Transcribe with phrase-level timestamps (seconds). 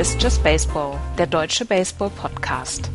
[0.00, 2.90] Ist Just Baseball, der deutsche Baseball-Podcast.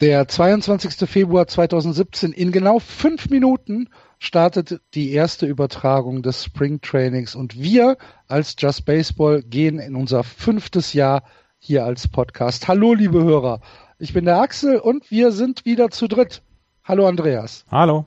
[0.00, 1.08] Der 22.
[1.08, 7.96] Februar 2017 in genau fünf Minuten startet die erste Übertragung des Spring Trainings und wir
[8.26, 11.22] als Just Baseball gehen in unser fünftes Jahr
[11.60, 12.66] hier als Podcast.
[12.66, 13.60] Hallo, liebe Hörer.
[14.02, 16.40] Ich bin der Axel und wir sind wieder zu dritt.
[16.84, 17.66] Hallo, Andreas.
[17.70, 18.06] Hallo.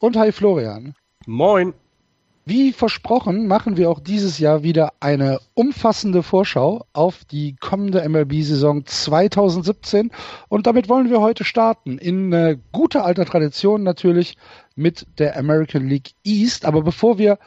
[0.00, 0.96] Und hi, Florian.
[1.26, 1.74] Moin.
[2.44, 8.84] Wie versprochen machen wir auch dieses Jahr wieder eine umfassende Vorschau auf die kommende MLB-Saison
[8.84, 10.10] 2017
[10.48, 14.36] und damit wollen wir heute starten in äh, guter alter Tradition natürlich
[14.74, 16.64] mit der American League East.
[16.64, 17.38] Aber bevor wir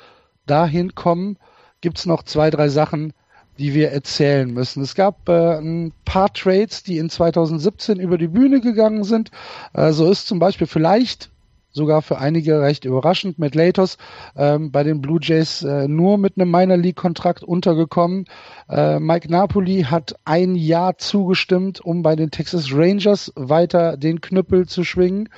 [0.46, 1.38] dahin kommen,
[1.82, 3.12] gibt's noch zwei, drei Sachen,
[3.60, 4.82] die wir erzählen müssen.
[4.82, 9.32] Es gab äh, ein paar Trades, die in 2017 über die Bühne gegangen sind.
[9.74, 11.30] Äh, so ist zum Beispiel vielleicht
[11.72, 13.98] sogar für einige recht überraschend mit Latos
[14.36, 18.26] ähm, bei den Blue Jays äh, nur mit einem Minor League Kontrakt untergekommen.
[18.70, 24.68] Äh, Mike Napoli hat ein Jahr zugestimmt, um bei den Texas Rangers weiter den Knüppel
[24.68, 25.30] zu schwingen.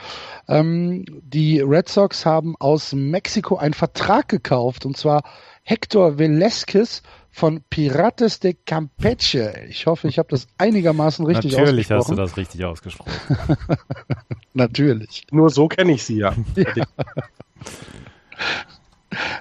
[0.48, 5.24] Ähm, die Red Sox haben aus Mexiko einen Vertrag gekauft und zwar
[5.64, 7.02] Hector Velázquez
[7.32, 9.54] von Pirates de Campeche.
[9.70, 12.00] Ich hoffe, ich habe das einigermaßen richtig Natürlich ausgesprochen.
[12.00, 13.12] hast du das richtig ausgesprochen.
[14.54, 15.26] Natürlich.
[15.32, 16.34] Nur so kenne ich sie ja.
[16.56, 16.86] ja.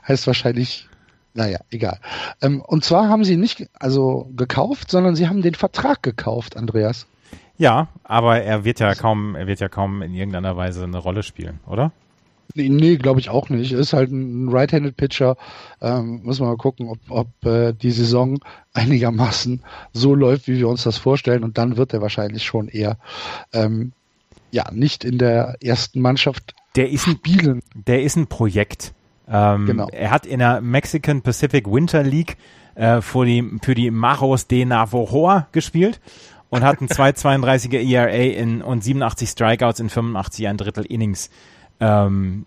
[0.06, 0.88] heißt wahrscheinlich,
[1.34, 1.98] naja, egal.
[2.40, 7.06] Ähm, und zwar haben sie nicht also gekauft, sondern sie haben den Vertrag gekauft, Andreas.
[7.58, 11.22] Ja, aber er wird ja kaum, er wird ja kaum in irgendeiner Weise eine Rolle
[11.22, 11.92] spielen, oder?
[12.54, 13.72] Nee, glaube ich auch nicht.
[13.72, 15.36] Ist halt ein Right-Handed Pitcher.
[15.80, 18.38] Ähm, müssen wir mal gucken, ob, ob äh, die Saison
[18.72, 21.44] einigermaßen so läuft, wie wir uns das vorstellen.
[21.44, 22.98] Und dann wird er wahrscheinlich schon eher
[23.52, 23.92] ähm,
[24.50, 27.62] ja nicht in der ersten Mannschaft der ist ein, spielen.
[27.74, 28.92] Der ist ein Projekt.
[29.28, 29.88] Ähm, genau.
[29.90, 32.36] Er hat in der Mexican Pacific Winter League
[32.74, 36.00] äh, für die, für die Maros de Navajoa gespielt
[36.48, 41.30] und hat einen 2,32er ERA in, und 87 Strikeouts in 85 ein Drittel Innings
[41.80, 42.44] ähm,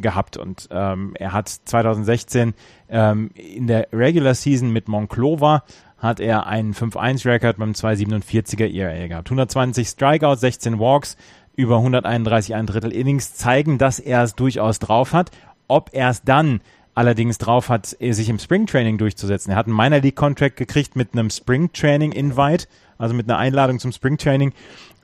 [0.00, 2.54] gehabt und ähm, er hat 2016
[2.88, 5.64] ähm, in der Regular Season mit Monclova
[5.98, 9.28] hat er einen 5-1-Record beim 2,47er ERA gehabt.
[9.28, 11.16] 120 Strikeouts, 16 Walks,
[11.56, 15.30] über 131 ein Drittel Innings zeigen, dass er es durchaus drauf hat.
[15.68, 16.60] Ob er es dann
[16.94, 19.50] allerdings drauf hat, sich im Springtraining durchzusetzen.
[19.52, 22.66] Er hat einen Minor League Contract gekriegt mit einem Springtraining Invite,
[22.98, 24.52] also mit einer Einladung zum Springtraining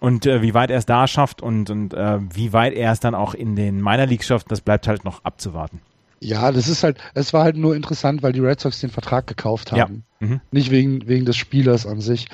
[0.01, 3.01] und äh, wie weit er es da schafft und, und äh, wie weit er es
[3.01, 5.81] dann auch in den Minor League schafft, das bleibt halt noch abzuwarten.
[6.21, 9.27] Ja, das ist halt, es war halt nur interessant, weil die Red Sox den Vertrag
[9.27, 10.05] gekauft haben.
[10.21, 10.27] Ja.
[10.27, 10.41] Mhm.
[10.53, 12.29] Nicht wegen, wegen des Spielers an sich.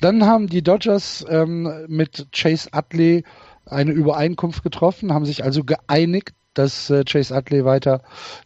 [0.00, 3.24] Dann haben die Dodgers ähm, mit Chase Utley
[3.66, 8.02] eine Übereinkunft getroffen, haben sich also geeinigt, dass äh, Chase Utley weiter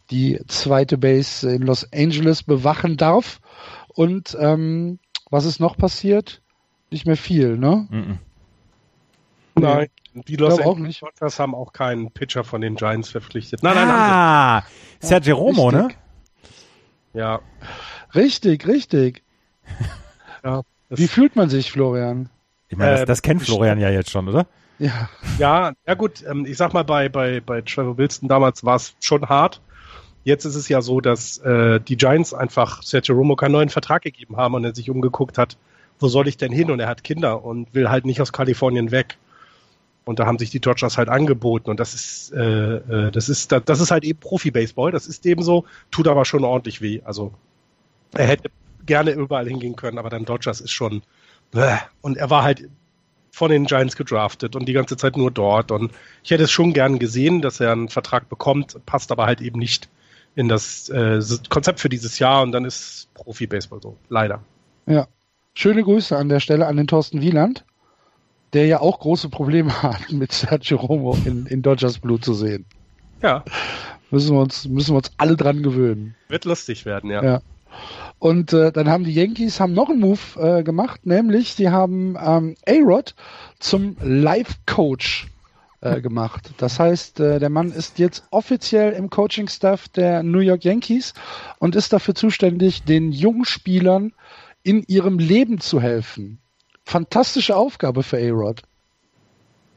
[0.09, 3.39] die zweite Base in Los Angeles bewachen darf.
[3.87, 4.97] Und ähm,
[5.29, 6.41] was ist noch passiert?
[6.89, 7.87] Nicht mehr viel, ne?
[7.89, 8.19] Mhm.
[9.55, 11.01] Nein, die Los auch nicht.
[11.01, 13.63] Dodgers haben auch keinen Pitcher von den Giants verpflichtet.
[13.63, 14.63] Nein, nein, ah,
[14.99, 15.89] Sergio Romo, ne?
[17.13, 17.39] Ja.
[18.13, 19.23] Richtig, richtig.
[20.43, 22.29] ja Wie fühlt man sich, Florian?
[22.69, 24.45] Ich meine, das, Äh, das kennt Florian ja jetzt schon, oder?
[24.79, 25.09] Ja.
[25.39, 28.95] Ja, ja gut, ähm, ich sag mal, bei, bei, bei Trevor Wilson damals war es
[29.01, 29.61] schon hart.
[30.23, 34.03] Jetzt ist es ja so, dass äh, die Giants einfach Sergio Romo keinen neuen Vertrag
[34.03, 35.57] gegeben haben und er sich umgeguckt hat,
[35.99, 36.71] wo soll ich denn hin?
[36.71, 39.17] Und er hat Kinder und will halt nicht aus Kalifornien weg.
[40.05, 41.69] Und da haben sich die Dodgers halt angeboten.
[41.69, 44.91] Und das ist, äh, äh, das ist, das ist halt eben Profi-Baseball.
[44.91, 47.01] Das ist eben so, tut aber schon ordentlich weh.
[47.03, 47.33] Also
[48.13, 48.49] er hätte
[48.85, 51.01] gerne überall hingehen können, aber dann Dodgers ist schon.
[51.51, 51.77] Bäh.
[52.01, 52.69] Und er war halt
[53.31, 55.71] von den Giants gedraftet und die ganze Zeit nur dort.
[55.71, 55.91] Und
[56.23, 59.59] ich hätte es schon gern gesehen, dass er einen Vertrag bekommt, passt aber halt eben
[59.59, 59.89] nicht
[60.35, 63.97] in das äh, Konzept für dieses Jahr und dann ist Profi-Baseball so.
[64.09, 64.41] Leider.
[64.85, 65.07] Ja.
[65.57, 67.65] Schöne Grüße an der Stelle an den Thorsten Wieland,
[68.53, 72.63] der ja auch große Probleme hat, mit Sergio Romo in, in Dodgers Blue zu sehen.
[73.23, 73.43] Ja.
[74.11, 76.13] Müssen wir uns, müssen wir uns alle dran gewöhnen.
[76.27, 77.23] Wird lustig werden, ja.
[77.23, 77.41] ja.
[78.19, 82.15] Und äh, dann haben die Yankees haben noch einen Move äh, gemacht, nämlich sie haben
[82.23, 83.15] ähm, A-Rod
[83.57, 85.25] zum Live-Coach
[85.81, 86.51] äh, gemacht.
[86.57, 91.15] Das heißt, äh, der Mann ist jetzt offiziell im Coaching-Staff der New York Yankees
[91.57, 94.13] und ist dafür zuständig, den jungen Spielern
[94.67, 96.39] in ihrem Leben zu helfen.
[96.83, 98.63] Fantastische Aufgabe für A-Rod.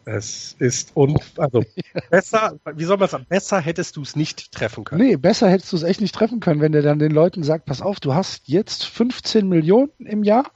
[0.05, 1.63] Es ist und also
[2.11, 5.03] besser, wie soll man sagen, besser hättest du es nicht treffen können.
[5.03, 7.67] Nee, besser hättest du es echt nicht treffen können, wenn der dann den Leuten sagt,
[7.67, 10.51] pass auf, du hast jetzt 15 Millionen im Jahr.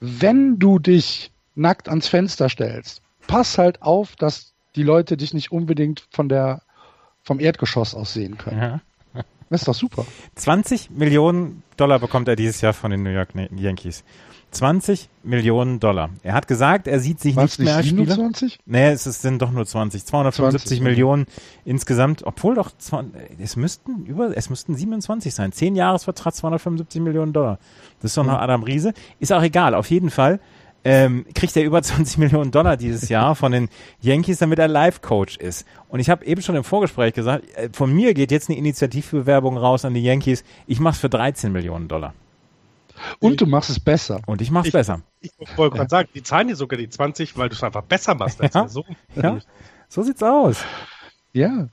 [0.00, 5.52] Wenn du dich nackt ans Fenster stellst, pass halt auf, dass die Leute dich nicht
[5.52, 6.62] unbedingt von der,
[7.22, 8.58] vom Erdgeschoss aus sehen können.
[8.60, 8.80] Ja.
[9.52, 10.06] Das ist doch super.
[10.36, 14.02] 20 Millionen Dollar bekommt er dieses Jahr von den New York Yankees.
[14.52, 16.08] 20 Millionen Dollar.
[16.22, 18.14] Er hat gesagt, er sieht sich War's nicht mehr als Spieler.
[18.14, 18.58] 27?
[18.64, 20.04] Nee, es sind doch nur 20.
[20.04, 21.26] 275 20, Millionen
[21.66, 25.52] insgesamt, obwohl doch, 20, es müssten über, es müssten 27 sein.
[25.52, 27.58] 10 Jahresvertrag, 275 Millionen Dollar.
[28.00, 28.94] Das ist doch noch Adam Riese.
[29.20, 29.74] Ist auch egal.
[29.74, 30.40] Auf jeden Fall
[30.84, 33.68] ähm, kriegt er über 20 Millionen Dollar dieses Jahr von den
[34.00, 35.66] Yankees, damit er Life-Coach ist.
[35.88, 39.56] Und ich habe eben schon im Vorgespräch gesagt, äh, von mir geht jetzt eine Initiativbewerbung
[39.56, 40.44] raus an die Yankees.
[40.66, 42.14] Ich mach's für 13 Millionen Dollar.
[43.20, 44.20] Und du machst es besser.
[44.26, 45.00] Und ich mach's Ich- besser.
[45.20, 48.14] Ich wollte gerade sagen, die zahlen dir sogar die 20, weil du es einfach besser
[48.14, 48.68] machst als Ja.
[48.68, 48.84] So.
[49.20, 49.38] Ja.
[49.88, 50.64] So sieht's aus.
[51.32, 51.68] Ja.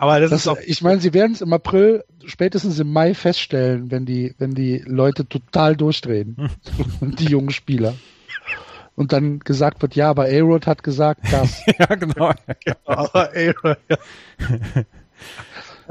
[0.00, 3.14] Aber das, Das, ist auch ich meine, sie werden es im April, spätestens im Mai
[3.14, 6.36] feststellen, wenn die, wenn die Leute total durchdrehen.
[7.00, 7.94] Und die jungen Spieler.
[8.98, 11.62] Und dann gesagt wird, ja, aber A-Rod hat gesagt das.
[11.78, 12.32] ja, genau.
[12.84, 13.54] Aber, ey,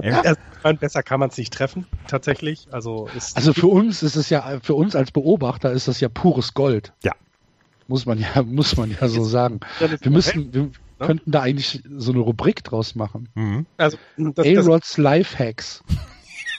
[0.04, 0.22] ja.
[0.22, 2.68] Also, besser kann man es nicht treffen, tatsächlich.
[2.70, 6.10] Also, ist, Also für uns ist es ja, für uns als Beobachter ist das ja
[6.10, 6.92] pures Gold.
[7.02, 7.14] Ja.
[7.88, 9.62] Muss man ja, muss man ja so sagen.
[9.80, 10.70] Wir müssen, wir
[11.00, 13.30] könnten da eigentlich so eine Rubrik draus machen.
[13.36, 13.66] Mhm.
[13.78, 15.82] also, A-Rods Lifehacks.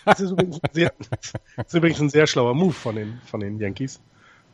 [0.07, 3.41] das, ist übrigens ein sehr, das ist übrigens ein sehr schlauer Move von den, von
[3.41, 4.01] den Yankees.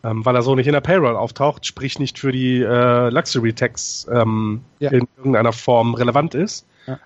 [0.05, 3.55] Ähm, weil er so nicht in der Payroll auftaucht, sprich nicht für die äh, Luxury
[3.55, 4.91] Tax ähm, Ja.
[4.91, 6.67] in irgendeiner Form relevant ist.
[6.87, 6.99] Ja.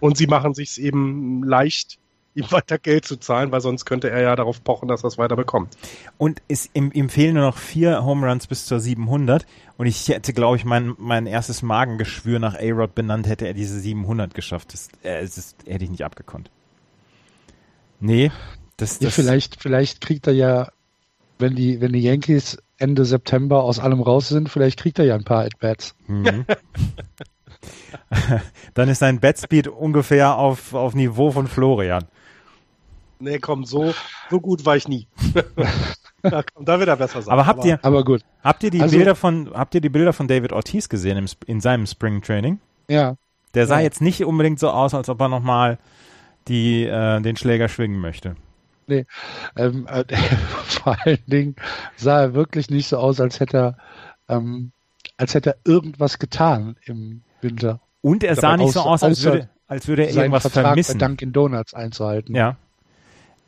[0.00, 1.98] Und sie machen sich eben leicht,
[2.34, 5.16] ihm weiter Geld zu zahlen, weil sonst könnte er ja darauf pochen, dass er es
[5.16, 5.78] weiter bekommt.
[6.18, 9.46] Und es, ihm, ihm fehlen nur noch vier Home Runs bis zur 700.
[9.78, 13.80] Und ich hätte, glaube ich, mein, mein erstes Magengeschwür nach A-Rod benannt, hätte er diese
[13.80, 14.74] 700 geschafft.
[14.74, 16.50] Das, äh, es ist, hätte ich nicht abgekonnt.
[17.98, 18.30] Nee,
[18.76, 20.68] das, Ja, das vielleicht, vielleicht kriegt er ja,
[21.42, 25.14] wenn die, wenn die Yankees Ende September aus allem raus sind, vielleicht kriegt er ja
[25.14, 25.94] ein paar At-Bats.
[26.06, 26.46] Mhm.
[28.74, 32.04] Dann ist sein Batspeed ungefähr auf, auf Niveau von Florian.
[33.18, 33.94] Nee, komm, so,
[34.30, 35.06] so gut war ich nie.
[36.22, 37.32] da, komm, da wird er besser sein.
[37.32, 40.12] Aber habt ihr, Aber gut, habt ihr die Also- Bilder von, habt ihr die Bilder
[40.12, 42.58] von David Ortiz gesehen im, in seinem Spring Training?
[42.88, 43.16] ja.
[43.54, 43.82] Der sah Ja.
[43.82, 45.78] jetzt nicht unbedingt so aus, als ob er nochmal
[46.48, 48.34] die, äh, den Schläger schwingen möchte.
[48.88, 50.04] Ähm, äh,
[50.64, 51.56] vor allen Dingen
[51.96, 53.76] sah er wirklich nicht so aus, als hätte er,
[54.28, 54.72] ähm,
[55.16, 57.80] als hätte er irgendwas getan im Winter.
[58.02, 60.98] Und er sah nicht so aus, als würde, als würde er irgendwas Vertrag vermissen.
[60.98, 62.34] bei Dunkin' Donuts einzuhalten.
[62.34, 62.56] Ja.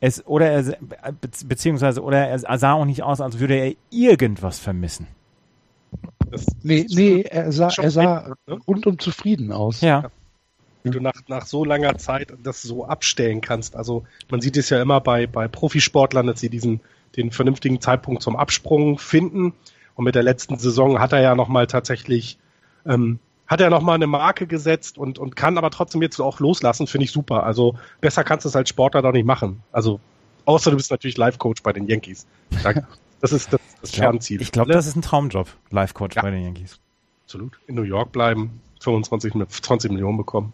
[0.01, 4.59] Es, oder er, be- beziehungsweise, oder er sah auch nicht aus, als würde er irgendwas
[4.59, 5.07] vermissen.
[6.29, 8.57] das, Nee, nee, er sah, er sah ne?
[8.67, 9.81] rundum zufrieden aus.
[9.81, 10.09] Ja.
[10.85, 13.75] Wie du nach, nach so langer Zeit das so abstellen kannst.
[13.75, 16.79] Also man sieht es ja immer bei, bei Profisportlern, dass sie diesen
[17.17, 19.53] den vernünftigen Zeitpunkt zum Absprung finden.
[19.95, 22.37] Und mit der letzten Saison hat er ja nochmal tatsächlich,
[22.85, 26.87] ähm, hat er nochmal eine Marke gesetzt und, und kann aber trotzdem jetzt auch loslassen,
[26.87, 27.43] finde ich super.
[27.43, 29.63] Also besser kannst du es als Sportler doch nicht machen.
[29.71, 29.99] Also
[30.45, 32.27] außer du bist natürlich Live-Coach bei den Yankees.
[32.63, 32.73] Da,
[33.21, 34.41] das ist das, das Ich glaube, Kernziel.
[34.41, 36.21] ich glaub, Alle- das ist ein Traumjob, Life-Coach Ja.
[36.21, 36.79] bei den Yankees.
[37.25, 37.57] Absolut.
[37.67, 40.51] In New York bleiben, 25, mit 20 Millionen bekommen.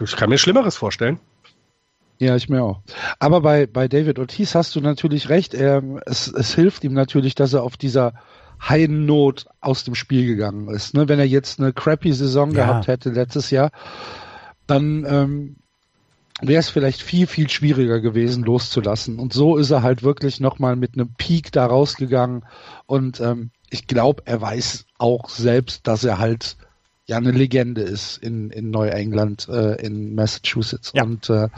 [0.00, 1.18] Ich kann mir Schlimmeres vorstellen.
[2.18, 2.80] Ja, ich mir auch.
[3.18, 5.52] Aber bei, bei David Ortiz hast du natürlich recht.
[5.52, 8.14] Er, es, es hilft ihm natürlich, dass er auf dieser
[8.66, 10.94] Heidennot aus dem Spiel gegangen ist.
[10.94, 11.08] Ne?
[11.08, 12.64] Wenn er jetzt eine crappy Saison Ja.
[12.66, 13.70] gehabt hätte letztes Jahr,
[14.66, 15.56] dann ähm,
[16.40, 19.18] wäre es vielleicht viel, viel schwieriger gewesen, loszulassen.
[19.18, 22.44] Und so ist er halt wirklich nochmal mit einem Peak da rausgegangen.
[22.86, 26.56] Und ähm, ich glaube, er weiß auch selbst, dass er halt
[27.06, 30.92] ja eine Legende ist in, in Neuengland, äh, in Massachusetts.
[30.94, 31.04] Ja.
[31.04, 31.48] Und äh,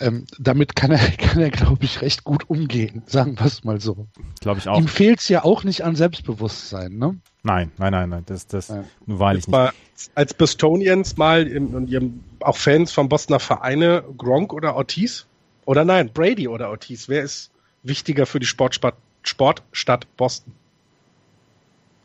[0.00, 3.80] ähm, damit kann er, kann er, glaube ich, recht gut umgehen, sagen wir es mal
[3.80, 4.06] so.
[4.40, 4.78] Glaube ich auch.
[4.78, 7.16] Ihm fehlt es ja auch nicht an Selbstbewusstsein, ne?
[7.42, 8.84] Nein, nein, nein, nein, das, das, Ja.
[9.06, 9.52] nur wahrlich Jetzt nicht.
[9.52, 9.72] mal
[10.14, 12.02] als Bostonians mal im, und ihr
[12.40, 15.26] auch Fans von Bostoner Vereine, Gronk oder Ortiz?
[15.64, 17.08] Oder nein, Brady oder Ortiz?
[17.08, 17.50] Wer ist
[17.82, 20.52] wichtiger für die Sportstadt, Sportstadt Boston?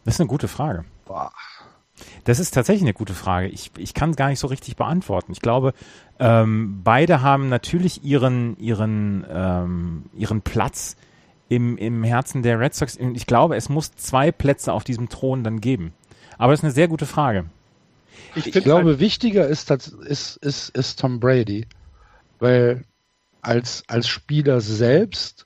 [0.06, 0.86] Das ist eine gute Frage.
[1.06, 1.32] Boah.
[2.24, 3.48] Das ist tatsächlich eine gute Frage.
[3.48, 5.32] Ich, ich kann es gar nicht so richtig beantworten.
[5.32, 5.74] Ich glaube,
[6.20, 10.96] ähm, beide haben natürlich ihren, ihren, ähm, ihren Platz
[11.50, 12.98] im, im Herzen der Red Sox.
[12.98, 15.94] Und Ich glaube, es muss zwei Plätze auf diesem Thron dann geben.
[16.38, 17.46] Aber das ist eine sehr gute Frage.
[18.36, 21.68] Ich find glaube, halt- wichtiger ist, ist, ist, ist Tom Brady,
[22.40, 22.84] weil
[23.42, 25.46] als, als Spieler selbst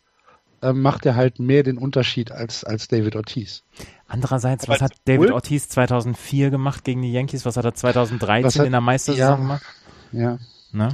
[0.62, 3.64] äh, macht er halt mehr den Unterschied als, als David Ortiz.
[4.08, 5.16] Andererseits, Aber was hat cool.
[5.18, 7.46] David Ortiz 2004 gemacht gegen die Yankees?
[7.46, 9.36] Was hat er 2013 Was hat- in der Meistersaison ja.
[9.36, 9.64] gemacht?
[10.12, 10.38] Ja,
[10.72, 10.90] Ne?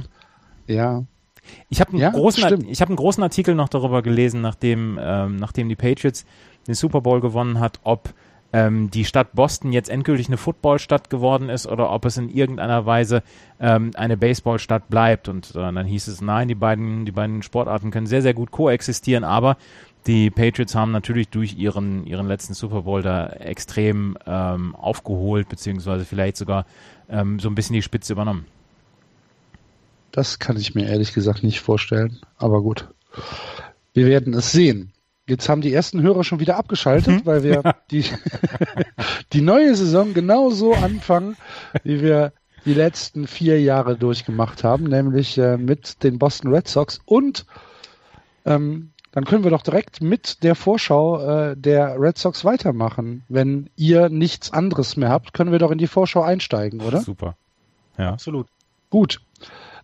[0.66, 1.04] ja.
[1.68, 5.36] Ich habe einen, Ja, großen, ich hab einen großen Artikel noch darüber gelesen, nachdem, ähm,
[5.36, 6.24] nachdem die Patriots
[6.66, 8.14] den Super Bowl gewonnen hat, ob
[8.54, 12.86] ähm, die Stadt Boston jetzt endgültig eine Footballstadt geworden ist oder ob es in irgendeiner
[12.86, 13.24] Weise
[13.58, 15.28] ähm, eine Baseballstadt bleibt.
[15.28, 18.52] Und äh, dann hieß es, nein, die beiden, die beiden Sportarten können sehr, sehr gut
[18.52, 19.56] koexistieren, aber
[20.06, 26.04] die Patriots haben natürlich durch ihren, ihren letzten Super Bowl da extrem ähm, aufgeholt, beziehungsweise
[26.04, 26.64] vielleicht sogar
[27.08, 28.46] ähm, so ein bisschen die Spitze übernommen.
[30.12, 32.86] Das kann ich mir ehrlich gesagt nicht vorstellen, aber gut.
[33.94, 34.92] Wir werden es sehen.
[35.26, 37.26] Jetzt haben die ersten Hörer schon wieder abgeschaltet, mhm.
[37.26, 37.74] weil wir ja.
[37.90, 38.04] die,
[39.32, 41.36] die neue Saison genauso anfangen,
[41.82, 42.32] wie wir
[42.64, 47.46] die letzten vier Jahre durchgemacht haben, nämlich äh, mit den Boston Red Sox und
[48.44, 53.22] ähm, dann können wir doch direkt mit der Vorschau äh, der Red Sox weitermachen.
[53.28, 57.00] Wenn ihr nichts anderes mehr habt, können wir doch in die Vorschau einsteigen, oder?
[57.00, 57.36] Super.
[57.96, 58.14] Ja.
[58.14, 58.48] Absolut.
[58.90, 59.20] Gut.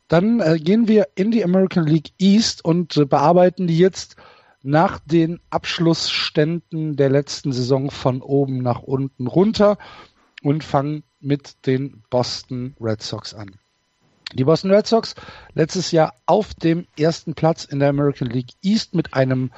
[0.09, 4.17] Dann äh, gehen wir in die American League East und äh, bearbeiten die jetzt
[4.63, 9.79] nach den Abschlussständen der letzten Saison von oben nach unten runter
[10.43, 13.57] und fangen mit den Boston Red Sox an.
[14.33, 15.15] Die Boston Red Sox
[15.55, 19.51] letztes Jahr auf dem ersten Platz in der American League East mit einem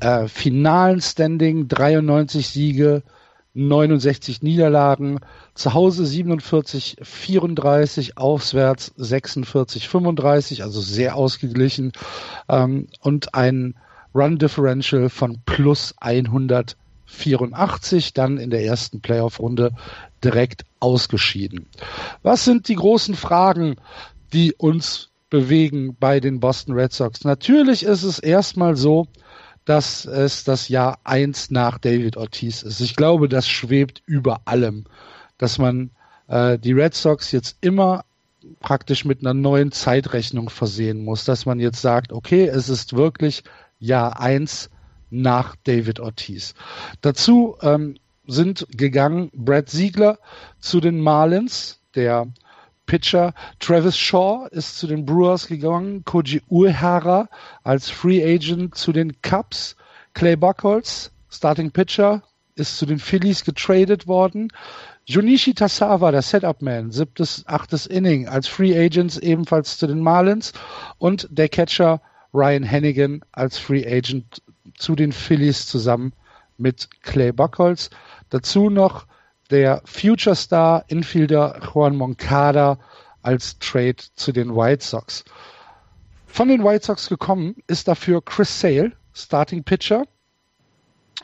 [0.00, 3.02] äh, finalen Standing, 93 Siege,
[3.52, 5.20] 69 Niederlagen,
[5.54, 11.92] zu Hause 47, 34, auswärts 46, 35, also sehr ausgeglichen
[12.48, 13.76] ähm, und ein
[14.14, 19.72] Run Differential von plus 184, dann in der ersten Playoff-Runde
[20.22, 21.66] direkt ausgeschieden.
[22.22, 23.76] Was sind die großen Fragen
[24.34, 27.24] die uns bewegen bei den Boston Red Sox.
[27.24, 29.06] Natürlich ist es erstmal so,
[29.64, 32.80] dass es das Jahr eins nach David Ortiz ist.
[32.80, 34.84] Ich glaube, das schwebt über allem,
[35.38, 35.90] dass man
[36.26, 38.04] äh, die Red Sox jetzt immer
[38.60, 43.42] praktisch mit einer neuen Zeitrechnung versehen muss, dass man jetzt sagt, okay, es ist wirklich
[43.84, 44.70] Jahr eins
[45.10, 46.54] nach David Ortiz.
[47.00, 50.18] Dazu ähm, sind gegangen Brad Siegler
[50.58, 52.26] zu den Marlins, der
[52.86, 53.34] Pitcher.
[53.60, 56.04] Travis Shaw ist zu den Brewers gegangen.
[56.04, 57.28] Koji Uehara
[57.62, 59.76] als Free Agent zu den Cubs.
[60.14, 62.22] Clay Buckholz, Starting Pitcher,
[62.54, 64.52] ist zu den Phillies getradet worden.
[65.06, 70.52] Junichi Tasawa, der Setup-Man, siebtes, achtes Inning als Free Agents ebenfalls zu den Marlins.
[70.98, 72.00] Und der Catcher
[72.34, 74.42] Ryan Hennigan als Free Agent
[74.76, 76.12] zu den Phillies zusammen
[76.58, 77.90] mit Clay Buckholz.
[78.30, 79.06] Dazu noch
[79.50, 82.78] der Future Star Infielder Juan Moncada
[83.22, 85.24] als Trade zu den White Sox.
[86.26, 90.02] Von den White Sox gekommen ist dafür Chris Sale, Starting Pitcher.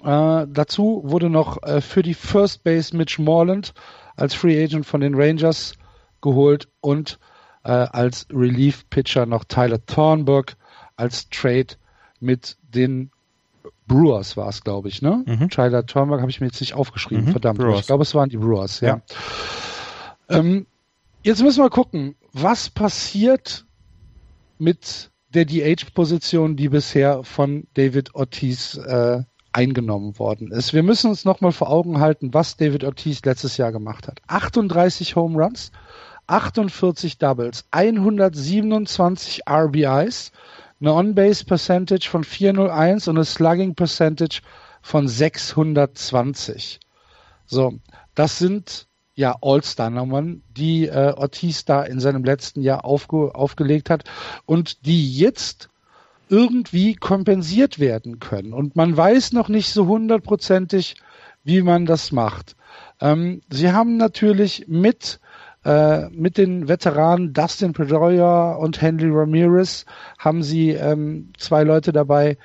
[0.04, 3.74] Äh, dazu wurde noch äh, für die First Base Mitch Morland
[4.16, 5.74] als Free Agent von den Rangers
[6.22, 7.18] geholt und
[7.64, 10.56] äh, als Relief Pitcher noch Tyler Thornburg
[11.00, 11.74] als Trade
[12.20, 13.10] mit den
[13.86, 15.24] Brewers war es, glaube ich, ne?
[15.26, 15.50] Mhm.
[15.50, 17.32] Tyler Turnberg habe ich mir jetzt nicht aufgeschrieben, mhm.
[17.32, 17.60] verdammt.
[17.78, 19.00] Ich glaube, es waren die Brewers, ja.
[20.28, 20.38] ja.
[20.38, 20.66] Ähm,
[21.22, 23.64] jetzt müssen wir gucken, was passiert
[24.58, 30.72] mit der DH-Position, die bisher von David Ortiz äh, eingenommen worden ist.
[30.72, 34.20] Wir müssen uns nochmal vor Augen halten, was David Ortiz letztes Jahr gemacht hat.
[34.28, 35.72] 38 Home Runs,
[36.28, 40.30] 48 Doubles, 127 RBIs,
[40.80, 44.40] eine On-Base Percentage von 401 und eine Slugging Percentage
[44.82, 46.80] von 620.
[47.46, 47.74] So,
[48.14, 54.04] das sind ja All-Star-Nummern, die äh, Ortiz da in seinem letzten Jahr aufge aufgelegt hat
[54.46, 55.68] und die jetzt
[56.30, 58.54] irgendwie kompensiert werden können.
[58.54, 60.94] Und man weiß noch nicht so hundertprozentig,
[61.42, 62.56] wie man das macht.
[63.00, 65.20] Ähm, sie haben natürlich mit
[65.64, 69.84] äh, mit den Veteranen Dustin Pedroia und Henry Ramirez
[70.18, 72.38] haben sie ähm, zwei Leute dabei,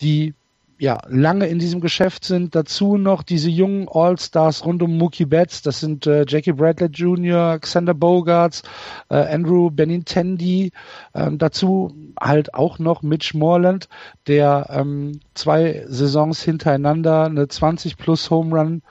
[0.00, 0.34] die
[0.80, 2.54] ja lange in diesem Geschäft sind.
[2.54, 5.60] Dazu noch diese jungen All-Stars rund um Mookie Betts.
[5.62, 8.62] Das sind äh, Jackie Bradley Jr., Xander Bogarts,
[9.10, 10.72] äh, Andrew Benintendi.
[11.14, 13.88] Ähm, dazu halt auch noch Mitch Moreland,
[14.26, 18.82] der ähm, zwei Saisons hintereinander eine 20 plus Home Run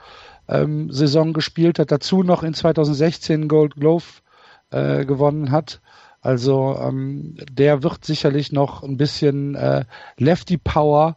[0.50, 4.04] ähm, Saison gespielt hat, dazu noch in 2016 Gold Glove
[4.70, 5.80] äh, gewonnen hat.
[6.20, 9.84] Also ähm, der wird sicherlich noch ein bisschen äh,
[10.18, 11.16] Lefty Power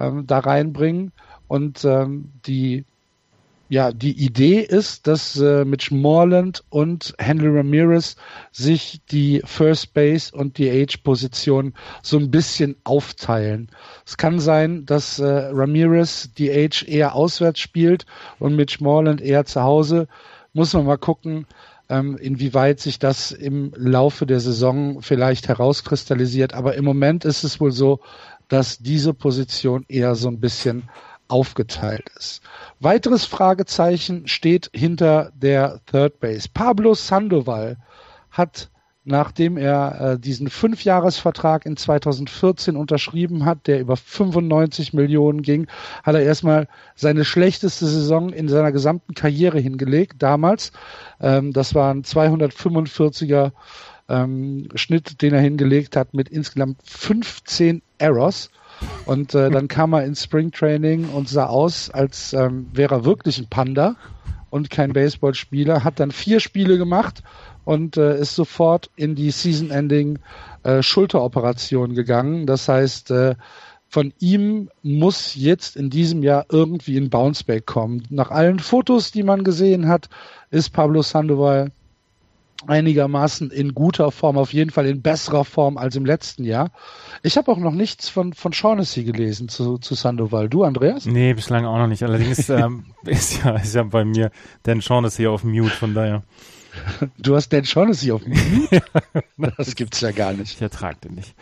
[0.00, 1.12] ähm, da reinbringen
[1.46, 2.84] und ähm, die
[3.72, 8.16] ja, die Idee ist, dass äh, Mitch Morland und Henry Ramirez
[8.50, 13.70] sich die First Base und die Age-Position so ein bisschen aufteilen.
[14.04, 18.04] Es kann sein, dass äh, Ramirez die Age eher auswärts spielt
[18.38, 20.06] und Mitch Morland eher zu Hause.
[20.52, 21.46] Muss man mal gucken,
[21.88, 26.52] ähm, inwieweit sich das im Laufe der Saison vielleicht herauskristallisiert.
[26.52, 28.00] Aber im Moment ist es wohl so,
[28.48, 30.90] dass diese Position eher so ein bisschen
[31.32, 32.42] aufgeteilt ist.
[32.78, 36.48] Weiteres Fragezeichen steht hinter der Third Base.
[36.52, 37.78] Pablo Sandoval
[38.30, 38.68] hat
[39.04, 45.66] nachdem er äh, diesen Fünfjahresvertrag in 2014 unterschrieben hat, der über 95 Millionen ging,
[46.04, 50.22] hat er erstmal seine schlechteste Saison in seiner gesamten Karriere hingelegt.
[50.22, 50.72] Damals,
[51.20, 53.50] ähm, das war ein 245er
[54.08, 58.50] ähm, Schnitt, den er hingelegt hat mit insgesamt 15 Errors.
[59.04, 63.38] Und äh, dann kam er ins Springtraining und sah aus, als ähm, wäre er wirklich
[63.38, 63.96] ein Panda
[64.50, 65.84] und kein Baseballspieler.
[65.84, 67.22] Hat dann vier Spiele gemacht
[67.64, 70.18] und äh, ist sofort in die Season-Ending
[70.62, 72.46] äh, Schulteroperation gegangen.
[72.46, 73.34] Das heißt, äh,
[73.88, 78.04] von ihm muss jetzt in diesem Jahr irgendwie ein Bounceback kommen.
[78.08, 80.08] Nach allen Fotos, die man gesehen hat,
[80.50, 81.72] ist Pablo Sandoval
[82.66, 86.70] einigermaßen in guter Form, auf jeden Fall in besserer Form als im letzten Jahr.
[87.22, 90.48] Ich habe auch noch nichts von, von Shaughnessy gelesen zu, zu Sandoval.
[90.48, 91.06] Du, Andreas?
[91.06, 92.02] Nee, bislang auch noch nicht.
[92.02, 94.30] Allerdings ähm, ist, ja, ist ja bei mir
[94.62, 96.22] Dan Shaughnessy auf Mute, von daher.
[97.18, 98.82] Du hast Dan Shaughnessy auf Mute?
[99.56, 100.54] das gibt's ja gar nicht.
[100.54, 101.34] Ich ertrage den nicht.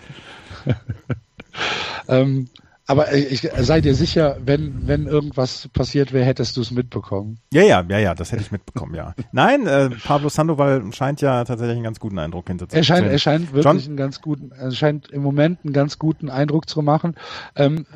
[2.09, 2.49] ähm,
[2.91, 7.39] aber ich sei dir sicher, wenn, wenn irgendwas passiert wäre, hättest du es mitbekommen.
[7.53, 9.15] Ja, ja, ja, ja, das hätte ich mitbekommen, ja.
[9.31, 12.81] Nein, äh, Pablo Sandoval scheint ja tatsächlich einen ganz guten Eindruck hinterzuziehen.
[12.81, 13.79] Er scheint, er scheint wirklich John?
[13.79, 17.15] einen ganz guten, er scheint im Moment einen ganz guten Eindruck zu machen.
[17.55, 17.87] Ähm,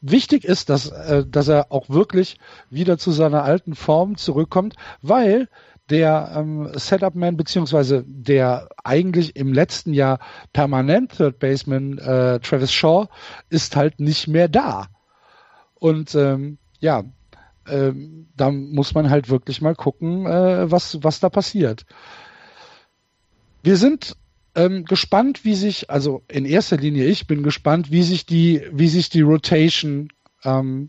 [0.00, 5.48] wichtig ist, dass, äh, dass er auch wirklich wieder zu seiner alten Form zurückkommt, weil
[5.92, 10.20] der ähm, Setup-Man, beziehungsweise der eigentlich im letzten Jahr
[10.54, 13.08] permanent Third Baseman äh, Travis Shaw
[13.50, 14.86] ist halt nicht mehr da.
[15.74, 17.04] Und ähm, ja,
[17.68, 21.84] ähm, da muss man halt wirklich mal gucken, äh, was, was da passiert.
[23.62, 24.16] Wir sind
[24.54, 28.88] ähm, gespannt, wie sich, also in erster Linie ich bin gespannt, wie sich die, wie
[28.88, 30.08] sich die Rotation
[30.42, 30.88] ähm,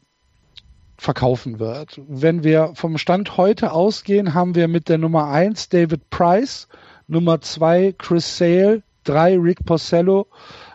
[0.98, 2.00] verkaufen wird.
[2.08, 6.68] Wenn wir vom Stand heute ausgehen, haben wir mit der Nummer 1 David Price,
[7.08, 10.28] Nummer 2 Chris Sale, 3 Rick Porcello,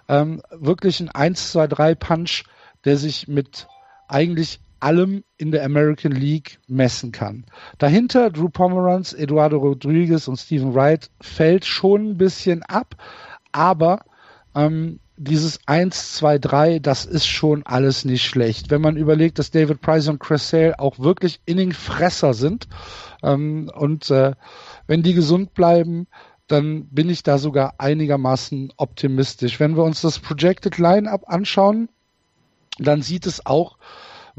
[0.08, 2.44] ähm, wirklich ein 1, 2, 3 Punch,
[2.84, 3.68] der sich mit
[4.08, 7.44] eigentlich allem in der American League messen kann.
[7.78, 12.94] Dahinter Drew Pomeranz, Eduardo Rodriguez und Stephen Wright fällt schon ein bisschen ab,
[13.52, 14.04] aber
[14.54, 18.70] ähm, dieses 1, 2, 3, das ist schon alles nicht schlecht.
[18.70, 22.68] Wenn man überlegt, dass David Price und Chris Sale auch wirklich Inningfresser sind
[23.22, 24.32] ähm, und äh,
[24.86, 26.06] wenn die gesund bleiben,
[26.46, 29.60] dann bin ich da sogar einigermaßen optimistisch.
[29.60, 31.88] Wenn wir uns das Projected Line-Up anschauen,
[32.78, 33.76] dann sieht es auch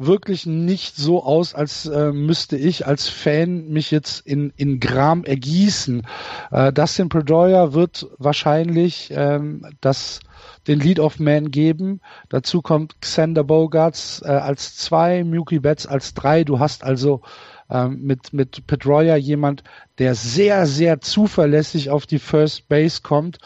[0.06, 5.24] wirklich nicht so aus, als äh, müsste ich als Fan mich jetzt in, in Gram
[5.24, 6.06] ergießen.
[6.52, 10.20] Äh, Dustin Pedroia wird wahrscheinlich ähm, das
[10.68, 12.02] den Lead of Man geben.
[12.30, 16.44] Dazu kommt Xander Bogarts äh, als zwei, Mookie Betts als drei.
[16.44, 17.22] Du hast also
[17.70, 19.64] ähm, mit, mit Pedroia jemand,
[19.98, 23.38] der sehr, sehr zuverlässig auf die First Base kommt,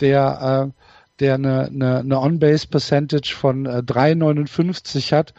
[0.00, 0.82] der, äh,
[1.20, 5.34] der eine, eine, eine On-Base Percentage von äh, 3,59 hat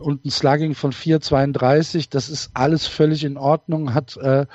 [0.00, 2.08] und ein Slugging von 4,32.
[2.10, 4.46] Das ist alles völlig in Ordnung, hat äh,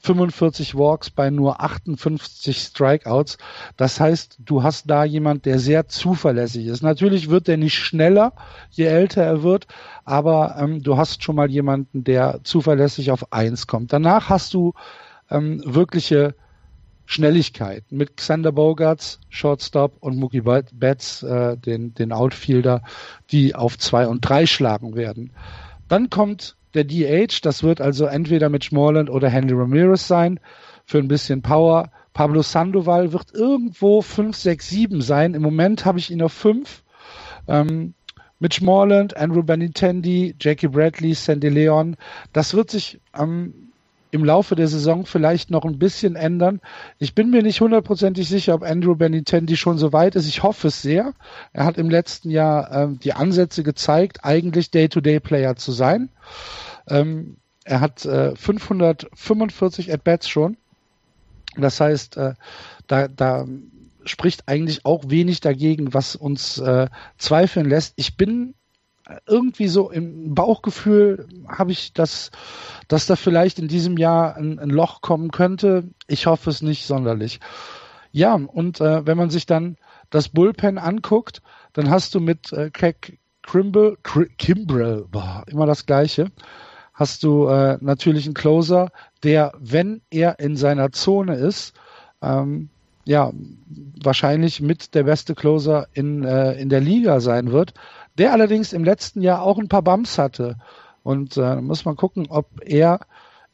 [0.00, 3.38] 45 Walks bei nur 58 Strikeouts.
[3.76, 6.82] Das heißt, du hast da jemand, der sehr zuverlässig ist.
[6.82, 8.32] Natürlich wird er nicht schneller,
[8.70, 9.66] je älter er wird,
[10.04, 13.92] aber ähm, du hast schon mal jemanden, der zuverlässig auf eins kommt.
[13.92, 14.72] Danach hast du
[15.30, 16.34] ähm, wirkliche
[17.06, 22.82] Schnelligkeit mit Xander Bogarts, Shortstop und Mookie Betts, äh, den, den Outfielder,
[23.30, 25.32] die auf zwei und drei schlagen werden.
[25.88, 30.40] Dann kommt der DH, das wird also entweder mit Smallland oder Henry Ramirez sein,
[30.86, 31.90] für ein bisschen Power.
[32.12, 35.34] Pablo Sandoval wird irgendwo 5, 6, 7 sein.
[35.34, 36.82] Im Moment habe ich ihn auf 5.
[37.48, 37.94] Ähm,
[38.38, 41.96] Mitch Morland, Andrew Benintendi, Jackie Bradley, Sandy Leon.
[42.32, 43.71] Das wird sich ähm,
[44.12, 46.60] im Laufe der Saison vielleicht noch ein bisschen ändern.
[46.98, 50.28] Ich bin mir nicht hundertprozentig sicher, ob Andrew Benintendi schon so weit ist.
[50.28, 51.14] Ich hoffe es sehr.
[51.54, 56.10] Er hat im letzten Jahr ähm, die Ansätze gezeigt, eigentlich Day-to-Day-Player zu sein.
[56.88, 60.58] Ähm, er hat äh, 545 At-Bats schon.
[61.56, 62.34] Das heißt, äh,
[62.86, 63.46] da, da
[64.04, 67.94] spricht eigentlich auch wenig dagegen, was uns äh, zweifeln lässt.
[67.96, 68.54] Ich bin
[69.26, 72.30] irgendwie so im Bauchgefühl habe ich, dass,
[72.88, 75.84] dass da vielleicht in diesem Jahr ein, ein, Loch kommen könnte.
[76.06, 77.40] Ich hoffe es nicht sonderlich.
[78.12, 79.76] Ja, und äh, wenn man sich dann
[80.10, 83.96] das Bullpen anguckt, dann hast du mit äh, Craig Kimbrell,
[84.38, 86.30] Kimbrell, boah, immer das Gleiche,
[86.94, 88.90] hast du äh, natürlich einen Closer,
[89.24, 91.74] der, wenn er in seiner Zone ist,
[92.20, 92.68] ähm,
[93.04, 93.32] ja,
[94.00, 97.74] wahrscheinlich mit der beste Closer in, äh, in der Liga sein wird.
[98.18, 100.56] Der allerdings im letzten Jahr auch ein paar Bumps hatte.
[101.02, 103.00] Und äh, muss man gucken, ob er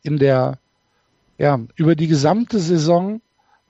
[0.02, 0.58] in der,
[1.38, 3.20] ja, über die gesamte Saison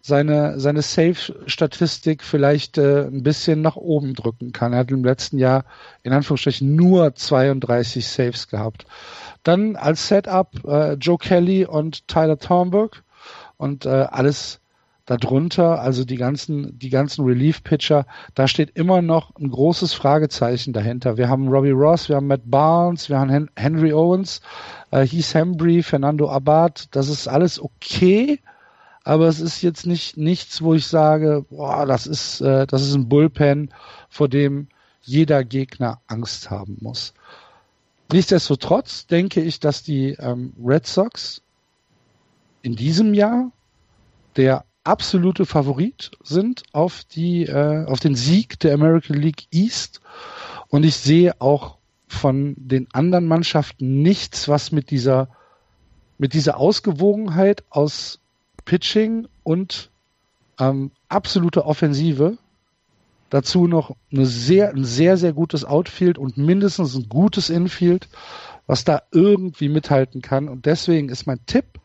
[0.00, 4.72] seine, seine Safe-Statistik vielleicht äh, ein bisschen nach oben drücken kann.
[4.72, 5.64] Er hat im letzten Jahr
[6.02, 8.86] in Anführungsstrichen nur 32 Saves gehabt.
[9.42, 13.02] Dann als Setup äh, Joe Kelly und Tyler Thornburg
[13.56, 14.60] und äh, alles
[15.08, 21.16] darunter, also die ganzen, die ganzen Relief-Pitcher, da steht immer noch ein großes Fragezeichen dahinter.
[21.16, 24.42] Wir haben Robbie Ross, wir haben Matt Barnes, wir haben Hen Henry Owens,
[24.90, 28.40] äh, Heath Hembry, Fernando Abad, das ist alles okay,
[29.02, 32.94] aber es ist jetzt nicht nichts, wo ich sage, boah, das ist, äh, das ist
[32.94, 33.72] ein Bullpen,
[34.10, 34.68] vor dem
[35.00, 37.14] jeder Gegner Angst haben muss.
[38.12, 41.40] Nichtsdestotrotz denke ich, dass die ähm, Red Sox
[42.60, 43.50] in diesem Jahr
[44.36, 50.00] der absolute Favorit sind auf die äh, auf den Sieg der American League East
[50.68, 55.28] und ich sehe auch von den anderen Mannschaften nichts, was mit dieser
[56.16, 58.20] mit dieser Ausgewogenheit aus
[58.64, 59.90] Pitching und
[60.58, 62.38] ähm, absolute Offensive.
[63.30, 68.08] Dazu noch eine sehr, ein sehr, sehr gutes Outfield und mindestens ein gutes Infield,
[68.66, 70.48] was da irgendwie mithalten kann.
[70.48, 71.78] Und deswegen ist mein Tipp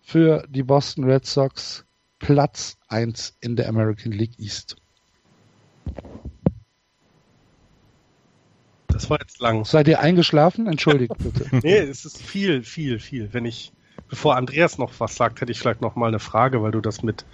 [0.00, 1.85] für die Boston Red Sox
[2.26, 4.74] Platz 1 in der American League East.
[8.88, 9.64] Das war jetzt lang.
[9.64, 10.66] Seid ihr eingeschlafen?
[10.66, 11.48] Entschuldigt bitte.
[11.62, 13.32] nee, es ist viel, viel, viel.
[13.32, 13.70] Wenn ich
[14.08, 17.04] bevor Andreas noch was sagt, hätte ich vielleicht noch mal eine Frage, weil du das
[17.04, 17.24] mit,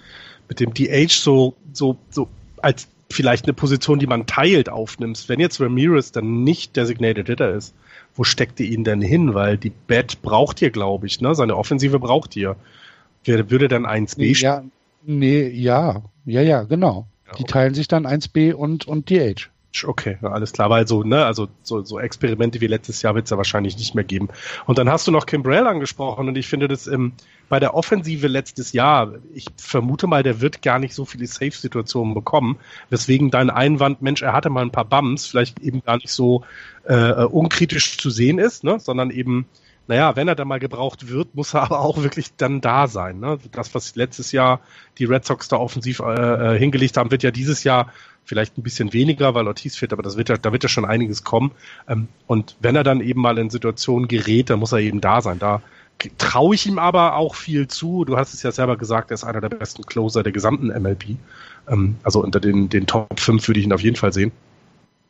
[0.47, 2.29] mit dem DH so, so, so
[2.61, 5.27] als vielleicht eine Position, die man teilt, aufnimmst.
[5.27, 7.73] Wenn jetzt Ramirez dann nicht Designated Hitter ist,
[8.13, 9.33] wo steckt ihr ihn denn hin?
[9.33, 11.33] Weil die Bat braucht ihr, glaube ich, ne?
[11.33, 12.55] Seine Offensive braucht ihr.
[13.23, 14.63] Wer würde dann 1B ja,
[15.05, 17.07] Nee, ja, ja, ja, genau.
[17.25, 17.37] Ja, okay.
[17.37, 19.49] Die teilen sich dann 1B und, und DH.
[19.83, 23.31] Okay, alles klar, weil so, ne, also so, so Experimente wie letztes Jahr wird es
[23.31, 24.29] ja wahrscheinlich nicht mehr geben.
[24.67, 27.13] Und dann hast du noch Kimbrell angesprochen und ich finde das ähm,
[27.49, 32.13] bei der Offensive letztes Jahr, ich vermute mal, der wird gar nicht so viele Safe-Situationen
[32.13, 32.59] bekommen,
[32.91, 36.43] weswegen dein Einwand, Mensch, er hatte mal ein paar Bums, vielleicht eben gar nicht so
[36.87, 39.47] äh, äh unkritisch zu sehen ist, ne, sondern eben
[39.87, 43.19] naja, wenn er dann mal gebraucht wird, muss er aber auch wirklich dann da sein.
[43.19, 43.37] Ne?
[43.51, 44.61] Das, was letztes Jahr
[44.97, 47.91] die Red Sox da offensiv äh, äh hingelegt haben, wird ja dieses Jahr
[48.25, 50.85] vielleicht ein bisschen weniger, weil Ortiz fehlt, aber das wird ja, da wird ja schon
[50.85, 51.51] einiges kommen.
[51.87, 55.21] Ähm, und wenn er dann eben mal in Situationen gerät, dann muss er eben da
[55.21, 55.39] sein.
[55.39, 55.61] Da
[56.17, 58.05] traue ich ihm aber auch viel zu.
[58.05, 61.17] Du hast es ja selber gesagt, er ist einer der besten Closer der gesamten MLB.
[61.67, 64.31] Ähm, also unter den, den Top 5 würde ich ihn auf jeden Fall sehen.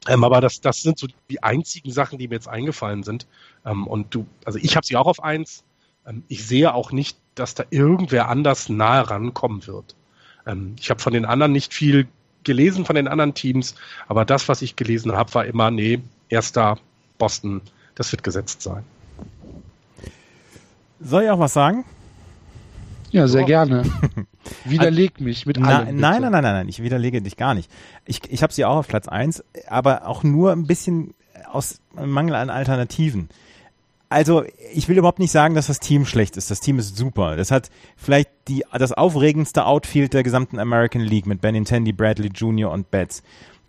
[0.08, 3.26] Ähm, aber das, das sind so die einzigen Sachen, die mir jetzt eingefallen sind.
[3.66, 5.63] Ähm, und du, also ich habe sie auch auf eins.
[6.06, 9.96] Ähm, ich sehe auch nicht, dass da irgendwer anders nahe rankommen wird.
[10.46, 12.08] Ähm, ich habe von den anderen nicht viel
[12.44, 13.76] gelesen von den anderen Teams,
[14.08, 16.78] aber das, was ich gelesen habe, war immer, nee, erster
[17.18, 17.62] Boston,
[17.96, 18.84] das wird gesetzt sein.
[21.00, 21.86] Soll ich auch was sagen?
[23.13, 23.47] Ja, sehr oh.
[23.47, 23.84] gerne.
[24.65, 25.95] Widerleg mich mit Na, allem.
[25.95, 27.71] Nein, nein, nein, nein, nein, ich widerlege dich gar nicht.
[28.06, 31.13] Ich, ich habe sie auch auf Platz eins, aber auch nur ein bisschen
[31.52, 33.30] aus Mangel an Alternativen
[34.13, 36.52] also ich will überhaupt nicht sagen, dass das Team schlecht ist.
[36.52, 37.36] Das Team ist super.
[37.36, 42.71] Das hat vielleicht die, das aufregendste Outfield der gesamten American League mit Benintendi, Bradley Jr.
[42.71, 43.23] und Betts.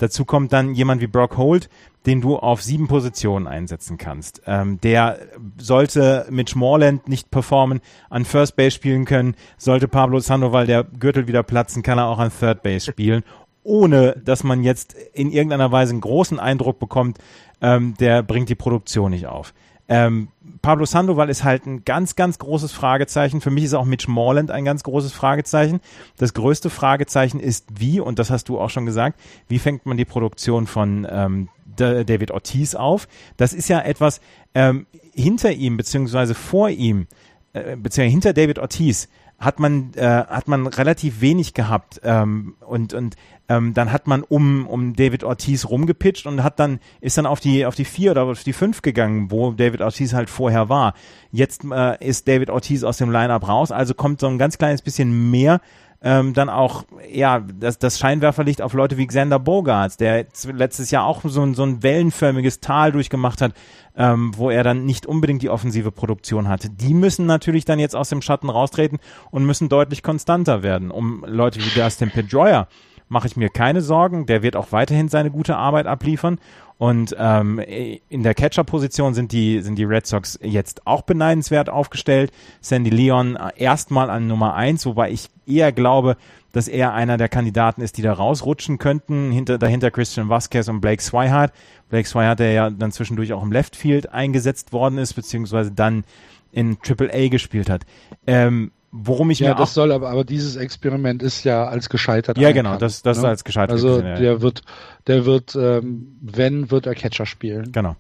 [0.05, 1.71] Dazu kommt dann jemand wie Brock Holt,
[2.05, 4.43] den du auf sieben Positionen einsetzen kannst.
[4.47, 5.19] Ähm, der
[5.57, 11.27] sollte Mitch Morland nicht performen, an First Base spielen können, sollte Pablo Sandoval der Gürtel
[11.27, 13.23] wieder platzen, kann er auch an Third Base spielen,
[13.63, 17.17] ohne dass man jetzt in irgendeiner Weise einen großen Eindruck bekommt,
[17.63, 19.55] ähm, der bringt die Produktion nicht auf.
[19.89, 20.29] Ähm,
[20.63, 23.41] Pablo Sandoval ist halt ein ganz, ganz großes Fragezeichen.
[23.41, 25.81] Für mich ist auch Mitch Morland ein ganz großes Fragezeichen.
[26.17, 29.97] Das größte Fragezeichen ist wie, und das hast du auch schon gesagt, wie fängt man
[29.97, 33.09] die Produktion von ähm, David Ortiz auf?
[33.37, 34.21] Das ist ja etwas
[34.55, 37.07] ähm, hinter ihm, beziehungsweise vor ihm,
[37.53, 42.95] äh, beziehungsweise hinter David Ortiz hat man äh, hat man relativ wenig gehabt ähm, und
[42.95, 43.17] und
[43.49, 47.41] ähm, dann hat man um um David Ortiz rumgepitcht und hat dann ist dann auf
[47.41, 50.95] die auf die vier oder auf die fünf gegangen, wo David Ortiz halt vorher war.
[51.31, 54.83] Jetzt äh, ist David Ortiz aus dem Lineup raus, also kommt so ein ganz kleines
[54.83, 55.61] bisschen mehr
[56.05, 61.07] ähm, dann auch ja das, das Scheinwerferlicht auf Leute wie Xander Bogarts, der letztes Jahr
[61.07, 63.55] auch so ein, so ein wellenförmiges Tal durchgemacht hat,
[63.97, 66.69] ähm, wo er dann nicht unbedingt die offensive Produktion hatte.
[66.69, 68.99] Die müssen natürlich dann jetzt aus dem Schatten raustreten
[69.31, 72.69] und müssen deutlich konstanter werden, um Leute wie Dustin Pedroia
[73.09, 74.27] mache ich mir keine Sorgen.
[74.27, 76.39] Der wird auch weiterhin seine gute Arbeit abliefern.
[76.77, 77.61] Und ähm,
[78.09, 82.33] in der Catcher-Position sind die, sind die Red Sox jetzt auch beneidenswert aufgestellt.
[82.61, 86.17] Sandy Leon äh, erstmal an Nummer eins, wobei ich eher glaube,
[86.53, 89.31] dass er einer der Kandidaten ist, die da rausrutschen könnten.
[89.31, 91.53] Hinter, dahinter Christian Vasquez und Blake Swihart.
[91.91, 96.05] Blake Swihart, der ja dann zwischendurch auch im Left Field eingesetzt worden ist, beziehungsweise dann
[96.51, 97.83] in Triple A gespielt hat.
[98.27, 102.39] Ähm, worum ich ja, mir das soll aber, aber dieses Experiment ist ja als gescheitert.
[102.39, 103.29] ja genau, das das ne?
[103.29, 104.15] als gescheitert Also gesehen, ja.
[104.15, 104.63] der wird,
[105.09, 107.73] der wird, ähm, wenn, wird er Catcher spielen.
[107.73, 107.97] Genau.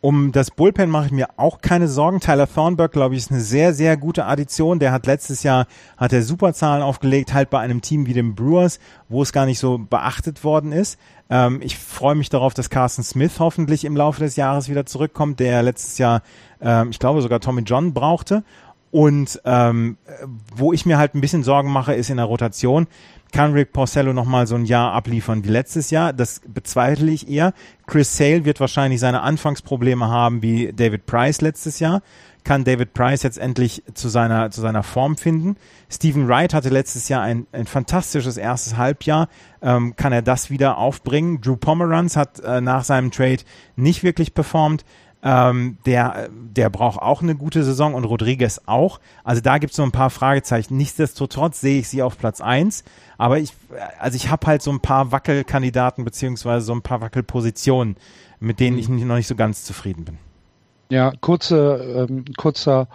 [0.00, 2.20] Um das Bullpen mache ich mir auch keine Sorgen.
[2.20, 4.78] Tyler Thornburg, glaube ich, ist eine sehr, sehr gute Addition.
[4.78, 8.36] Der hat letztes Jahr, hat er super Zahlen aufgelegt, halt bei einem Team wie dem
[8.36, 8.78] Brewers,
[9.08, 10.96] wo es gar nicht so beachtet worden ist.
[11.28, 15.40] Ähm, ich freue mich darauf, dass Carson Smith hoffentlich im Laufe des Jahres wieder zurückkommt,
[15.40, 16.22] der letztes Jahr,
[16.60, 18.44] ähm, ich glaube, sogar Tommy John brauchte.
[18.90, 19.98] Und ähm,
[20.54, 22.86] wo ich mir halt ein bisschen Sorgen mache, ist in der Rotation.
[23.32, 26.12] Kann Rick Porcello nochmal so ein Jahr abliefern wie letztes Jahr?
[26.12, 27.52] Das bezweifle ich eher.
[27.86, 32.02] Chris Sale wird wahrscheinlich seine Anfangsprobleme haben wie David Price letztes Jahr.
[32.44, 35.56] Kann David Price jetzt endlich zu seiner, zu seiner Form finden?
[35.90, 39.28] Steven Wright hatte letztes Jahr ein, ein fantastisches erstes Halbjahr.
[39.60, 41.40] Ähm, kann er das wieder aufbringen?
[41.40, 43.42] Drew Pomeranz hat äh, nach seinem Trade
[43.74, 44.84] nicht wirklich performt.
[45.22, 49.00] Ähm, der, der braucht auch eine gute Saison und Rodriguez auch.
[49.24, 50.76] Also da gibt es so ein paar Fragezeichen.
[50.76, 52.84] Nichtsdestotrotz sehe ich sie auf Platz eins.
[53.18, 53.54] Aber ich,
[53.98, 57.96] also ich habe halt so ein paar Wackelkandidaten beziehungsweise so ein paar Wackelpositionen,
[58.40, 60.18] mit denen ich noch nicht so ganz zufrieden bin.
[60.88, 62.86] Ja, kurze, ähm, kurzer,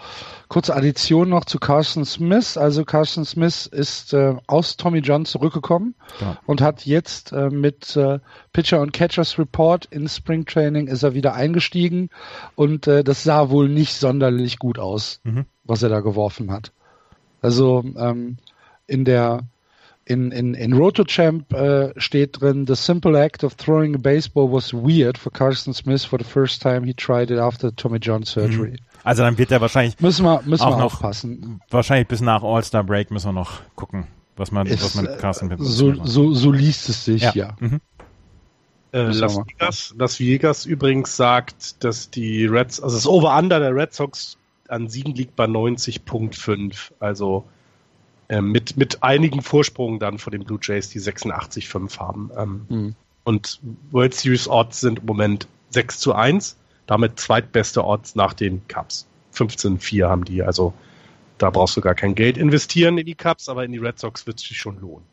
[0.48, 2.58] kurze Addition noch zu Carson Smith.
[2.58, 6.38] Also Carson Smith ist äh, aus Tommy John zurückgekommen Ja.
[6.46, 8.20] und hat jetzt äh, mit äh,
[8.54, 12.10] Pitcher und Catchers Report in Spring Training ist er wieder eingestiegen
[12.56, 15.46] und äh, das sah wohl nicht sonderlich gut aus, Mhm.
[15.66, 16.72] was er da geworfen hat.
[17.42, 18.38] Also ähm,
[18.88, 19.42] in der
[20.06, 24.74] in, in, in RotoChamp äh, steht drin, the simple act of throwing a baseball was
[24.74, 28.78] weird for Carson Smith for the first time he tried it after Tommy John surgery.
[29.04, 31.62] Also dann wird er wahrscheinlich, Müssen wir, müssen Auch wir noch aufpassen.
[31.70, 35.12] wahrscheinlich bis nach All-Star Break müssen wir noch gucken, was man, was Ist, man äh,
[35.12, 37.56] mit Carsten Pippen so, so, so liest es sich, ja.
[37.60, 37.80] Mhm.
[38.94, 43.94] Äh, Las Vegas, Las Vegas übrigens sagt, dass die Reds, also das Over-Under der Red
[43.94, 44.38] Sox
[44.68, 46.92] an Siegen liegt bei 90.5.
[47.00, 47.46] Also
[48.40, 52.32] mit, mit einigen Vorsprungen dann vor den Blue Jays, die 86,5 haben.
[52.38, 52.96] Ähm, Hm.
[53.24, 53.60] Und
[53.92, 59.06] World Series Odds sind im Moment 6 zu 1, damit zweitbeste Odds nach den Cups.
[59.34, 60.74] 15,4 haben die, also
[61.38, 64.28] da brauchst du gar kein Geld investieren in die Cups, aber in die Red Sox
[64.28, 65.06] wird es sich schon lohnen.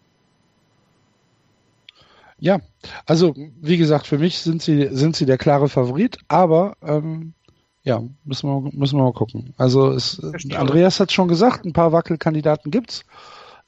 [2.41, 2.61] Ja,
[3.05, 7.35] also wie gesagt, für mich sind sie, sind sie der klare Favorit, aber ähm,
[7.89, 9.55] ja, müssen wir, müssen wir mal gucken.
[9.57, 10.23] Also es.
[10.55, 13.05] Andreas hat schon gesagt, ein paar Wackelkandidaten gibt's.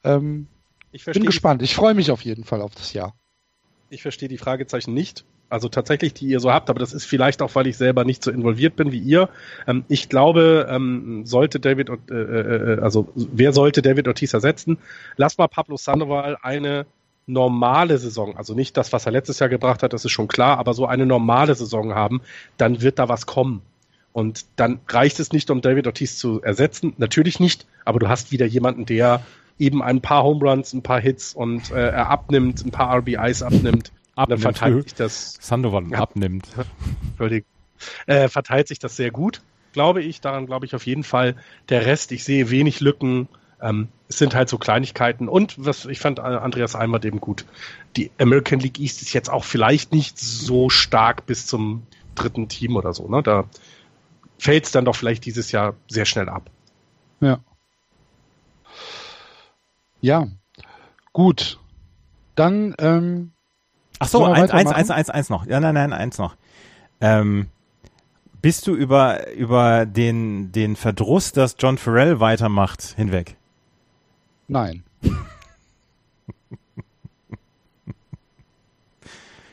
[0.05, 0.47] Ähm,
[0.93, 1.63] Ich bin gespannt.
[1.63, 3.15] Ich freue mich auf jeden Fall auf das Jahr.
[3.89, 5.25] Ich verstehe die Fragezeichen nicht.
[5.49, 8.23] Also tatsächlich, die ihr so habt, aber das ist vielleicht auch, weil ich selber nicht
[8.23, 9.29] so involviert bin wie ihr.
[9.67, 14.33] Ähm, ich glaube, ähm, sollte David, Ort- äh, äh, äh, also wer sollte David Ortiz
[14.33, 14.79] ersetzen?
[15.17, 16.87] Lass mal Pablo Sandoval eine
[17.27, 20.59] normale Saison, also nicht das, was er letztes Jahr gebracht hat, das ist schon klar,
[20.59, 22.23] aber so eine normale Saison haben,
[22.57, 23.63] dann wird da was kommen.
[24.13, 26.95] Und dann reicht es nicht, um David Ortiz zu ersetzen.
[26.99, 29.23] Natürlich nicht, aber du hast wieder jemanden, der
[29.59, 33.43] eben ein paar Home Runs, ein paar Hits und äh, er abnimmt, ein paar RBIs
[33.43, 33.93] abnimmt.
[34.17, 34.43] Und dann Abnimmt.
[34.43, 35.99] verteilt sich das, Sandoval Ja.
[36.01, 36.49] abnimmt.
[37.11, 37.47] Entschuldigung,
[38.07, 39.41] äh, verteilt sich das sehr gut,
[39.73, 40.21] glaube ich.
[40.21, 41.37] Daran glaube ich auf jeden Fall.
[41.69, 43.29] Der Rest, ich sehe wenig Lücken.
[43.63, 45.29] Ähm, es sind halt so Kleinigkeiten.
[45.29, 47.45] Und was ich fand äh, Andreas Eimert eben gut.
[47.97, 51.83] Die American League East ist jetzt auch vielleicht nicht so stark bis zum
[52.15, 53.09] dritten Team oder so.
[53.09, 53.23] Ne?
[53.23, 53.45] Da
[54.41, 56.51] fällt es dann doch vielleicht dieses Jahr sehr schnell ab.
[57.21, 57.41] Ja.
[60.01, 60.27] Ja,
[61.13, 61.59] gut.
[62.35, 63.33] Dann, ähm,
[63.99, 65.47] Ach so, eins, eins, eins, eins, eins noch.
[65.47, 66.37] Ja, nein, nein, eins noch.
[67.03, 67.49] Ähm,
[68.41, 73.37] bist du über, über den, den Verdruss, dass John Farrell weitermacht, hinweg?
[74.49, 74.83] nein.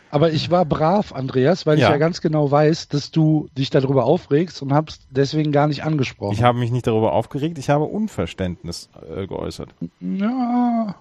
[0.10, 1.88] Aber ich war brav, Andreas, weil Ja.
[1.88, 5.84] ich ja ganz genau weiß, dass du dich darüber aufregst und hab's deswegen gar nicht
[5.84, 6.34] angesprochen.
[6.34, 9.70] Ich habe mich nicht darüber aufgeregt, ich habe Unverständnis äh, geäußert.
[10.00, 10.96] Ja.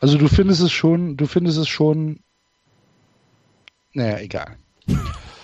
[0.00, 2.20] Also du findest es schon, du findest es schon.
[3.94, 4.56] Naja, egal.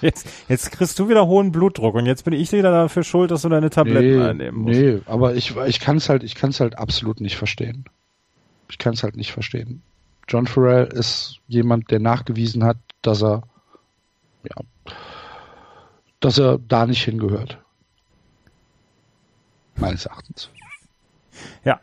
[0.02, 3.42] Jetzt, jetzt kriegst du wieder hohen Blutdruck und jetzt bin ich wieder dafür schuld, dass
[3.42, 4.80] du deine Tabletten einnehmen musst.
[4.80, 7.84] nee, aber ich, ich kann es halt, ich kann es halt absolut nicht verstehen.
[8.68, 9.80] Ich kann es halt nicht verstehen.
[10.28, 13.42] John Farrell ist jemand, der nachgewiesen hat, dass er,
[14.44, 14.56] ja,
[16.20, 17.58] dass er da nicht hingehört.
[19.76, 20.50] Meines Erachtens.
[21.64, 21.80] Ja,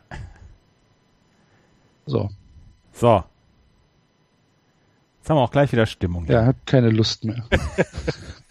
[2.06, 2.30] So.
[2.92, 3.08] so.
[3.08, 3.26] haben
[5.28, 6.26] wir auch gleich wieder Stimmung.
[6.26, 7.44] Ja, hat keine Lust mehr.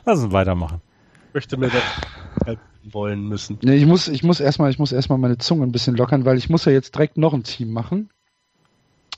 [0.05, 0.81] Lass uns weitermachen.
[1.29, 2.57] Ich möchte mir das
[2.93, 3.57] wollen müssen.
[3.63, 6.37] Nee, ich muss, ich muss erstmal, ich muss erstmal meine Zunge ein bisschen lockern, weil
[6.37, 8.09] ich muss ja jetzt direkt noch ein Team machen.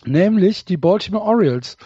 [0.06, 1.78] Nämlich die Baltimore Orioles,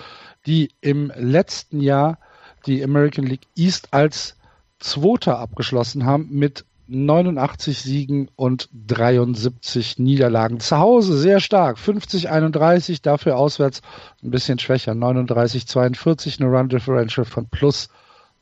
[0.45, 2.19] die im letzten Jahr
[2.65, 4.37] die American League East als
[4.79, 10.59] Zweiter abgeschlossen haben mit 89 Siegen und 73 Niederlagen.
[10.59, 13.81] Zu Hause sehr stark, 50-31, dafür auswärts
[14.21, 17.89] ein bisschen schwächer, 39-42, eine Run Differential von plus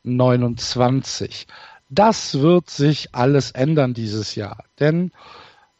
[0.03, 1.47] 29.
[1.89, 5.11] Das wird sich alles ändern dieses Jahr, denn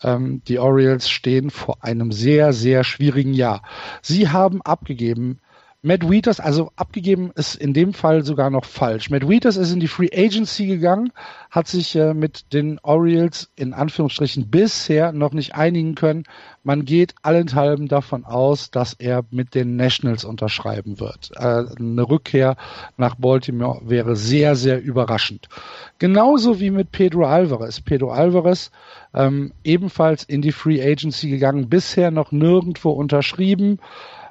[0.04, 3.62] die Orioles stehen vor einem sehr, sehr schwierigen Jahr.
[4.02, 5.40] Sie haben abgegeben
[5.84, 9.10] Matt Wieters, also abgegeben ist in dem Fall sogar noch falsch.
[9.10, 11.12] Matt Wieters ist in die Free Agency gegangen,
[11.50, 16.26] hat sich äh, mit den Orioles in Anführungsstrichen bisher noch nicht einigen können.
[16.64, 21.32] Man geht allenthalben davon aus, dass er mit den Nationals unterschreiben wird.
[21.36, 22.58] Äh, eine Rückkehr
[22.98, 25.50] nach Baltimore wäre sehr, sehr überraschend.
[25.98, 27.82] Genauso wie mit Pedro Alvarez.
[27.82, 28.70] Pedro Alvarez
[29.16, 33.80] ähm, ebenfalls in die Free Agency gegangen, bisher noch nirgendwo unterschrieben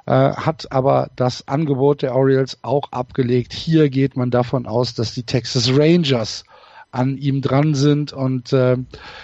[0.05, 3.53] äh, hat aber das Angebot der Orioles auch abgelegt.
[3.53, 6.43] Hier geht man davon aus, dass die Texas Rangers
[6.91, 8.77] an ihm dran sind und äh,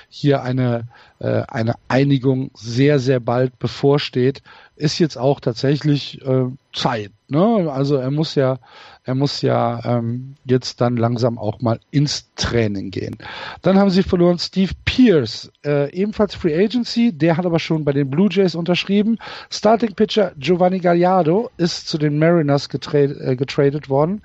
[0.10, 0.88] hier eine,
[1.20, 4.42] äh, eine Einigung sehr, sehr bald bevorsteht,
[4.76, 7.12] ist jetzt auch tatsächlich äh, Zeit.
[7.28, 7.70] Ne?
[7.72, 8.60] Also er muss ja
[9.08, 13.16] er muss ja ähm, jetzt dann langsam auch mal ins Training gehen.
[13.62, 17.94] Dann haben sie verloren Steve Pierce, äh, ebenfalls Free Agency, der hat aber schon bei
[17.94, 19.18] den Blue Jays unterschrieben.
[19.50, 24.22] Starting Pitcher Giovanni Gallardo ist zu den Mariners getra äh, getradet worden.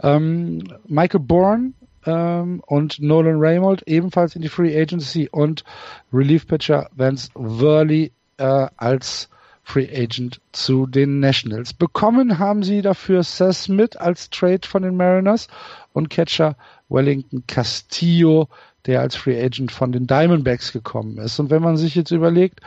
[0.00, 1.72] Ähm, Michael Bourne
[2.06, 5.64] ähm, und Nolan Raymold ebenfalls in die Free Agency und
[6.12, 9.28] Relief Pitcher Vance Worley äh, als
[9.70, 11.72] Free Agent zu den Nationals.
[11.72, 15.46] Bekommen haben sie dafür Seth Smith als Trade von den Mariners
[15.92, 16.56] und Catcher
[16.88, 18.48] Wellington Castillo,
[18.86, 21.38] der als Free Agent von den Diamondbacks gekommen ist.
[21.38, 22.58] Und wenn man sich jetzt überlegt,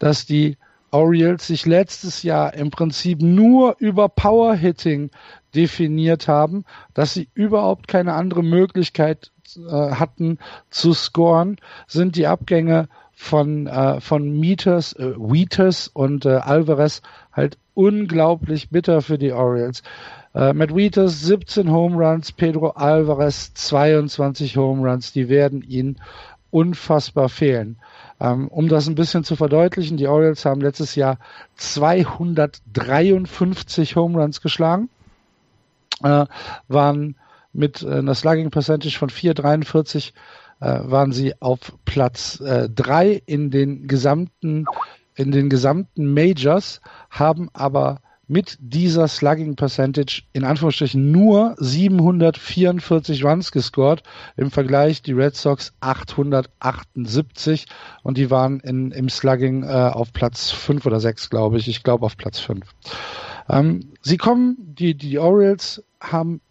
[0.00, 0.56] dass die
[0.90, 5.10] Orioles sich letztes Jahr im Prinzip nur über Power Hitting
[5.54, 10.38] definiert haben, dass sie überhaupt keine andere Möglichkeit äh, hatten
[10.70, 12.88] zu scoren, sind die Abgänge
[13.20, 17.02] von, äh, von Mieters, äh, Wheaters und äh, Alvarez
[17.32, 19.82] halt unglaublich bitter für die Orioles.
[20.34, 26.00] Äh, Matt Wheaters 17 Home Runs, Pedro Alvarez 22 Home Runs, die werden ihnen
[26.50, 27.78] unfassbar fehlen.
[28.20, 31.18] Ähm, um das ein bisschen zu verdeutlichen, die Orioles haben letztes Jahr
[31.56, 34.90] 253 Home Runs geschlagen,
[36.04, 36.24] äh,
[36.68, 37.16] waren
[37.52, 40.12] mit äh, einer Slugging Percentage von 4,43 äh,
[40.66, 44.66] waren sie auf Platz äh, drei in den gesamten
[45.14, 53.50] in den gesamten Majors, haben aber mit dieser Slugging Percentage in Anführungsstrichen nur 744 Runs
[53.50, 54.02] gescored.
[54.36, 57.66] Im Vergleich die Red Sox 878
[58.02, 61.68] und die waren in, im Slugging äh, auf Platz 5 oder 6, glaube ich.
[61.68, 62.64] Ich glaube auf Platz 5.
[63.48, 66.42] Ähm, sie kommen, die, die Orioles haben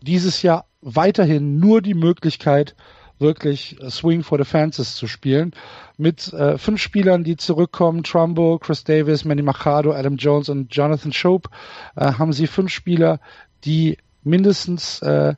[0.00, 2.74] dieses Jahr weiterhin nur die Möglichkeit,
[3.22, 5.52] wirklich Swing for the Fences zu spielen.
[5.96, 11.12] Mit äh, fünf Spielern, die zurückkommen, Trumbo, Chris Davis, Manny Machado, Adam Jones und Jonathan
[11.12, 11.48] Shope,
[11.96, 13.20] äh, haben sie fünf Spieler,
[13.64, 15.34] die mindestens äh,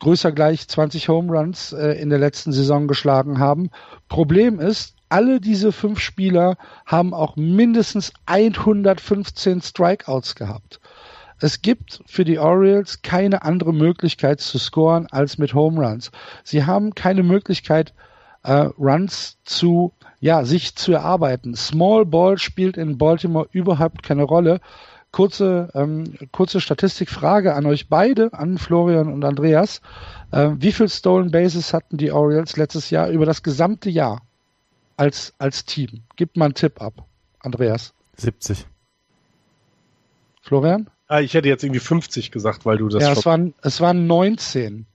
[0.00, 3.70] größer gleich 20 Home Runs äh, in der letzten Saison geschlagen haben.
[4.08, 10.80] Problem ist, alle diese fünf Spieler haben auch mindestens 115 Strikeouts gehabt.
[11.40, 16.10] Es gibt für die Orioles keine andere Möglichkeit zu scoren als mit Home Runs.
[16.42, 17.94] Sie haben keine Möglichkeit,
[18.42, 21.54] äh, Runs zu, ja, sich zu erarbeiten.
[21.54, 24.60] Small Ball spielt in Baltimore überhaupt keine Rolle.
[25.10, 29.80] Kurze, ähm, kurze Statistikfrage an euch beide, an Florian und Andreas.
[30.32, 34.22] Äh, wie viel Stolen Bases hatten die Orioles letztes Jahr über das gesamte Jahr
[34.96, 36.02] als, als Team?
[36.16, 37.06] Gibt mal einen Tipp ab.
[37.40, 37.94] Andreas.
[38.16, 38.66] 70.
[40.42, 40.90] Florian?
[41.08, 43.02] Ah, ich hätte jetzt irgendwie 50 gesagt, weil du das.
[43.02, 44.86] Ja, es waren, es waren 19.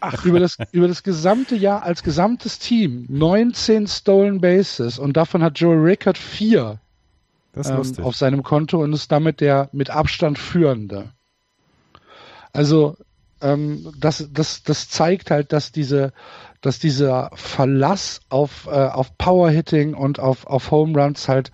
[0.00, 5.42] Ach, über das, über das gesamte Jahr als gesamtes Team 19 Stolen Bases und davon
[5.42, 6.78] hat Joey Rickard vier
[7.56, 11.12] ähm, auf seinem Konto und ist damit der mit Abstand führende.
[12.52, 12.96] Also
[13.40, 16.12] ähm, das, das, das zeigt halt, dass diese,
[16.60, 21.50] dass dieser Verlass auf, äh, auf Power Hitting und auf, auf Home Runs halt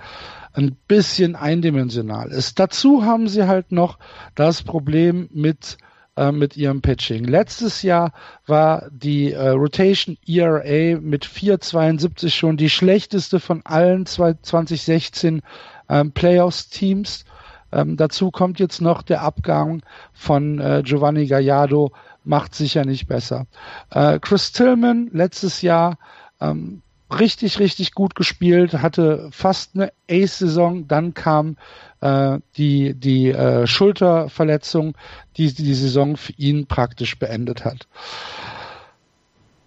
[0.58, 2.58] ein bisschen eindimensional ist.
[2.58, 3.98] Dazu haben sie halt noch
[4.34, 5.78] das Problem mit
[6.16, 7.24] äh, mit ihrem Pitching.
[7.24, 8.12] Letztes Jahr
[8.46, 15.42] war die äh, Rotation ERA mit 4,72 schon die schlechteste von allen 2016
[15.88, 17.24] ähm, Playoffs-Teams.
[17.70, 19.82] Ähm, dazu kommt jetzt noch der Abgang
[20.12, 21.92] von äh, Giovanni Gallardo,
[22.24, 23.46] macht sicher nicht besser.
[23.90, 25.98] Äh, Chris Tillman letztes Jahr
[26.40, 31.56] ähm, richtig, richtig gut gespielt, hatte fast eine Ace-Saison, dann kam
[32.00, 34.94] äh, die, die äh, Schulterverletzung,
[35.36, 37.86] die die Saison für ihn praktisch beendet hat.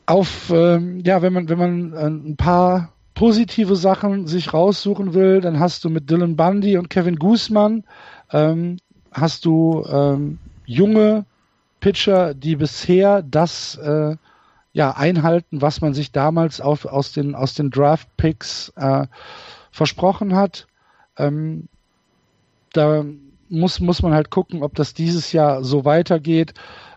[0.06, 5.42] Auf, ähm, ja, wenn man, wenn man äh, ein paar positive Sachen sich raussuchen will,
[5.42, 7.84] dann hast du mit Dylan Bundy und Kevin Guzman
[8.32, 8.78] ähm,
[9.12, 11.26] hast du ähm, junge
[11.80, 14.16] Pitcher, die bisher das äh,
[14.74, 19.08] ja einhalten, was man sich damals auf, aus den aus den Draft Picks äh,
[19.72, 20.68] versprochen hat.
[21.18, 21.68] Ähm,
[22.74, 23.04] da
[23.50, 26.54] muss muss man halt gucken, ob das dieses Jahr so weitergeht.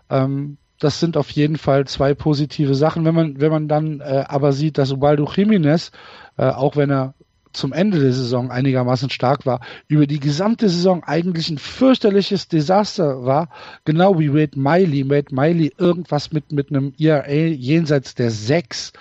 [0.09, 3.05] Ähm, das sind auf jeden Fall zwei positive Sachen.
[3.05, 5.91] Wenn man, wenn man dann äh, aber sieht, dass Ubaldo Jiménez,
[6.37, 7.13] äh, auch wenn er
[7.55, 13.25] zum Ende der Saison einigermaßen stark war, über die gesamte Saison eigentlich ein fürchterliches Desaster
[13.25, 13.49] war,
[13.85, 15.09] genau wie Wade Miley.
[15.09, 18.93] Wade Miley irgendwas mit, mit einem ERA jenseits der sechs,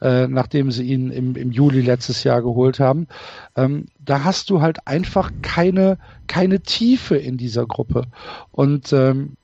[0.00, 3.06] äh, nachdem sie ihn im, im Juli letztes Jahr geholt haben.
[3.56, 8.04] Ähm, da hast du halt einfach keine, keine Tiefe in dieser Gruppe.
[8.50, 9.36] Und ähm,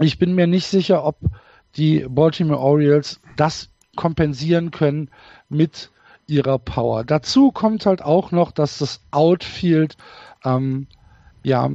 [0.00, 1.16] ich bin mir nicht sicher, ob
[1.76, 5.10] die Baltimore Orioles das kompensieren können
[5.48, 5.90] mit
[6.26, 7.04] ihrer Power.
[7.04, 9.96] Dazu kommt halt auch noch, dass das Outfield
[10.44, 10.86] ähm,
[11.42, 11.66] ja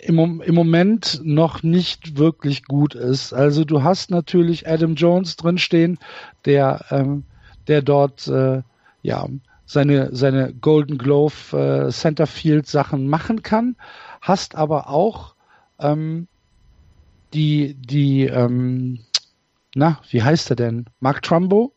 [0.00, 3.32] im, im Moment noch nicht wirklich gut ist.
[3.32, 5.98] Also du hast natürlich Adam Jones drinstehen,
[6.44, 7.24] der ähm,
[7.66, 8.62] der dort äh,
[9.02, 9.26] ja
[9.66, 13.76] seine seine Golden Glove äh, Centerfield Sachen machen kann,
[14.20, 15.34] hast aber auch
[15.78, 16.28] ähm,
[17.34, 19.00] die, die, ähm,
[19.74, 20.86] na, wie heißt er denn?
[21.00, 21.74] Mark Trumbo,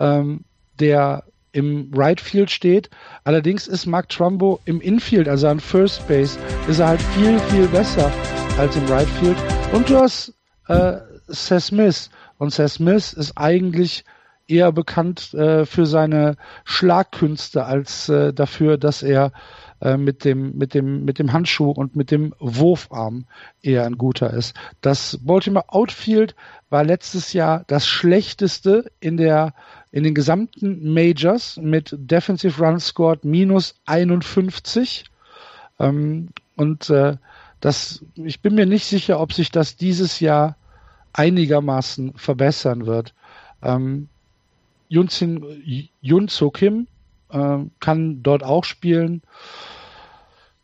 [0.00, 0.44] ähm,
[0.80, 2.90] der im Right Field steht.
[3.22, 7.68] Allerdings ist Mark Trumbo im Infield, also an First Base, ist er halt viel, viel
[7.68, 8.10] besser
[8.58, 9.36] als im Right Field.
[9.72, 10.34] Und du hast
[10.68, 10.96] äh,
[11.28, 12.10] Seth Smith.
[12.38, 14.04] Und Seth Smith ist eigentlich
[14.46, 19.32] eher bekannt äh, für seine Schlagkünste als äh, dafür, dass er
[19.80, 23.26] äh, mit dem, mit dem, mit dem Handschuh und mit dem Wurfarm
[23.62, 24.54] eher ein guter ist.
[24.80, 26.34] Das Baltimore Outfield
[26.68, 29.54] war letztes Jahr das schlechteste in der,
[29.94, 35.04] in den gesamten Majors mit Defensive Run Scored minus 51.
[35.78, 37.16] Ähm, und äh,
[37.60, 40.18] das, ich bin mir nicht sicher, ob sich das dieses
[41.12, 43.14] einigermaßen verbessern wird.
[43.62, 44.08] Ähm,
[44.88, 46.88] Junsin, Junso Kim
[47.30, 49.22] äh, kann dort auch spielen.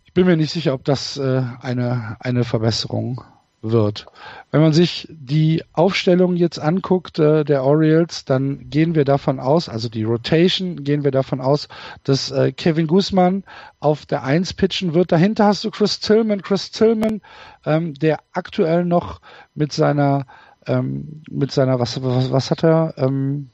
[0.07, 3.23] Ich bin mir nicht sicher, ob das äh, eine, eine Verbesserung
[3.63, 4.07] wird.
[4.51, 9.69] Wenn man sich die Aufstellung jetzt anguckt äh, der Orioles, dann gehen wir davon aus,
[9.69, 11.69] also die Rotation, gehen wir davon aus,
[12.05, 13.45] dass äh, Kevin Guzman
[13.79, 15.13] auf der Eins pitchen wird.
[15.13, 16.43] Dahinter hast du Chris Tillman.
[16.43, 17.21] Chris Tillman,
[17.65, 19.21] ähm, der aktuell noch
[19.55, 20.27] mit seiner,
[20.67, 22.95] ähm, mit seiner, was, was, was hat er?
[22.97, 23.51] Ähm,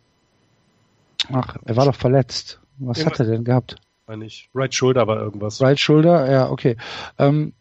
[1.32, 2.60] ach, er war doch verletzt.
[2.78, 3.76] Was Irgendwas, hat er denn gehabt?
[4.14, 4.50] Nicht.
[4.54, 5.60] Right Shoulder war irgendwas.
[5.60, 6.76] Right Shoulder, ja, okay.
[7.18, 7.54] Ähm,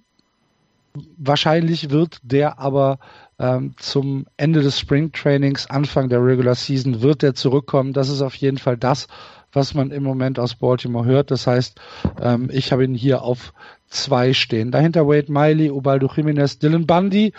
[1.17, 2.99] wahrscheinlich wird der aber
[3.39, 7.93] ähm, zum Ende des Springtrainings, Anfang der Regular Season, wird der zurückkommen.
[7.93, 9.07] Das ist auf jeden Fall das,
[9.51, 11.31] was man im Moment aus Baltimore hört.
[11.31, 11.79] Das heißt,
[12.21, 13.53] ähm, ich habe ihn hier auf
[13.87, 14.71] zwei stehen.
[14.71, 17.33] Dahinter Wade Miley, Ubaldo Jiménez, Dylan Bundy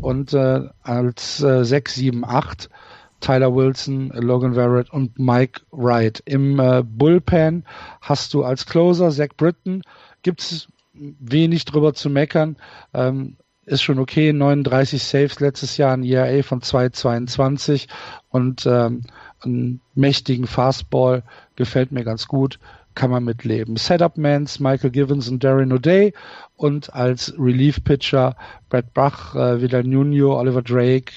[0.00, 2.68] und äh, als äh, 6, 7, 8
[3.20, 6.22] Tyler Wilson, Logan Verrett und Mike Wright.
[6.26, 7.64] Im äh, Bullpen
[8.02, 9.82] hast du als Closer Zach Britton.
[10.22, 12.56] Gibt es wenig drüber zu meckern.
[12.92, 13.36] Ähm,
[13.66, 14.32] ist schon okay.
[14.32, 17.88] 39 Saves letztes Jahr, ein ERA von 2,22
[18.28, 19.02] und ähm,
[19.40, 21.22] einen mächtigen Fastball
[21.56, 22.58] gefällt mir ganz gut
[22.94, 23.76] kann man mitleben.
[23.76, 26.14] Setup-Mans Michael Givens und Darren O'Day
[26.56, 28.36] und als Relief-Pitcher
[28.68, 31.12] Brad Bach, äh, Vidal Nuno, Oliver Drake,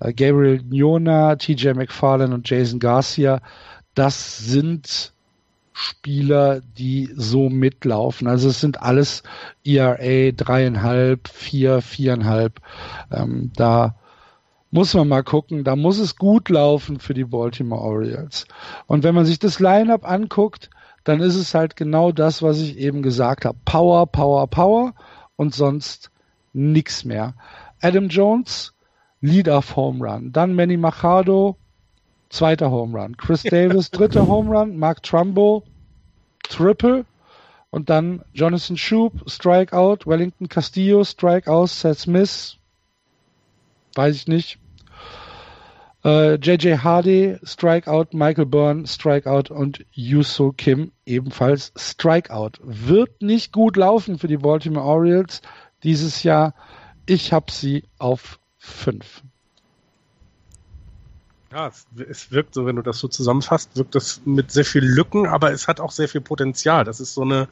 [0.00, 3.40] äh, Gabriel Niona, TJ McFarlane und Jason Garcia.
[3.94, 5.12] Das sind
[5.72, 8.28] Spieler, die so mitlaufen.
[8.28, 9.22] Also es sind alles
[9.64, 12.60] ERA dreieinhalb, vier, viereinhalb.
[13.10, 13.94] Ähm, da
[14.70, 15.64] muss man mal gucken.
[15.64, 18.46] Da muss es gut laufen für die Baltimore Orioles.
[18.86, 20.70] Und wenn man sich das Lineup anguckt,
[21.04, 23.58] dann ist es halt genau das, was ich eben gesagt habe.
[23.64, 24.94] Power, Power, Power
[25.36, 26.10] und sonst
[26.52, 27.34] nichts mehr.
[27.80, 28.74] Adam Jones,
[29.20, 30.32] Lead-Off Home Run.
[30.32, 31.56] Dann Manny Machado,
[32.32, 33.16] zweiter Home Run.
[33.16, 34.76] Chris Davis, dritter Home Run.
[34.76, 35.62] Mark Trumbo,
[36.42, 37.04] Triple.
[37.70, 40.06] Und dann Jonathan Shoup, Strikeout.
[40.06, 41.68] Wellington Castillo, Strikeout.
[41.68, 42.56] Seth Smith,
[43.94, 44.58] weiß ich nicht.
[46.04, 52.52] Äh, JJ Hardy, Strikeout, Michael Byrne, Strikeout und Yuso Kim ebenfalls Strikeout.
[52.62, 55.42] Wird nicht gut laufen für die Baltimore Orioles
[55.84, 56.54] dieses Jahr.
[57.06, 59.22] Ich habe sie auf 5.
[61.52, 61.70] Ja,
[62.08, 65.52] es, wirkt so, wenn du das so zusammenfasst, wirkt das mit sehr viel Lücken, aber
[65.52, 66.84] es hat auch sehr viel Potenzial.
[66.84, 67.46] Das ist so eine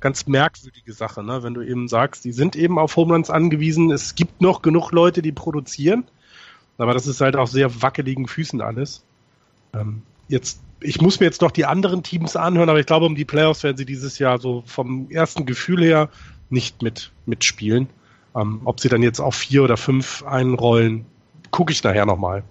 [0.00, 1.44] ganz merkwürdige Sache, ne?
[1.44, 3.92] wenn du eben sagst, die sind eben auf Homeruns angewiesen.
[3.92, 6.04] Es gibt noch genug Leute, die produzieren,
[6.76, 9.04] aber das ist halt auf sehr wackeligen Füßen alles.
[9.72, 13.14] Ähm, jetzt, ich muss mir jetzt noch die anderen Teams anhören, aber ich glaube, um
[13.14, 16.08] die Playoffs werden sie dieses Jahr so vom ersten Gefühl her
[16.50, 17.88] nicht mit mitspielen.
[18.34, 21.06] Ähm, ob sie dann jetzt auf vier oder fünf einrollen,
[21.52, 22.42] gucke ich nachher nochmal.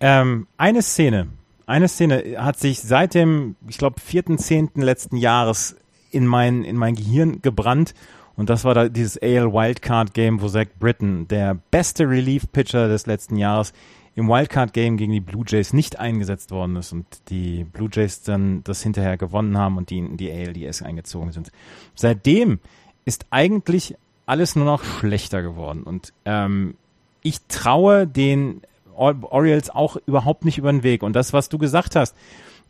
[0.00, 1.28] Ähm, eine Szene,
[1.66, 5.76] eine Szene hat sich seit dem, ich glaube, vierten, zehnten letzten Jahres
[6.10, 7.94] in mein, in mein Gehirn gebrannt.
[8.36, 12.88] Und das war da dieses AL Wildcard Game, wo Zach Britton, der beste Relief Pitcher
[12.88, 13.72] des letzten Jahres,
[14.16, 18.22] im Wildcard Game gegen die Blue Jays nicht eingesetzt worden ist und die Blue Jays
[18.22, 21.50] dann das hinterher gewonnen haben und die in die ALDS eingezogen sind.
[21.96, 22.60] Seitdem
[23.04, 23.96] ist eigentlich
[24.26, 26.74] alles nur noch schlechter geworden und ähm,
[27.22, 28.60] ich traue den
[28.94, 31.02] Orioles auch überhaupt nicht über den Weg.
[31.02, 32.16] Und das, was du gesagt hast,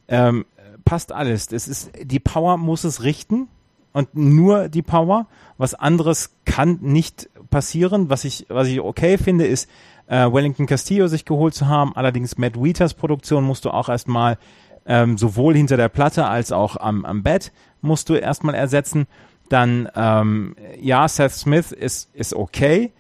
[0.09, 0.45] ähm,
[0.85, 1.51] passt alles.
[1.53, 3.49] Es ist, die Power muss es richten
[3.93, 5.27] und nur die Power.
[5.57, 8.11] Was anderes kann nicht passieren.
[8.11, 9.69] Was ich, was ich okay finde, ist,
[10.07, 11.95] äh, Wellington Castillo sich geholt zu haben.
[11.97, 14.39] Allerdings Matt Wieters Produktion musst du auch erstmal
[14.87, 19.07] ähm, sowohl hinter der Platte als auch am, am Bett musst du erstmal ersetzen.
[19.49, 22.93] Dann, ähm, ja, Seth Smith ist, ist okay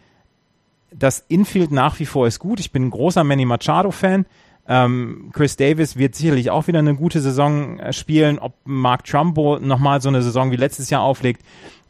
[0.96, 2.60] das Infield nach wie vor ist gut.
[2.60, 4.26] Ich bin ein großer Manny Machado-Fan.
[4.66, 8.38] Ähm, Chris Davis wird sicherlich auch wieder eine gute Saison äh, spielen.
[8.38, 11.42] Ob Mark Trumbo nochmal so eine Saison wie letztes Jahr auflegt,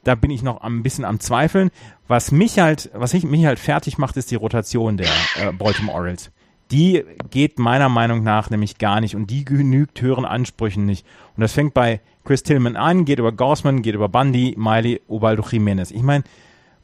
[0.03, 1.71] da bin ich noch ein bisschen am Zweifeln.
[2.09, 5.97] Was mich halt, was ich, mich halt fertig macht, ist die Rotation der äh, Baltimore
[5.97, 6.31] Orioles.
[6.71, 11.07] Die geht meiner Meinung nach nämlich gar nicht und die genügt höheren Ansprüchen nicht.
[11.37, 15.45] Und das fängt bei Chris Tillman an, geht über Gorsman, geht über Bundy, Miley, Ubaldo
[15.49, 15.91] Jimenez.
[15.91, 16.25] Ich meine,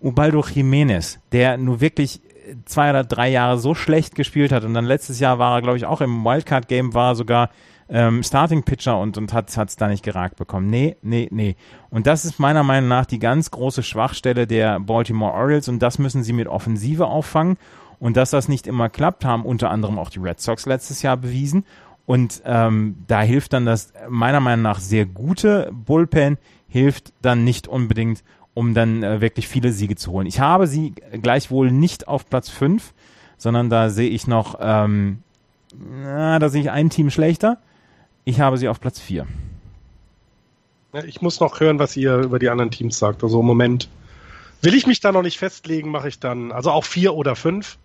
[0.01, 2.21] Ubaldo Jiménez, der nur wirklich
[2.65, 5.77] zwei oder drei Jahre so schlecht gespielt hat und dann letztes Jahr war er, glaube
[5.77, 7.51] ich, auch im Wildcard-Game, war sogar
[7.89, 10.69] ähm, Starting-Pitcher und, und hat es da nicht geragt bekommen.
[10.71, 11.57] Nee, nee, nee.
[11.91, 15.99] Und das ist meiner Meinung nach die ganz große Schwachstelle der Baltimore Orioles und das
[15.99, 17.57] müssen sie mit Offensive auffangen.
[17.99, 21.19] Und dass das nicht immer klappt, haben unter anderem auch die Red Sox letztes Jahr
[21.19, 21.67] bewiesen.
[22.07, 27.69] Und ähm, da hilft dann das meiner Meinung nach sehr gute Bullpen, hilft dann nicht
[27.69, 28.25] unbedingt,
[28.55, 30.27] um dann äh, wirklich viele Siege zu holen.
[30.27, 32.93] Ich habe sie gleichwohl nicht auf Platz 5,
[33.37, 35.23] sondern da sehe ich noch, ähm,
[36.03, 37.59] na, da sehe ich ein Team schlechter.
[38.25, 39.27] Ich habe sie auf Platz 4.
[41.07, 43.23] ich muss noch hören, was ihr über die anderen Teams sagt.
[43.23, 43.89] Also im Moment
[44.63, 47.79] will ich mich da noch nicht festlegen, mache ich dann, also auch vier oder fünf.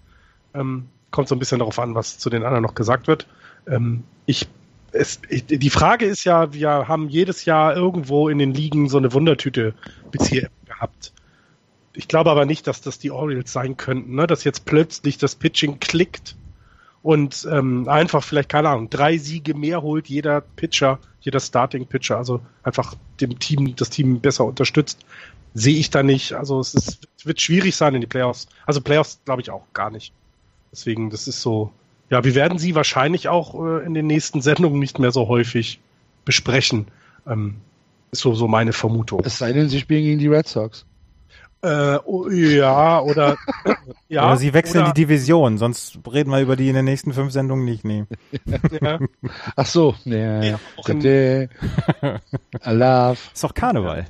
[0.53, 3.27] Ähm, kommt so ein bisschen darauf an, was zu den anderen noch gesagt wird.
[3.67, 4.47] Ähm, ich
[4.95, 9.13] es, die Frage ist ja, wir haben jedes Jahr irgendwo in den Ligen so eine
[9.13, 9.73] Wundertüte
[10.11, 11.11] bis hier gehabt.
[11.93, 14.27] Ich glaube aber nicht, dass das die Orioles sein könnten, ne?
[14.27, 16.35] dass jetzt plötzlich das Pitching klickt
[17.03, 22.41] und ähm, einfach vielleicht, keine Ahnung, drei Siege mehr holt jeder Pitcher, jeder Starting-Pitcher, also
[22.63, 25.05] einfach dem Team, das Team besser unterstützt,
[25.53, 26.33] sehe ich da nicht.
[26.33, 28.47] Also es, ist, wird schwierig sein in die Playoffs.
[28.65, 30.13] Also Playoffs glaube ich auch gar nicht.
[30.71, 31.71] Deswegen, das ist so,
[32.09, 35.79] ja, wir werden sie wahrscheinlich auch äh, in den nächsten Sendungen nicht mehr so häufig
[36.23, 36.87] besprechen.
[37.27, 37.57] Ähm,
[38.11, 39.21] ist so, so meine Vermutung.
[39.25, 40.85] Es sei denn, sie spielen gegen die Red Sox.
[41.65, 43.37] Äh, oh, ja, oder,
[44.07, 47.11] ja, oder sie wechseln oder, die Division, sonst reden wir über die in den nächsten
[47.11, 47.83] fünf Sendungen nicht.
[47.83, 48.05] Nee.
[48.81, 48.99] ja.
[49.55, 50.59] Ach so, ja.
[52.61, 53.31] Alaf.
[53.33, 54.05] Ist doch Karneval.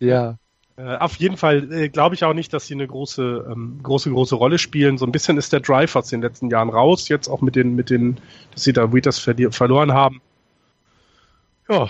[0.00, 0.36] Ja.
[0.78, 4.10] Äh, auf jeden Fall äh, glaube ich auch nicht, dass sie eine große, ähm, große,
[4.10, 4.96] große Rolle spielen.
[4.96, 7.74] So ein bisschen ist der Drive aus den letzten Jahren raus, jetzt auch mit den,
[7.74, 8.16] mit den,
[8.52, 10.22] dass sie da Wheaters verloren haben.
[11.68, 11.88] Ja.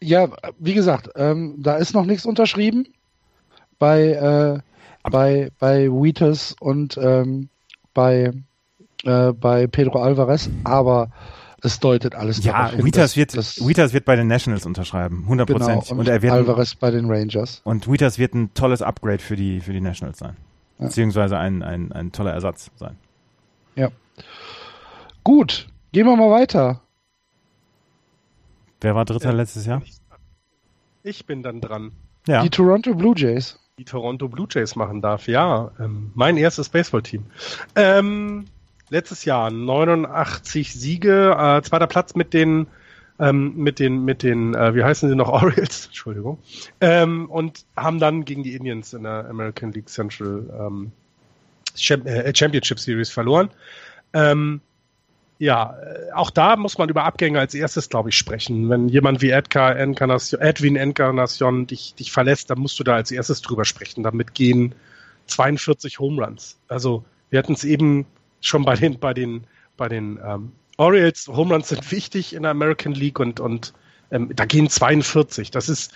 [0.00, 0.28] Ja,
[0.58, 2.88] wie gesagt, ähm, da ist noch nichts unterschrieben
[3.78, 4.58] bei, äh,
[5.08, 7.50] bei, bei Wheaters und ähm,
[7.94, 8.32] bei,
[9.04, 11.10] äh, bei Pedro Alvarez, aber
[11.62, 12.84] es deutet alles ja, darauf hin.
[12.84, 15.88] Wieters wird, Wieters wird bei den Nationals unterschreiben, hundertprozentig.
[15.88, 17.60] Genau, und, und er wird Alvarez bei den Rangers.
[17.64, 20.36] Und Wieters wird ein tolles Upgrade für die, für die Nationals sein.
[20.78, 20.86] Ja.
[20.86, 22.96] Beziehungsweise ein, ein, ein toller Ersatz sein.
[23.76, 23.90] Ja.
[25.24, 26.80] Gut, gehen wir mal weiter.
[28.80, 29.36] Wer war Dritter ja.
[29.36, 29.82] letztes Jahr?
[31.02, 31.92] Ich bin dann dran.
[32.26, 32.42] Ja.
[32.42, 33.58] Die Toronto Blue Jays.
[33.78, 35.70] Die Toronto Blue Jays machen darf, ja.
[35.78, 37.24] Ähm, mein erstes Baseballteam.
[37.74, 38.46] Ähm,
[38.90, 42.66] letztes Jahr 89 Siege, äh, zweiter Platz mit den
[43.18, 46.38] ähm, mit den mit den äh, wie heißen sie noch Orioles, Entschuldigung,
[46.80, 50.92] ähm, und haben dann gegen die Indians in der American League Central ähm,
[52.04, 53.50] äh, Championship Series verloren.
[54.12, 54.60] Ähm,
[55.38, 58.68] ja, äh, auch da muss man über Abgänge als erstes, glaube ich, sprechen.
[58.68, 63.10] Wenn jemand wie Edgar Encarnacion, Edwin Encarnacion dich, dich verlässt, dann musst du da als
[63.10, 64.02] erstes drüber sprechen.
[64.02, 64.74] Damit gehen
[65.28, 66.58] 42 Home Runs.
[66.68, 68.04] Also wir hatten es eben
[68.40, 69.44] schon bei den, bei den,
[69.76, 71.28] bei den ähm, Orioles.
[71.28, 73.72] Home Runs sind wichtig in der American League und, und
[74.10, 75.50] ähm, da gehen 42.
[75.50, 75.92] Das ist,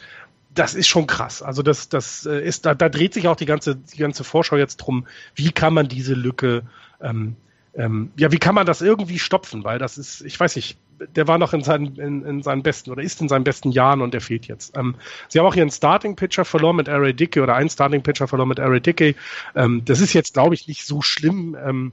[0.54, 1.42] das ist schon krass.
[1.42, 4.56] Also das, das äh, ist, da, da dreht sich auch die ganze, die ganze Vorschau
[4.56, 6.62] jetzt drum, wie kann man diese Lücke
[7.00, 7.36] ähm,
[7.76, 9.64] ähm, ja, wie kann man das irgendwie stopfen?
[9.64, 10.78] Weil das ist, ich weiß nicht,
[11.16, 14.00] der war noch in seinen, in, in seinen besten oder ist in seinen besten Jahren
[14.00, 14.76] und der fehlt jetzt.
[14.76, 14.94] Ähm,
[15.28, 18.48] sie haben auch ihren Starting Pitcher verloren mit Ari Dickey oder einen Starting Pitcher verloren
[18.48, 19.16] mit Ari Dickey.
[19.56, 21.56] Ähm, das ist jetzt, glaube ich, nicht so schlimm.
[21.62, 21.92] Ähm,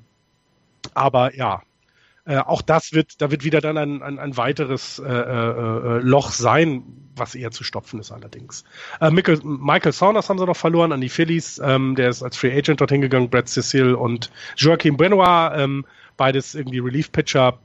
[0.93, 1.61] aber ja,
[2.25, 5.99] äh, auch das wird, da wird wieder dann ein, ein, ein weiteres äh, äh, äh,
[5.99, 6.83] Loch sein,
[7.15, 8.63] was eher zu stopfen ist allerdings.
[8.99, 12.37] Äh, Michael, Michael Saunders haben sie noch verloren an die Phillies, ähm, der ist als
[12.37, 17.57] Free Agent dorthin gegangen, Brad Cecil und Joaquin Benoit, ähm, beides irgendwie Relief-Pitcher,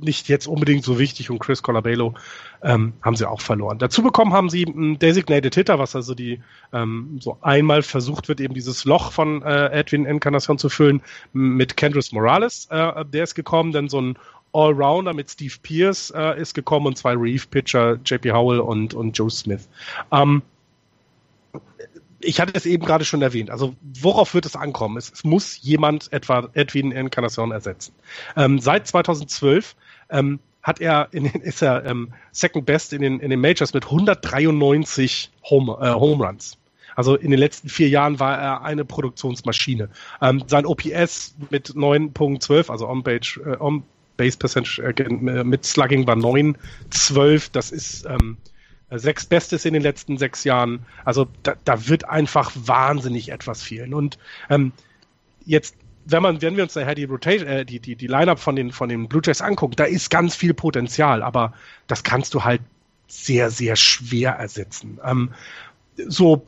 [0.00, 2.14] nicht jetzt unbedingt so wichtig und Chris Colabello
[2.62, 3.78] ähm, haben sie auch verloren.
[3.78, 6.40] Dazu bekommen haben sie einen Designated Hitter, was also die
[6.72, 11.76] ähm, so einmal versucht wird, eben dieses Loch von äh, Edwin Encarnacion zu füllen mit
[11.76, 12.66] Kendris Morales.
[12.70, 14.18] Äh, der ist gekommen, dann so ein
[14.52, 19.30] Allrounder mit Steve Pierce äh, ist gekommen und zwei Relief-Pitcher, JP Howell und, und Joe
[19.30, 19.68] Smith.
[20.10, 20.42] Ähm,
[22.24, 23.50] ich hatte es eben gerade schon erwähnt.
[23.50, 24.96] Also worauf wird es ankommen?
[24.96, 27.94] Es, es muss jemand etwa Edwin Encarnacion ersetzen.
[28.36, 29.76] Ähm, seit 2012
[30.10, 33.84] ähm, hat er in, ist er ähm, Second Best in den, in den Majors mit
[33.84, 36.58] 193 Home, äh, Home Runs.
[36.94, 39.88] Also in den letzten vier Jahren war er eine Produktionsmaschine.
[40.20, 43.82] Ähm, sein OPS mit 9.12, also On-Base äh, on
[44.18, 47.48] Base Percentage äh, mit Slugging war 9.12.
[47.52, 48.36] Das ist ähm,
[48.98, 50.86] sechstbestes in den letzten sechs Jahren.
[51.04, 53.94] Also da, da wird einfach wahnsinnig etwas fehlen.
[53.94, 54.18] Und
[54.50, 54.72] ähm,
[55.44, 55.74] jetzt
[56.04, 58.72] wenn man, wenn wir uns daher die Rotation, äh, die, die, die Line-Up von den,
[58.72, 61.52] von den Blue Jays angucken, da ist ganz viel Potenzial, aber
[61.86, 62.60] das kannst du halt
[63.06, 64.98] sehr, sehr schwer ersetzen.
[65.04, 65.30] Ähm,
[65.96, 66.46] so,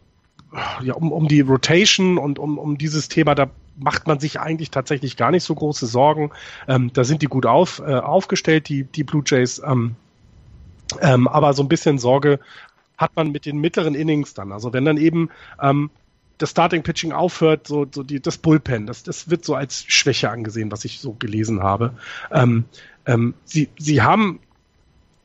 [0.82, 4.70] ja, um, um die Rotation und um, um dieses Thema, da macht man sich eigentlich
[4.70, 6.30] tatsächlich gar nicht so große Sorgen.
[6.68, 9.61] Ähm, da sind die gut auf, äh, aufgestellt, die, die Blue Jays.
[9.64, 9.97] Ähm,
[11.01, 12.41] ähm, aber so ein bisschen Sorge
[12.97, 14.53] hat man mit den mittleren Innings dann.
[14.53, 15.30] Also wenn dann eben
[15.61, 15.91] ähm,
[16.39, 20.30] das Starting Pitching aufhört, so, so die, das Bullpen, das, das wird so als Schwäche
[20.30, 21.95] angesehen, was ich so gelesen habe.
[22.30, 22.64] Ähm,
[23.07, 24.41] ähm, sie, sie haben,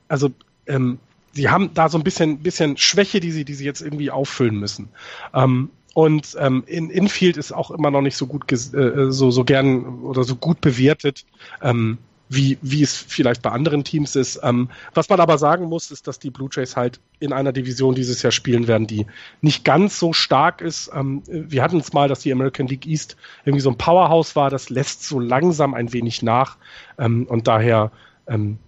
[0.07, 0.31] also
[0.67, 0.99] ähm,
[1.33, 4.55] sie haben da so ein bisschen, bisschen Schwäche, die sie, die sie jetzt irgendwie auffüllen
[4.55, 4.89] müssen.
[5.33, 9.43] Ähm, und ähm, in Infield ist auch immer noch nicht so gut, äh, so, so
[9.43, 11.25] gern oder so gut bewertet.
[11.61, 11.97] Ähm,
[12.29, 14.39] wie, wie es vielleicht bei anderen Teams ist.
[14.43, 17.95] Ähm, was man aber sagen muss, ist, dass die Blue Jays halt in einer Division
[17.95, 19.07] dieses Jahr spielen werden, die
[19.41, 20.91] nicht ganz so stark ist.
[20.93, 24.51] Ähm, wir hatten es mal, dass die American League East irgendwie so ein Powerhouse war.
[24.51, 26.57] Das lässt so langsam ein wenig nach.
[26.99, 27.91] Ähm, und daher
[28.27, 28.59] ähm,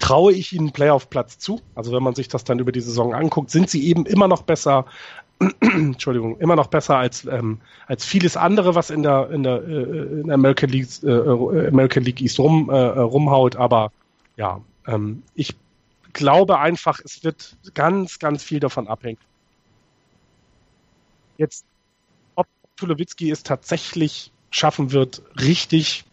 [0.00, 1.60] traue ich ihnen Playoff-Platz zu.
[1.76, 4.42] Also wenn man sich das dann über die Saison anguckt, sind sie eben immer noch
[4.42, 4.86] besser.
[5.60, 10.20] Entschuldigung, immer noch besser als, ähm, als vieles andere, was in der, in der, äh,
[10.20, 13.56] in der American, League, äh, äh, American League East rum, äh, rumhaut.
[13.56, 13.92] Aber
[14.36, 15.54] ja, ähm, ich
[16.12, 19.18] glaube einfach, es wird ganz, ganz viel davon abhängen.
[21.36, 21.64] Jetzt,
[22.36, 26.04] ob Tulowitzki es tatsächlich schaffen wird, richtig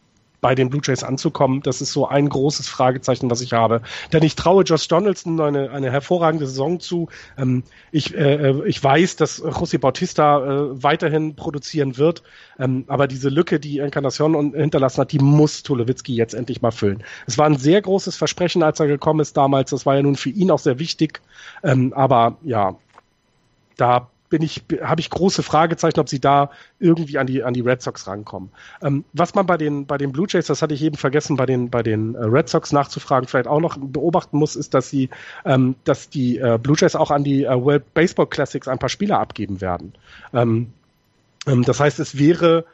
[0.41, 1.61] bei den Blue Jays anzukommen.
[1.61, 3.81] Das ist so ein großes Fragezeichen, was ich habe.
[4.11, 7.07] Denn ich traue Josh Donaldson eine, eine hervorragende Saison zu.
[7.37, 12.23] Ähm, ich, äh, ich weiß, dass José Bautista äh, weiterhin produzieren wird.
[12.59, 17.03] Ähm, aber diese Lücke, die Encarnacion hinterlassen hat, die muss Tulowitzki jetzt endlich mal füllen.
[17.27, 19.69] Es war ein sehr großes Versprechen, als er gekommen ist damals.
[19.69, 21.21] Das war ja nun für ihn auch sehr wichtig.
[21.63, 22.75] Ähm, aber ja,
[23.77, 27.61] da bin ich, habe ich große Fragezeichen, ob sie da irgendwie an die, an die
[27.61, 28.49] Red Sox rankommen.
[28.81, 31.45] Ähm, was man bei den, bei den Blue Jays, das hatte ich eben vergessen, bei
[31.45, 35.09] den, bei den äh, Red Sox nachzufragen, vielleicht auch noch beobachten muss, ist, dass sie,
[35.45, 38.89] ähm, dass die äh, Blue Jays auch an die äh, World Baseball Classics ein paar
[38.89, 39.93] Spieler abgeben werden.
[40.33, 40.73] Ähm,
[41.45, 42.65] ähm das heißt, es wäre,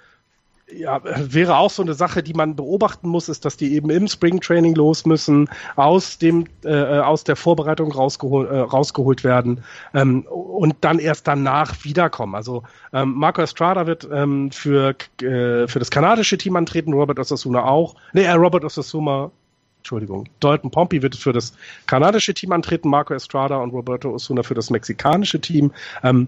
[0.71, 4.07] ja, wäre auch so eine Sache, die man beobachten muss, ist, dass die eben im
[4.07, 9.63] Springtraining los müssen, aus dem äh, aus der Vorbereitung rausgehol, äh, rausgeholt werden
[9.93, 12.35] ähm, und dann erst danach wiederkommen.
[12.35, 17.63] Also ähm, Marco Estrada wird ähm, für äh, für das kanadische Team antreten, Robert Osasuna
[17.63, 17.95] auch.
[18.13, 19.31] Nee, äh, Robert Osasuna
[19.77, 21.53] Entschuldigung, Dalton Pompey wird für das
[21.85, 25.71] kanadische Team antreten, Marco Estrada und Roberto Osuna für das mexikanische Team.
[26.03, 26.27] Ähm,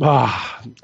[0.00, 0.30] Ah,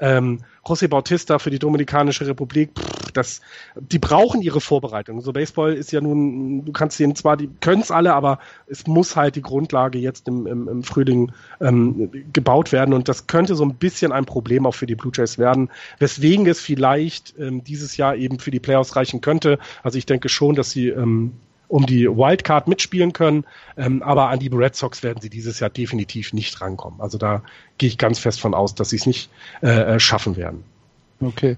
[0.01, 3.39] ähm, José Bautista für die Dominikanische Republik, pff, das,
[3.79, 5.21] die brauchen ihre Vorbereitung.
[5.21, 8.87] So Baseball ist ja nun, du kannst denen zwar, die können es alle, aber es
[8.87, 13.55] muss halt die Grundlage jetzt im, im, im Frühling ähm, gebaut werden und das könnte
[13.55, 17.63] so ein bisschen ein Problem auch für die Blue Jays werden, weswegen es vielleicht ähm,
[17.63, 19.59] dieses Jahr eben für die Playoffs reichen könnte.
[19.81, 21.31] Also ich denke schon, dass sie ähm,
[21.67, 23.45] um die Wildcard mitspielen können.
[23.77, 27.01] Ähm, aber an die Red Sox werden sie dieses Jahr definitiv nicht rankommen.
[27.01, 27.43] Also da
[27.77, 29.29] gehe ich ganz fest von aus, dass sie es nicht
[29.61, 30.63] äh, äh, schaffen werden.
[31.21, 31.57] Okay.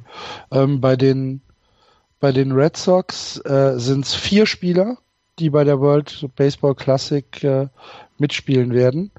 [0.52, 1.42] Ähm, bei den
[2.20, 4.98] bei den Red Sox äh, sind es vier Spieler,
[5.38, 7.68] die bei der World Baseball Classic äh,
[8.18, 9.12] mitspielen werden.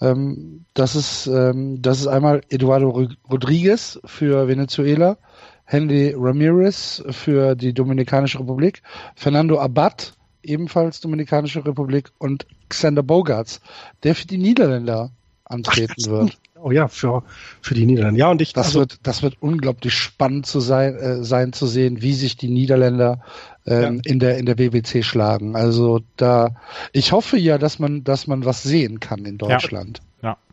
[0.00, 5.18] Ähm, das ist ähm, das ist einmal Eduardo Rodriguez für Venezuela,
[5.64, 8.82] Henry Ramirez für die Dominikanische Republik,
[9.14, 13.60] Fernando Abad ebenfalls Dominikanische Republik, und Xander Bogarts,
[14.02, 15.10] der für die Niederländer
[15.44, 16.38] antreten Ach, wird.
[16.62, 17.22] Oh ja, für,
[17.62, 18.18] für die Niederländer.
[18.18, 18.52] Ja, und ich.
[18.52, 22.36] Das also, wird, das wird unglaublich spannend zu sein, äh, sein zu sehen, wie sich
[22.36, 23.20] die Niederländer
[23.66, 24.12] ähm, ja.
[24.12, 25.56] in der, in der WBC schlagen.
[25.56, 26.54] Also da,
[26.92, 29.98] ich hoffe ja, dass man, dass man was sehen kann in Deutschland.
[29.98, 30.04] Ja.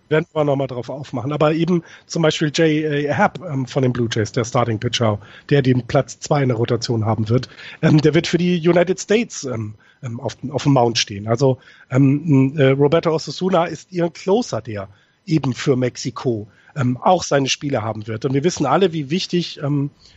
[0.10, 1.32] Werden wir nochmal drauf aufmachen.
[1.32, 5.62] Aber eben zum Beispiel Jay Happ ähm, von den Blue Jays, der Starting Pitcher, der
[5.62, 7.50] den Platz zwei in der Rotation haben wird,
[7.82, 11.28] ähm, der wird für die United States ähm, ähm auf, auf dem Mount stehen.
[11.28, 11.58] Also
[11.90, 14.88] ähm, äh, Roberto Osasuna ist ihr Closer, der
[15.26, 18.24] eben für Mexiko ähm, auch seine Spiele haben wird.
[18.24, 19.60] Und wir wissen alle, wie wichtig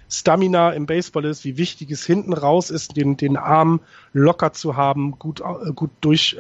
[0.08, 3.80] Stamina im Baseball ist, wie wichtig es hinten raus ist, den, den Arm
[4.12, 6.36] locker zu haben, gut, äh, gut durch,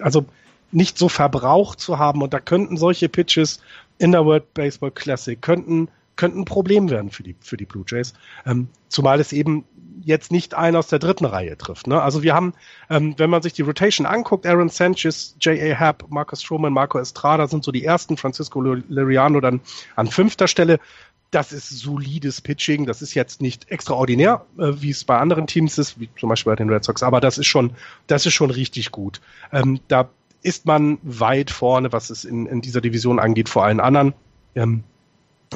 [0.00, 0.24] also
[0.72, 2.22] nicht so verbraucht zu haben.
[2.22, 3.60] Und da könnten solche Pitches
[3.98, 7.84] in der World Baseball Classic könnten könnten ein Problem werden für die, für die Blue
[7.86, 8.14] Jays.
[8.44, 9.64] Ähm, zumal es eben
[10.02, 11.86] jetzt nicht einen aus der dritten Reihe trifft.
[11.86, 12.00] Ne?
[12.00, 12.54] Also wir haben,
[12.90, 15.74] ähm, wenn man sich die Rotation anguckt, Aaron Sanchez, J.A.
[15.78, 19.60] Happ, Marcus Stroman, Marco Estrada sind so die ersten, Francisco Liriano dann
[19.94, 20.80] an fünfter Stelle.
[21.32, 22.86] Das ist solides Pitching.
[22.86, 26.52] Das ist jetzt nicht extraordinär, äh, wie es bei anderen Teams ist, wie zum Beispiel
[26.52, 27.72] bei den Red Sox, aber das ist schon,
[28.06, 29.20] das ist schon richtig gut.
[29.52, 30.08] Ähm, da
[30.46, 34.14] ist man weit vorne, was es in, in dieser Division angeht, vor allen anderen.
[34.54, 34.84] Ähm,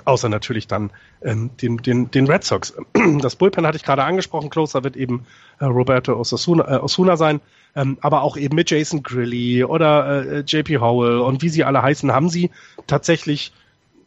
[0.05, 0.91] außer natürlich dann
[1.23, 2.75] ähm, den, den, den Red Sox.
[3.21, 5.27] Das Bullpen hatte ich gerade angesprochen, Closer wird eben
[5.61, 7.41] äh, Roberto Osasuna, äh, Osuna sein,
[7.77, 11.83] ähm, aber auch eben mit Jason Grilly oder äh, JP Howell und wie sie alle
[11.83, 12.51] heißen, haben sie
[12.89, 13.53] tatsächlich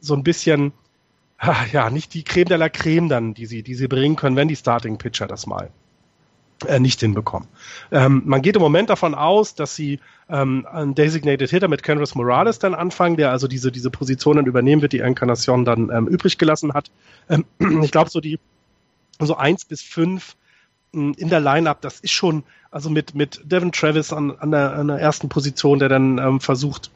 [0.01, 0.73] so ein bisschen,
[1.71, 4.49] ja, nicht die Creme de la Creme dann, die sie, die sie bringen können, wenn
[4.49, 5.69] die Starting Pitcher das mal
[6.80, 7.47] nicht hinbekommen.
[7.91, 9.99] Ähm, man geht im Moment davon aus, dass sie
[10.30, 14.82] ähm, einen Designated Hitter mit Kenris Morales dann anfangen, der also diese, diese Positionen übernehmen
[14.82, 16.89] wird, die Encarnacion dann ähm, übrig gelassen hat.
[17.30, 17.45] Ähm,
[17.84, 18.39] ich glaube, so die
[19.20, 20.36] so eins bis fünf
[20.93, 24.74] hm, in der Lineup, das ist schon, also mit, mit Devin Travis an, an, der,
[24.74, 26.91] an der ersten Position, der dann ähm, versucht,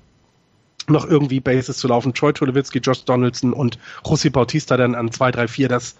[0.89, 2.13] noch irgendwie Bases zu laufen.
[2.13, 5.67] Troy Tulowitzki, Josh Donaldson und Rossi Bautista dann an 2, 3, 4.
[5.67, 5.97] Das,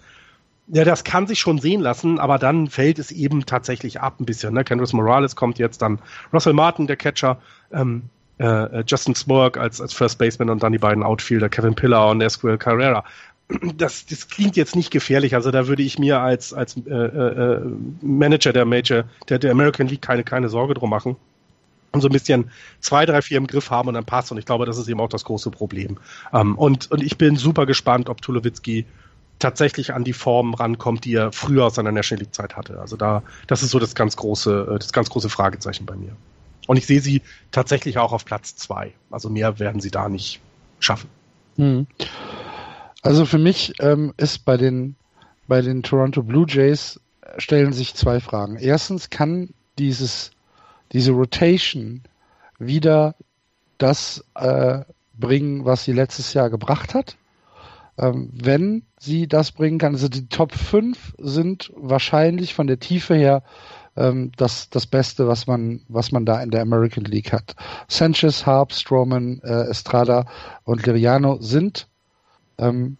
[0.70, 4.26] ja, das kann sich schon sehen lassen, aber dann fällt es eben tatsächlich ab ein
[4.26, 4.54] bisschen.
[4.54, 4.64] Ne?
[4.64, 5.98] Kendrick Morales kommt jetzt, dann
[6.32, 7.38] Russell Martin, der Catcher,
[7.72, 8.02] ähm,
[8.38, 12.20] äh, Justin Smork als, als First Baseman und dann die beiden Outfielder, Kevin Pillar und
[12.20, 13.04] Esquiel Carrera.
[13.76, 17.62] Das, das klingt jetzt nicht gefährlich, also da würde ich mir als, als äh, äh,
[18.02, 21.16] Manager der Major, der, der American League keine, keine Sorge drum machen
[21.92, 22.50] und so ein bisschen
[22.80, 24.30] zwei, drei, vier im Griff haben und dann passt.
[24.30, 25.96] Und ich glaube, das ist eben auch das große Problem.
[26.32, 28.84] Ähm, und, und ich bin super gespannt, ob Tulowitzki
[29.38, 32.80] tatsächlich an die Form rankommt, die er früher aus seiner National League Zeit hatte.
[32.80, 36.16] Also da, das ist so das ganz große, äh, das ganz große Fragezeichen bei mir.
[36.66, 38.92] Und ich sehe sie tatsächlich auch auf Platz zwei.
[39.10, 40.40] Also mehr werden sie da nicht
[40.80, 41.08] schaffen.
[41.56, 41.86] Hm.
[43.02, 44.96] Also für mich ähm, ist bei den,
[45.46, 48.56] bei den Toronto Blue Jays äh, stellen sich zwei Fragen.
[48.56, 50.30] Erstens kann dieses,
[50.92, 52.02] diese Rotation
[52.58, 53.14] wieder
[53.78, 54.80] das äh,
[55.14, 57.16] bringen, was sie letztes Jahr gebracht hat?
[57.98, 63.14] Ähm, wenn sie das bringen kann, also die Top 5 sind wahrscheinlich von der Tiefe
[63.14, 63.42] her
[63.96, 67.56] ähm, das, das Beste, was man, was man da in der American League hat.
[67.88, 70.26] Sanchez, Harp, Strowman, äh, Estrada
[70.64, 71.88] und Liriano sind
[72.58, 72.96] ähm,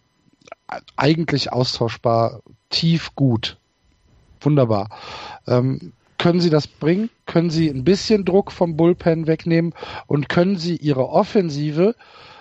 [0.95, 3.57] eigentlich austauschbar, tief gut.
[4.41, 4.89] Wunderbar.
[5.47, 7.09] Ähm, können sie das bringen?
[7.25, 9.73] Können sie ein bisschen Druck vom Bullpen wegnehmen
[10.05, 11.95] und können sie ihre Offensive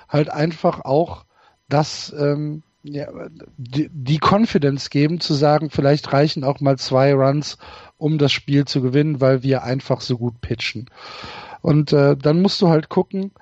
[0.08, 1.24] halt einfach auch
[1.68, 3.08] das ähm, ja,
[3.56, 7.58] die, die Confidence geben, zu sagen, vielleicht reichen auch mal zwei Runs,
[7.98, 10.88] um das Spiel zu gewinnen, weil wir einfach so gut pitchen.
[11.60, 13.32] Und äh, dann musst du halt gucken,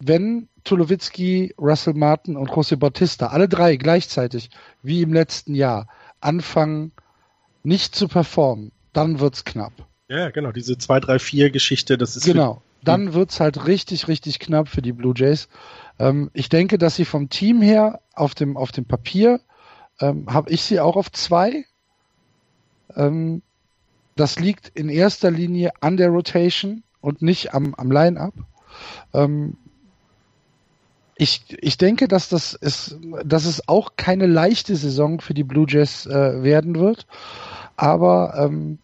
[0.00, 4.50] wenn Tulowitzki, Russell Martin und José Bautista, alle drei gleichzeitig,
[4.82, 5.88] wie im letzten Jahr,
[6.20, 6.92] anfangen,
[7.62, 9.72] nicht zu performen, dann wird's knapp.
[10.08, 14.92] Ja, genau, diese 2-3-4-Geschichte, das ist genau dann wird's halt richtig, richtig knapp für die
[14.92, 15.48] Blue Jays.
[15.98, 19.40] Ähm, ich denke, dass sie vom Team her auf dem, auf dem Papier
[20.00, 21.64] ähm, habe ich sie auch auf zwei.
[22.96, 23.42] Ähm,
[24.16, 28.34] das liegt in erster Linie an der Rotation und nicht am, am Line-Up.
[29.12, 29.56] Ähm,
[31.16, 35.66] ich, ich denke, dass das ist, dass es auch keine leichte Saison für die Blue
[35.68, 37.06] Jays äh, werden wird.
[37.76, 38.78] Aber ähm,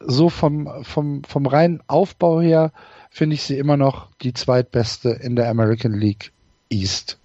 [0.00, 2.72] so vom, vom, vom reinen Aufbau her
[3.10, 6.32] finde ich sie immer noch die zweitbeste in der American League
[6.70, 7.18] East.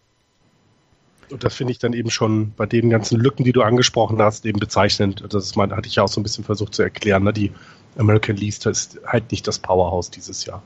[1.30, 4.46] Und das finde ich dann eben schon bei den ganzen Lücken, die du angesprochen hast,
[4.46, 5.24] eben bezeichnend.
[5.30, 7.24] Das ist mein, hatte ich ja auch so ein bisschen versucht zu erklären.
[7.24, 7.34] Ne?
[7.34, 7.52] Die
[7.98, 10.62] American League ist halt nicht das Powerhouse dieses Jahr.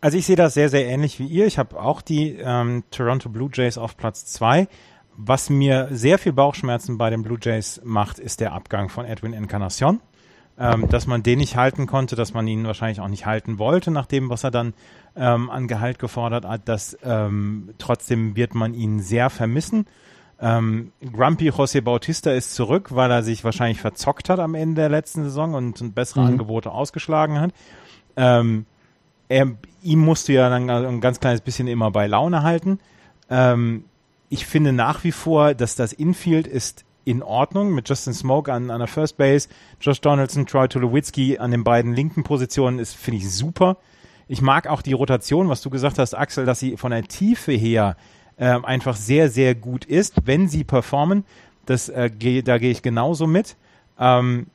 [0.00, 1.46] Also ich sehe das sehr, sehr ähnlich wie ihr.
[1.46, 4.68] Ich habe auch die ähm, Toronto Blue Jays auf Platz zwei.
[5.16, 9.32] Was mir sehr viel Bauchschmerzen bei den Blue Jays macht, ist der Abgang von Edwin
[9.32, 10.00] Encarnacion.
[10.56, 13.90] Ähm, dass man den nicht halten konnte, dass man ihn wahrscheinlich auch nicht halten wollte,
[13.90, 14.72] nach dem, was er dann
[15.16, 16.62] ähm, an Gehalt gefordert hat.
[16.66, 19.86] Das ähm, trotzdem wird man ihn sehr vermissen.
[20.40, 24.90] Ähm, Grumpy José Bautista ist zurück, weil er sich wahrscheinlich verzockt hat am Ende der
[24.90, 26.26] letzten Saison und, bessere mhm.
[26.26, 27.50] Angebote ausgeschlagen hat.
[28.16, 28.66] Ähm,
[29.28, 29.52] er,
[29.82, 32.78] ihm musst du ja dann ein ganz kleines bisschen immer bei Laune halten.
[33.28, 33.86] Ähm,
[34.28, 38.70] ich finde nach wie vor, dass das Infield ist in Ordnung mit Justin Smoke an,
[38.70, 39.48] an der First Base,
[39.80, 43.76] Josh Donaldson, Troy Tulowitzki an den beiden linken Positionen ist, finde ich super.
[44.26, 47.52] Ich mag auch die Rotation, was du gesagt hast, Axel, dass sie von der Tiefe
[47.52, 47.96] her
[48.36, 51.24] äh, einfach sehr, sehr gut ist, wenn sie performen.
[51.66, 53.56] Das, äh, geh, da gehe ich genauso mit.
[53.98, 54.46] Ähm,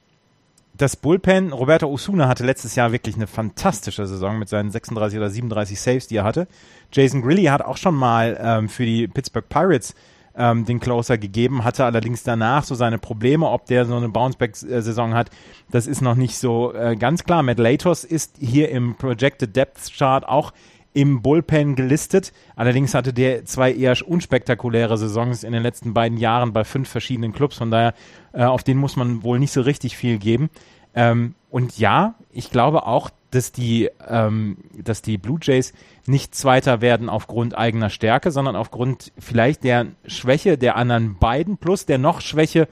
[0.80, 5.30] das Bullpen, Roberto Osuna hatte letztes Jahr wirklich eine fantastische Saison mit seinen 36 oder
[5.30, 6.47] 37 Saves, die er hatte.
[6.91, 9.93] Jason Grilly hat auch schon mal ähm, für die Pittsburgh Pirates
[10.36, 15.13] ähm, den Closer gegeben, hatte allerdings danach so seine Probleme, ob der so eine Bounceback-Saison
[15.13, 15.30] hat,
[15.71, 17.43] das ist noch nicht so äh, ganz klar.
[17.43, 20.53] Matt Latos ist hier im Projected Depth Chart auch
[20.93, 22.34] im Bullpen gelistet.
[22.55, 27.32] Allerdings hatte der zwei eher unspektakuläre Saisons in den letzten beiden Jahren bei fünf verschiedenen
[27.32, 27.57] Clubs.
[27.57, 27.93] Von daher,
[28.34, 30.49] äh, auf den muss man wohl nicht so richtig viel geben.
[30.95, 35.73] Ähm, und ja, ich glaube auch, dass die, ähm, dass die Blue Jays
[36.05, 41.86] nicht Zweiter werden aufgrund eigener Stärke, sondern aufgrund vielleicht der Schwäche der anderen beiden plus
[41.86, 42.67] der noch Schwäche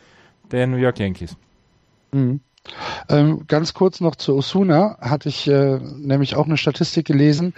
[0.52, 1.38] der New York Yankees.
[2.12, 2.42] Mhm.
[3.10, 7.54] Ähm, ganz kurz noch zu Osuna hatte ich äh, nämlich auch eine Statistik gelesen.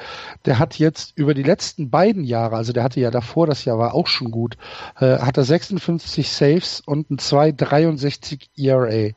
[0.45, 3.79] Der hat jetzt über die letzten beiden Jahre, also der hatte ja davor, das Jahr
[3.79, 4.57] war auch schon gut,
[4.99, 9.13] äh, hat er 56 Saves und ein 2,63 ERA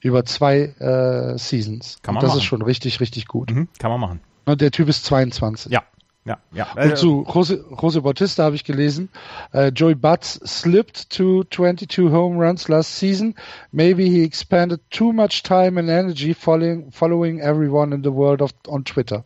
[0.00, 1.98] über zwei äh, Seasons.
[2.02, 2.38] Kann man das machen.
[2.38, 3.50] ist schon richtig, richtig gut.
[3.50, 4.20] Mhm, kann man machen.
[4.44, 5.72] Und der Typ ist 22.
[5.72, 5.82] Ja,
[6.26, 6.66] ja, ja.
[6.76, 9.08] Und zu Jose, Jose Bautista habe ich gelesen,
[9.54, 13.34] uh, Joey Butts slipped to 22 home runs last season.
[13.70, 18.52] Maybe he expanded too much time and energy following, following everyone in the world of,
[18.66, 19.22] on Twitter.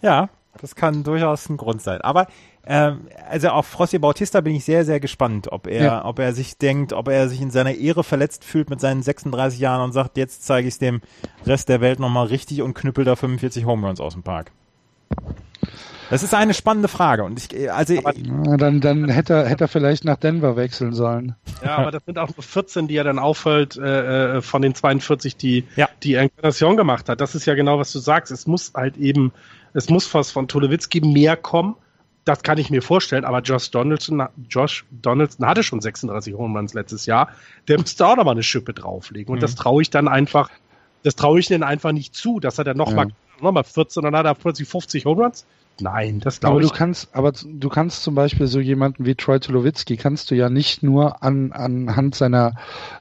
[0.02, 0.30] ja,
[0.66, 2.00] das kann durchaus ein Grund sein.
[2.00, 2.26] Aber
[2.66, 6.04] ähm, also auf Frosty Bautista bin ich sehr, sehr gespannt, ob er, ja.
[6.04, 9.60] ob er sich denkt, ob er sich in seiner Ehre verletzt fühlt mit seinen 36
[9.60, 11.02] Jahren und sagt, jetzt zeige ich es dem
[11.46, 14.50] Rest der Welt nochmal richtig und knüppel da 45 Home Runs aus dem Park.
[16.10, 18.12] Das ist eine spannende Frage und ich, also aber,
[18.56, 21.34] dann, dann hätte er, hätte er vielleicht nach Denver wechseln sollen.
[21.64, 24.74] Ja, aber das sind auch nur 14, die er dann auffällt äh, äh, von den
[24.74, 25.88] 42, die ja.
[26.04, 27.20] die Encarnacion gemacht hat.
[27.20, 28.30] Das ist ja genau, was du sagst.
[28.30, 29.32] Es muss halt eben,
[29.76, 31.76] es muss was von Tolewitzki mehr kommen
[32.26, 34.20] das kann ich mir vorstellen, aber Josh Donaldson,
[34.50, 37.28] Josh Donaldson hatte schon 36 Home Runs letztes Jahr.
[37.68, 39.32] Der müsste auch nochmal eine Schippe drauflegen.
[39.32, 39.42] Und mhm.
[39.42, 40.50] das traue ich dann einfach,
[41.04, 43.14] das traue ich denen einfach nicht zu, dass er dann nochmal ja.
[43.40, 45.46] noch mal 14 und dann hat er plötzlich 50 Home Runs.
[45.80, 46.66] Nein, das glaube ich.
[46.66, 50.34] Aber du kannst, aber du kannst zum Beispiel so jemanden wie Troy Tulowitzki kannst du
[50.34, 52.54] ja nicht nur an, anhand seiner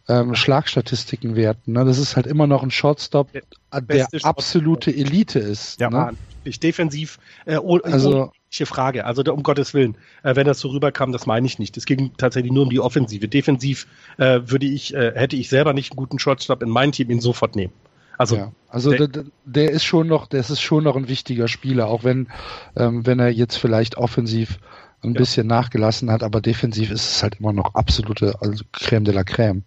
[0.07, 1.73] ähm, Schlagstatistiken werten.
[1.73, 1.85] Ne?
[1.85, 3.43] Das ist halt immer noch ein Shortstop, der,
[3.81, 5.79] der absolute Elite ist.
[5.79, 6.11] Ja, ne?
[6.43, 8.31] ich defensiv, äh, oh, also,
[8.63, 9.05] Frage.
[9.05, 11.75] Also um Gottes Willen, äh, wenn das so rüberkam, das meine ich nicht.
[11.75, 13.27] Es ging tatsächlich nur um die Offensive.
[13.27, 17.09] Defensiv äh, würde ich, äh, hätte ich selber nicht einen guten Shortstop in mein Team
[17.09, 17.73] ihn sofort nehmen.
[18.17, 21.47] Also, ja, also der, der, der, ist schon noch, das ist schon noch ein wichtiger
[21.47, 22.27] Spieler, auch wenn,
[22.75, 24.59] ähm, wenn er jetzt vielleicht offensiv
[25.03, 25.19] ein ja.
[25.19, 29.21] bisschen nachgelassen hat, aber defensiv ist es halt immer noch absolute also Crème de la
[29.21, 29.61] Crème.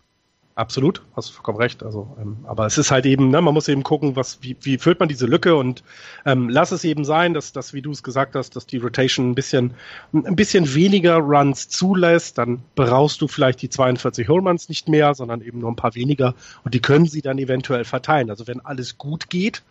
[0.58, 1.84] Absolut, hast vollkommen recht.
[1.84, 4.76] Also, ähm, aber es ist halt eben, ne, man muss eben gucken, was, wie, wie
[4.76, 5.84] füllt man diese Lücke und
[6.26, 9.30] ähm, lass es eben sein, dass, dass, wie du es gesagt hast, dass die Rotation
[9.30, 9.74] ein bisschen,
[10.12, 15.14] ein bisschen weniger Runs zulässt, dann brauchst du vielleicht die 42 Home Runs nicht mehr,
[15.14, 16.34] sondern eben nur ein paar weniger
[16.64, 18.28] und die können sie dann eventuell verteilen.
[18.28, 19.62] Also wenn alles gut geht,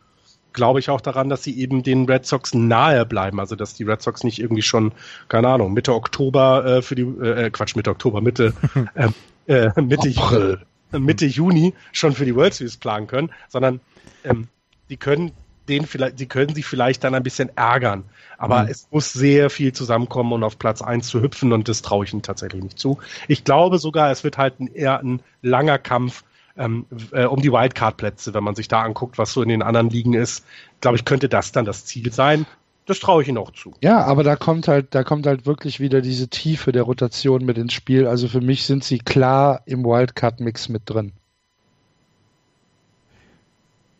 [0.53, 3.41] glaube ich auch daran, dass sie eben den Red Sox nahe bleiben.
[3.41, 4.93] Also dass die Red Sox nicht irgendwie schon,
[5.27, 8.53] keine Ahnung, Mitte Oktober äh, für die, äh, Quatsch, Mitte Oktober, Mitte,
[8.95, 9.09] äh,
[9.47, 10.59] äh, Mitte April
[10.91, 13.79] Mitte Juni schon für die World Series planen können, sondern
[14.23, 14.47] ähm,
[14.89, 15.31] die können
[15.67, 18.05] den vielleicht, die können sich vielleicht dann ein bisschen ärgern.
[18.37, 18.69] Aber mhm.
[18.69, 22.13] es muss sehr viel zusammenkommen, um auf Platz 1 zu hüpfen und das traue ich
[22.13, 22.99] ihnen tatsächlich nicht zu.
[23.27, 26.23] Ich glaube sogar, es wird halt ein, eher ein langer Kampf
[26.57, 29.89] ähm, äh, um die Wildcard-Plätze, wenn man sich da anguckt, was so in den anderen
[29.89, 30.45] Ligen ist.
[30.81, 32.45] Glaube ich, könnte das dann das Ziel sein.
[32.87, 33.73] Das traue ich ihnen auch zu.
[33.81, 37.57] Ja, aber da kommt halt, da kommt halt wirklich wieder diese Tiefe der Rotation mit
[37.57, 38.07] ins Spiel.
[38.07, 41.11] Also für mich sind sie klar im Wildcard-Mix mit drin.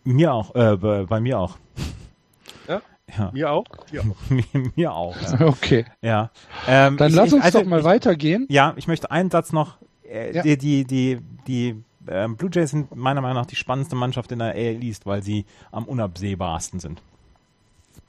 [0.06, 1.58] Mir auch, äh, bei, mir auch.
[2.70, 2.82] Ja?
[3.18, 3.32] ja.
[3.34, 3.66] Mir auch?
[3.68, 4.16] Auch.
[4.76, 5.18] mir, auch.
[5.22, 5.40] Ja.
[5.48, 5.86] Okay.
[6.02, 6.32] Ja.
[6.66, 8.46] Ähm, Dann ich, lass uns also, doch mal ich, weitergehen.
[8.50, 9.80] Ja, ich möchte einen Satz noch.
[10.10, 10.44] Äh, ja.
[10.44, 14.40] Die, die, die, die ähm, Blue Jays sind meiner Meinung nach die spannendste Mannschaft in
[14.40, 17.02] der AL East, weil sie am unabsehbarsten sind.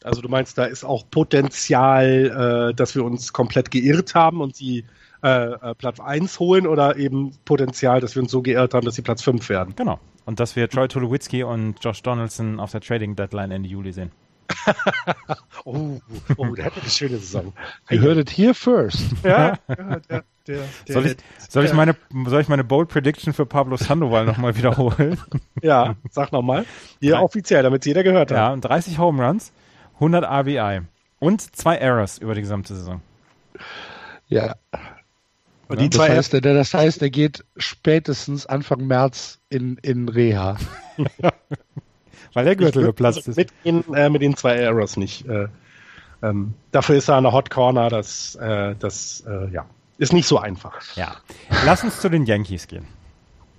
[0.04, 4.56] Also du meinst, da ist auch Potenzial, äh, dass wir uns komplett geirrt haben und
[4.56, 4.84] sie
[5.22, 8.94] äh, äh Platz 1 holen oder eben Potenzial, dass wir uns so geirrt haben, dass
[8.94, 9.74] sie Platz 5 werden?
[9.76, 9.98] Genau.
[10.24, 14.12] Und dass wir Troy Tulowitzki und Josh Donaldson auf der Trading Deadline Ende Juli sehen.
[15.64, 16.00] oh,
[16.36, 17.52] oh, der hat eine schöne Saison.
[17.90, 19.00] You heard it here first.
[19.22, 21.16] ja, ja der, der, der, soll, ich,
[21.48, 21.96] soll, ich meine,
[22.26, 25.18] soll ich meine Bold Prediction für Pablo Sandoval nochmal wiederholen?
[25.62, 26.64] ja, sag nochmal.
[27.00, 28.36] Hier offiziell, damit jeder gehört hat.
[28.36, 29.52] Ja, 30 Home Runs,
[29.98, 30.82] 100 RBI
[31.18, 33.00] und zwei Errors über die gesamte Saison.
[34.28, 34.54] Ja,
[35.68, 40.08] und die das, zwei heißt, der, das heißt, er geht spätestens Anfang März in, in
[40.08, 40.56] Reha.
[42.32, 43.36] Weil der Gürtel geplatzt also ist.
[43.36, 45.26] Mit, den, äh, mit den zwei Errors nicht.
[45.26, 45.48] Äh,
[46.22, 49.66] ähm, dafür ist er eine Hot Corner, das, äh, das äh, ja,
[49.98, 50.80] ist nicht so einfach.
[50.96, 51.16] Ja.
[51.64, 52.86] Lass uns zu den Yankees gehen.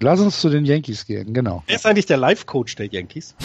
[0.01, 1.63] Lass uns zu den Yankees gehen, genau.
[1.67, 3.35] Wer ist eigentlich der Life-Coach der Yankees?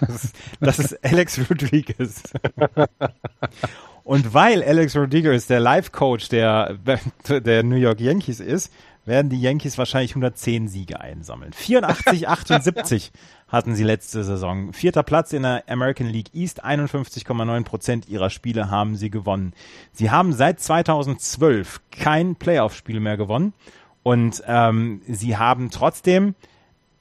[0.60, 2.22] das, ist, Alex Rodriguez.
[4.04, 6.76] Und weil Alex Rodriguez der Life-Coach der,
[7.28, 8.72] der New York Yankees ist,
[9.04, 11.52] werden die Yankees wahrscheinlich 110 Siege einsammeln.
[11.52, 13.12] 84, 78
[13.48, 14.72] hatten sie letzte Saison.
[14.72, 19.54] Vierter Platz in der American League East, 51,9 Prozent ihrer Spiele haben sie gewonnen.
[19.92, 23.54] Sie haben seit 2012 kein Playoff-Spiel mehr gewonnen
[24.02, 26.34] und ähm, sie haben trotzdem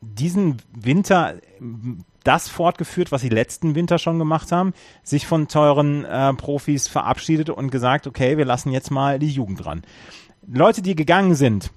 [0.01, 1.35] diesen Winter
[2.23, 4.73] das fortgeführt, was sie letzten Winter schon gemacht haben,
[5.03, 9.65] sich von teuren äh, Profis verabschiedet und gesagt, okay, wir lassen jetzt mal die Jugend
[9.65, 9.81] ran.
[10.47, 11.71] Leute, die gegangen sind,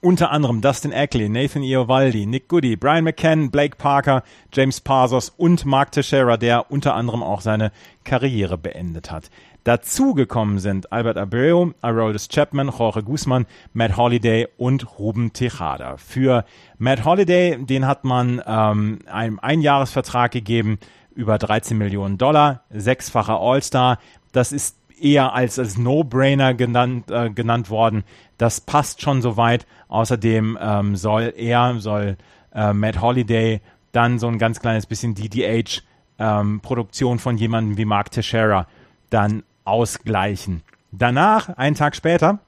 [0.00, 4.22] unter anderem Dustin Eckley, Nathan Iovaldi, Nick Goody, Brian McCann, Blake Parker,
[4.52, 7.72] James Parsons und Mark Teixeira, der unter anderem auch seine
[8.04, 9.30] Karriere beendet hat.
[9.68, 13.44] Dazugekommen sind Albert Abreu, Aroldis Chapman, Jorge Guzman,
[13.74, 15.98] Matt Holiday und Ruben Tejada.
[15.98, 16.46] Für
[16.78, 20.78] Matt Holiday, den hat man ähm, einem Einjahresvertrag gegeben
[21.14, 23.98] über 13 Millionen Dollar, sechsfacher All-Star.
[24.32, 28.04] Das ist eher als, als No-Brainer genannt, äh, genannt worden.
[28.38, 29.66] Das passt schon soweit.
[29.88, 32.16] Außerdem ähm, soll er, soll
[32.54, 33.60] äh, Matt Holiday
[33.92, 38.66] dann so ein ganz kleines bisschen DDH-Produktion ähm, von jemandem wie Mark Teixeira
[39.10, 40.62] dann ausgleichen.
[40.90, 42.38] Danach, einen Tag später,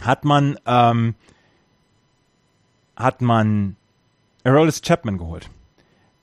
[0.00, 1.14] hat man, ähm,
[2.96, 3.76] hat man
[4.44, 5.50] Aroldis Chapman geholt.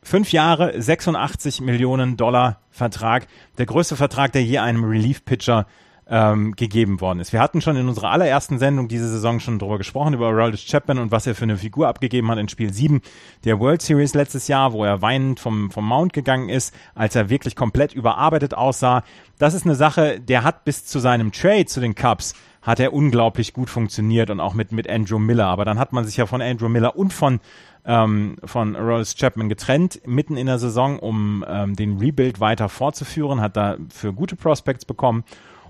[0.02, 3.28] Fünf Jahre, 86 Millionen Dollar Vertrag.
[3.58, 5.68] Der größte Vertrag, der je einem Relief-Pitcher
[6.10, 7.34] ähm, gegeben worden ist.
[7.34, 11.00] Wir hatten schon in unserer allerersten Sendung diese Saison schon darüber gesprochen, über Aroldis Chapman
[11.00, 13.02] und was er für eine Figur abgegeben hat in Spiel 7
[13.44, 17.30] der World Series letztes Jahr, wo er weinend vom, vom Mount gegangen ist, als er
[17.30, 19.04] wirklich komplett überarbeitet aussah.
[19.38, 22.92] Das ist eine Sache, der hat bis zu seinem Trade zu den Cubs hat er
[22.92, 25.46] unglaublich gut funktioniert und auch mit, mit Andrew Miller.
[25.46, 27.40] Aber dann hat man sich ja von Andrew Miller und von,
[27.86, 33.40] ähm, von Rolls Chapman getrennt, mitten in der Saison, um ähm, den Rebuild weiter fortzuführen,
[33.40, 35.24] hat da für gute Prospects bekommen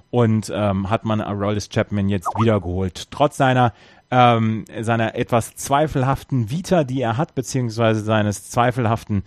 [0.10, 3.12] und ähm, hat man Aroldis Chapman jetzt wiedergeholt.
[3.12, 3.74] Trotz seiner
[4.10, 9.24] ähm, seiner etwas zweifelhaften Vita, die er hat, beziehungsweise seines zweifelhaften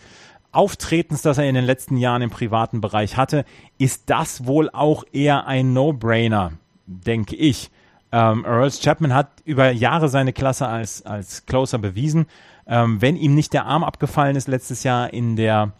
[0.52, 3.44] Auftretens, das er in den letzten Jahren im privaten Bereich hatte,
[3.78, 6.52] ist das wohl auch eher ein No-Brainer,
[6.86, 7.70] denke ich.
[8.10, 12.26] Ähm, Earls Chapman hat über Jahre seine Klasse als, als Closer bewiesen.
[12.66, 15.72] Ähm, wenn ihm nicht der Arm abgefallen ist letztes Jahr in der,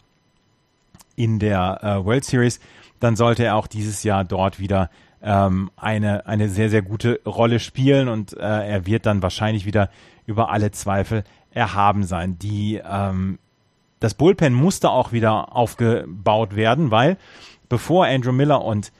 [1.15, 2.61] in der äh, World Series,
[3.01, 4.89] dann sollte er auch dieses Jahr dort wieder
[5.21, 9.89] ähm, eine, eine sehr, sehr gute Rolle spielen und äh, er wird dann wahrscheinlich wieder
[10.25, 12.39] über alle Zweifel erhaben sein.
[12.39, 13.39] Die, ähm,
[13.99, 17.17] das Bullpen musste auch wieder aufgebaut werden, weil
[17.69, 18.91] bevor Andrew Miller und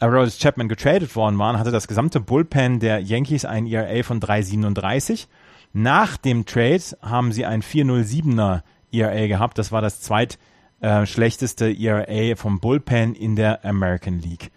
[0.00, 5.28] Aroldis Chapman getradet worden waren, hatte das gesamte Bullpen der Yankees ein ERA von 3,37.
[5.72, 9.58] Nach dem Trade haben sie ein 4,07er ERA gehabt.
[9.58, 10.38] Das war das zweit
[10.80, 14.50] äh, schlechteste ERA vom Bullpen in der American League.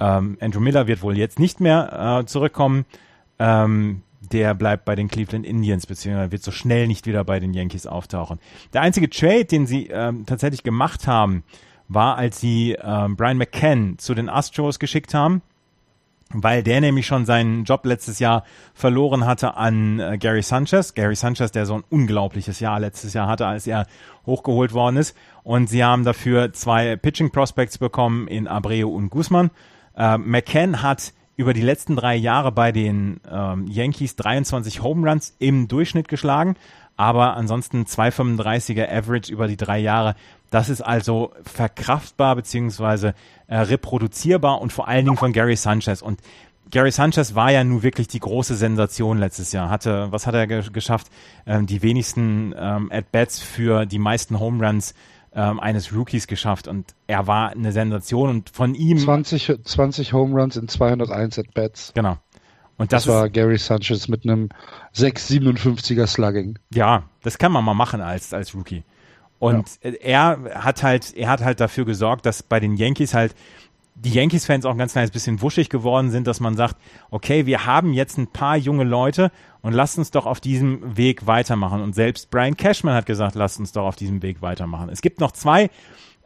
[0.00, 2.84] Ähm, Andrew Miller wird wohl jetzt nicht mehr äh, zurückkommen.
[3.38, 4.02] Ähm,
[4.32, 7.86] der bleibt bei den Cleveland Indians, beziehungsweise wird so schnell nicht wieder bei den Yankees
[7.86, 8.38] auftauchen.
[8.72, 11.44] Der einzige Trade, den sie ähm, tatsächlich gemacht haben,
[11.88, 15.42] war, als sie ähm, Brian McCann zu den Astros geschickt haben
[16.42, 20.94] weil der nämlich schon seinen Job letztes Jahr verloren hatte an äh, Gary Sanchez.
[20.94, 23.86] Gary Sanchez, der so ein unglaubliches Jahr letztes Jahr hatte, als er
[24.26, 25.16] hochgeholt worden ist.
[25.42, 29.50] Und sie haben dafür zwei Pitching Prospects bekommen in Abreu und Guzman.
[29.96, 35.34] Äh, McCann hat über die letzten drei Jahre bei den ähm, Yankees 23 Home Runs
[35.38, 36.56] im Durchschnitt geschlagen,
[36.96, 40.14] aber ansonsten 2,35er Average über die drei Jahre.
[40.50, 43.14] Das ist also verkraftbar beziehungsweise
[43.46, 46.00] äh, reproduzierbar und vor allen Dingen von Gary Sanchez.
[46.00, 46.20] Und
[46.70, 49.68] Gary Sanchez war ja nun wirklich die große Sensation letztes Jahr.
[49.70, 51.08] Hatte, was hat er ge geschafft?
[51.46, 54.94] Ähm, die wenigsten ähm, At-Bats für die meisten Home Runs
[55.34, 60.40] ähm, eines Rookies geschafft und er war eine Sensation und von ihm 20, 20 Home
[60.40, 61.92] Runs in 201 At-Bats.
[61.94, 62.18] Genau.
[62.76, 64.48] Und das, das war Gary Sanchez mit einem
[64.96, 66.58] 6,57er Slugging.
[66.72, 68.82] Ja, das kann man mal machen als, als Rookie.
[69.38, 69.90] Und ja.
[70.00, 73.34] er hat halt, er hat halt dafür gesorgt, dass bei den Yankees halt
[73.96, 76.76] die Yankees-Fans auch ein ganz kleines bisschen wuschig geworden sind, dass man sagt,
[77.10, 79.30] okay, wir haben jetzt ein paar junge Leute
[79.62, 81.80] und lasst uns doch auf diesem Weg weitermachen.
[81.80, 84.88] Und selbst Brian Cashman hat gesagt, lasst uns doch auf diesem Weg weitermachen.
[84.88, 85.70] Es gibt noch zwei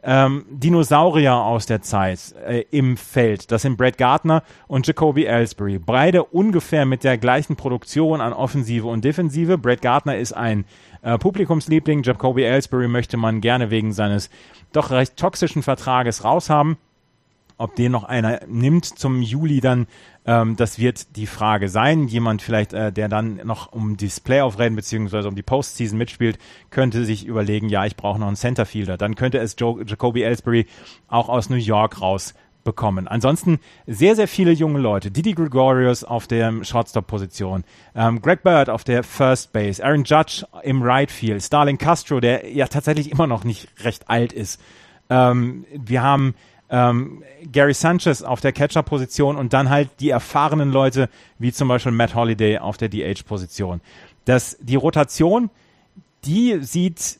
[0.03, 3.51] ähm, Dinosaurier aus der Zeit äh, im Feld.
[3.51, 5.79] Das sind Brad Gardner und Jacoby Ellsbury.
[5.79, 9.57] Beide ungefähr mit der gleichen Produktion an Offensive und Defensive.
[9.57, 10.65] Brad Gardner ist ein
[11.01, 12.03] äh, Publikumsliebling.
[12.03, 14.29] Jacoby Ellsbury möchte man gerne wegen seines
[14.71, 16.77] doch recht toxischen Vertrages raushaben.
[17.59, 19.87] Ob den noch einer nimmt zum Juli dann,
[20.25, 22.07] ähm, das wird die Frage sein.
[22.07, 26.39] Jemand vielleicht, äh, der dann noch um das Playoff-Rennen beziehungsweise um die Postseason mitspielt,
[26.69, 28.97] könnte sich überlegen, ja, ich brauche noch einen Centerfielder.
[28.97, 30.67] Dann könnte es Joe, Jacoby Ellsbury
[31.09, 32.33] auch aus New York raus
[32.63, 33.09] bekommen.
[33.09, 35.11] Ansonsten sehr, sehr viele junge Leute.
[35.11, 40.81] Didi Gregorius auf der Shortstop-Position, ähm, Greg Bird auf der First Base, Aaron Judge im
[40.81, 44.61] Right Field, Starling Castro, der ja tatsächlich immer noch nicht recht alt ist.
[45.09, 46.35] Ähm, wir haben
[46.69, 51.91] ähm, Gary Sanchez auf der Catcher-Position und dann halt die erfahrenen Leute, wie zum Beispiel
[51.91, 53.81] Matt Holliday auf der DH-Position.
[54.25, 55.49] Das, die Rotation,
[56.25, 57.19] die sieht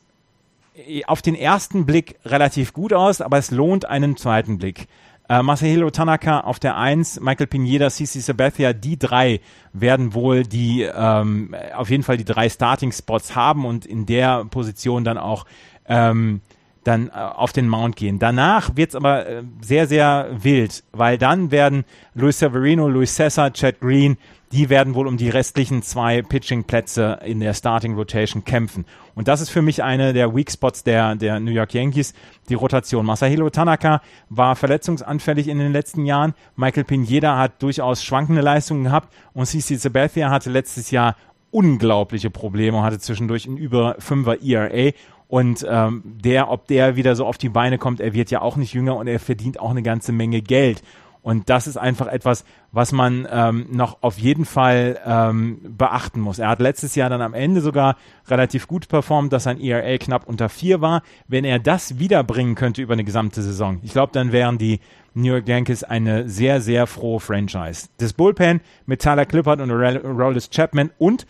[1.07, 4.87] auf den ersten Blick relativ gut aus, aber es lohnt einen zweiten Blick.
[5.27, 9.41] Äh, Masahiro Tanaka auf der 1, Michael Pineda, CC Sabathia, die drei
[9.73, 15.03] werden wohl die, ähm, auf jeden Fall die drei Starting-Spots haben und in der Position
[15.03, 15.45] dann auch
[15.87, 16.41] ähm,
[16.89, 18.19] dann äh, auf den Mount gehen.
[18.19, 21.85] Danach wird's aber äh, sehr, sehr wild, weil dann werden
[22.15, 24.17] Luis Severino, Luis Cesar, Chad Green,
[24.51, 28.85] die werden wohl um die restlichen zwei Pitching-Plätze in der Starting Rotation kämpfen.
[29.13, 32.13] Und das ist für mich eine der Weak Spots der, der New York Yankees,
[32.49, 33.05] die Rotation.
[33.05, 36.33] Masahiro Tanaka war verletzungsanfällig in den letzten Jahren.
[36.55, 41.15] Michael Pineda hat durchaus schwankende Leistungen gehabt und CC Sabathia hatte letztes Jahr
[41.51, 44.93] unglaubliche Probleme, hatte zwischendurch ein über 5er ERA
[45.29, 48.55] und ähm, der, ob der wieder so auf die Beine kommt, er wird ja auch
[48.55, 50.81] nicht jünger und er verdient auch eine ganze Menge Geld.
[51.21, 56.39] Und das ist einfach etwas, was man ähm, noch auf jeden Fall ähm, beachten muss.
[56.39, 57.95] Er hat letztes Jahr dann am Ende sogar
[58.27, 61.03] relativ gut performt, dass sein ERA knapp unter vier war.
[61.27, 64.79] Wenn er das wiederbringen könnte über eine gesamte Saison, ich glaube, dann wären die
[65.13, 67.89] New York Yankees eine sehr, sehr frohe Franchise.
[67.97, 71.27] Das Bullpen mit Tyler Clippard und Rollis Chapman und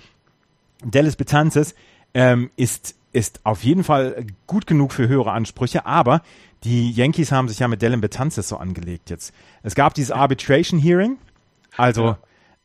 [0.86, 1.76] Dallas Betances
[2.14, 6.22] ähm, ist ist auf jeden Fall gut genug für höhere Ansprüche, aber
[6.64, 9.34] die Yankees haben sich ja mit Dylan Betances so angelegt jetzt.
[9.64, 11.18] Es gab dieses Arbitration Hearing,
[11.78, 12.16] also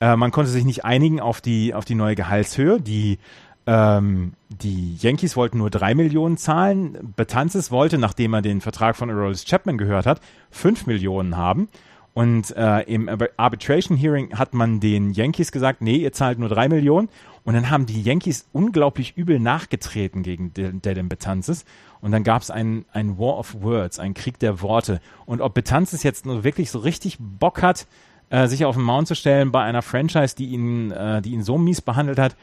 [0.01, 0.13] ja.
[0.13, 2.81] äh, man konnte sich nicht einigen auf die, auf die neue Gehaltshöhe.
[2.81, 3.19] Die,
[3.67, 7.15] ähm, die Yankees wollten nur drei Millionen zahlen.
[7.17, 10.21] Betances wollte, nachdem er den Vertrag von Aroldis Chapman gehört hat,
[10.51, 11.69] fünf Millionen haben.
[12.15, 16.69] Und äh, im Arbitration Hearing hat man den Yankees gesagt, nee, ihr zahlt nur drei
[16.69, 17.09] Millionen.
[17.45, 21.65] Und dann haben die Yankees unglaublich übel nachgetreten gegen Dylan Betances.
[22.01, 25.01] Und dann gab es ein, ein War of Words, ein Krieg der Worte.
[25.27, 27.87] Und ob Betances jetzt nur wirklich so richtig Bock hat,
[28.31, 31.43] äh, sich auf den Mount zu stellen bei einer Franchise, die ihn, äh, die ihn
[31.43, 32.35] so mies behandelt hat,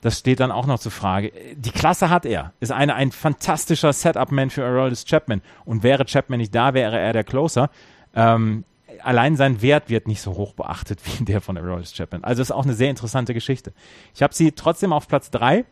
[0.00, 1.32] das steht dann auch noch zur Frage.
[1.56, 2.52] Die Klasse hat er.
[2.60, 5.40] Ist eine, ein fantastischer Setup-Man für Aroldis Chapman.
[5.64, 7.70] Und wäre Chapman nicht da, wäre er der Closer.
[8.14, 8.64] Ähm,
[9.04, 12.24] allein sein Wert wird nicht so hoch beachtet wie der von Aroldis Chapman.
[12.24, 13.72] Also ist auch eine sehr interessante Geschichte.
[14.14, 15.64] Ich habe sie trotzdem auf Platz drei,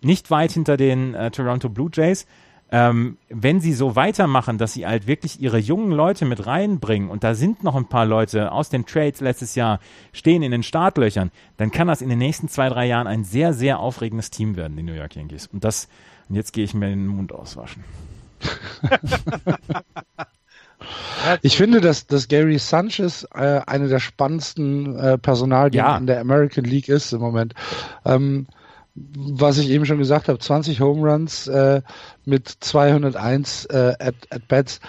[0.00, 2.26] nicht weit hinter den äh, Toronto Blue Jays.
[2.70, 7.24] Ähm, wenn sie so weitermachen, dass sie halt wirklich ihre jungen Leute mit reinbringen und
[7.24, 9.80] da sind noch ein paar Leute aus den Trades letztes Jahr
[10.12, 13.54] stehen in den Startlöchern, dann kann das in den nächsten zwei, drei Jahren ein sehr,
[13.54, 15.46] sehr aufregendes Team werden, die New York Yankees.
[15.46, 15.88] Und das,
[16.28, 17.84] und jetzt gehe ich mir den Mund auswaschen.
[21.42, 25.96] Ich finde, dass, dass Gary Sanchez äh, eine der spannendsten äh, Personalien Ja.
[25.96, 27.54] in der American League ist im Moment.
[28.04, 28.46] Ähm,
[28.94, 31.82] was ich eben schon gesagt habe, 20 Home Runs äh,
[32.24, 34.80] mit 201 äh, at, at Bats.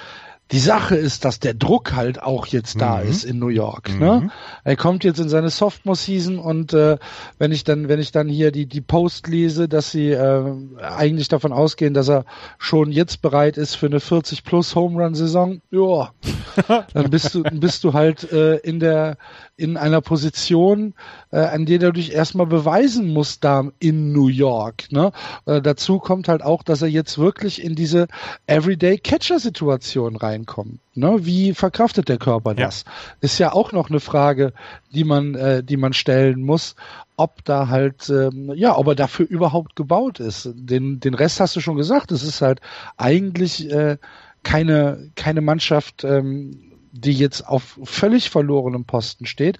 [0.51, 3.09] Die Sache ist, dass der Druck halt auch jetzt da Mhm.
[3.09, 3.99] ist in New York.
[3.99, 4.31] Ne?
[4.63, 6.97] Er kommt jetzt in seine Sophomore-Season und äh,
[7.38, 10.43] wenn ich dann, wenn ich dann hier die die Post lese, dass sie äh,
[10.81, 12.26] eigentlich davon ausgehen, dass er
[12.57, 16.11] schon jetzt bereit ist für eine 40 plus Home Run Saison, ja,
[16.93, 19.17] dann bist du bist du halt äh, in der
[19.60, 20.94] in einer Position,
[21.31, 24.91] äh, an der du dich erstmal beweisen musst da in New York.
[24.91, 25.11] Ne?
[25.45, 28.07] Äh, dazu kommt halt auch, dass er jetzt wirklich in diese
[28.48, 30.80] Everyday Catcher Situation reinkommt.
[30.95, 31.18] Ne?
[31.26, 32.65] Wie verkraftet der Körper Ja.
[32.68, 32.86] das?
[33.19, 34.53] Ist ja auch noch eine Frage,
[34.94, 36.76] die man, äh, die man stellen muss,
[37.18, 40.49] ob da halt, ähm, ja, ob er dafür überhaupt gebaut ist.
[40.53, 42.14] Den, den Rest hast du schon gesagt.
[42.14, 42.61] Es ist halt
[42.95, 43.98] eigentlich äh,
[44.44, 49.57] keine, keine Mannschaft, ähm, die jetzt auf völlig verlorenem Posten steht.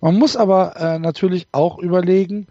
[0.00, 2.46] Man muss aber äh, natürlich auch überlegen,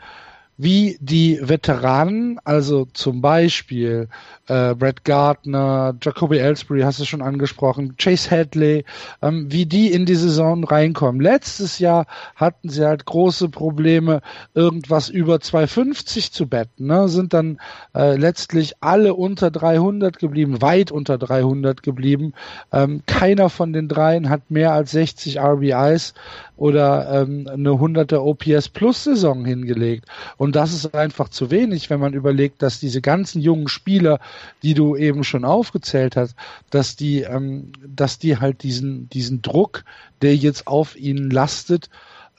[0.58, 4.08] wie die Veteranen, also zum Beispiel
[4.48, 8.84] äh, Brett Gardner, Jacoby Ellsbury, hast du schon angesprochen, Chase Hadley,
[9.22, 11.22] ähm, wie die in die Saison reinkommen.
[11.22, 12.06] Letztes Jahr
[12.36, 14.22] hatten sie halt große Probleme,
[14.54, 17.08] irgendwas über 250 zu betten, ne?
[17.08, 17.60] sind dann
[17.96, 22.34] äh, letztlich alle unter 300 geblieben, weit unter 300 geblieben.
[22.72, 26.14] Ähm, keiner von den dreien hat mehr als 60 RBIs
[26.56, 30.06] oder ähm, eine 100er OPS Plus Saison hingelegt.
[30.38, 34.20] Und das ist einfach zu wenig, wenn man überlegt, dass diese ganzen jungen Spieler,
[34.62, 36.36] die du eben schon aufgezählt hast,
[36.70, 39.84] dass die, ähm, dass die halt diesen, diesen Druck,
[40.22, 41.90] der jetzt auf ihnen lastet,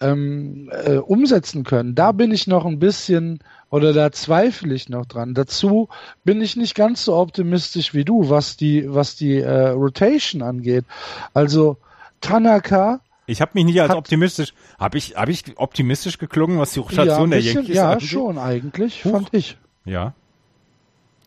[0.00, 1.94] ähm, äh, umsetzen können.
[1.94, 3.38] Da bin ich noch ein bisschen
[3.70, 5.34] oder da zweifle ich noch dran.
[5.34, 5.88] Dazu
[6.24, 10.84] bin ich nicht ganz so optimistisch wie du, was die, was die äh, Rotation angeht.
[11.32, 11.76] Also
[12.20, 16.72] Tanaka, Ich habe mich nicht als Hat- optimistisch, habe ich, hab ich optimistisch geklungen, was
[16.72, 18.08] die ja, Rotation ein der Yankees ja angeht?
[18.08, 19.10] schon eigentlich, Huch.
[19.12, 19.56] fand ich.
[19.84, 20.14] Ja.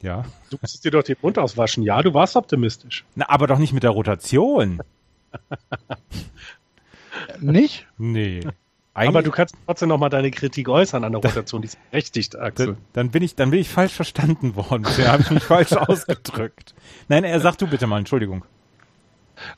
[0.02, 0.26] Ja.
[0.50, 1.84] Du musst dir doch den Mund auswaschen.
[1.84, 3.04] Ja, du warst optimistisch.
[3.16, 4.82] Na, aber doch nicht mit der Rotation.
[7.40, 7.88] Nicht?
[7.98, 8.42] Nee.
[8.94, 11.62] Aber Eigentlich- du kannst trotzdem noch mal deine Kritik äußern an der Rotation.
[11.62, 12.66] Die ist berechtigt, Axel.
[12.68, 14.84] dann, dann bin ich, dann bin ich falsch verstanden worden.
[14.98, 16.74] Da habe ich mich falsch ausgedrückt.
[17.08, 18.44] Nein, er sagt du bitte mal, Entschuldigung.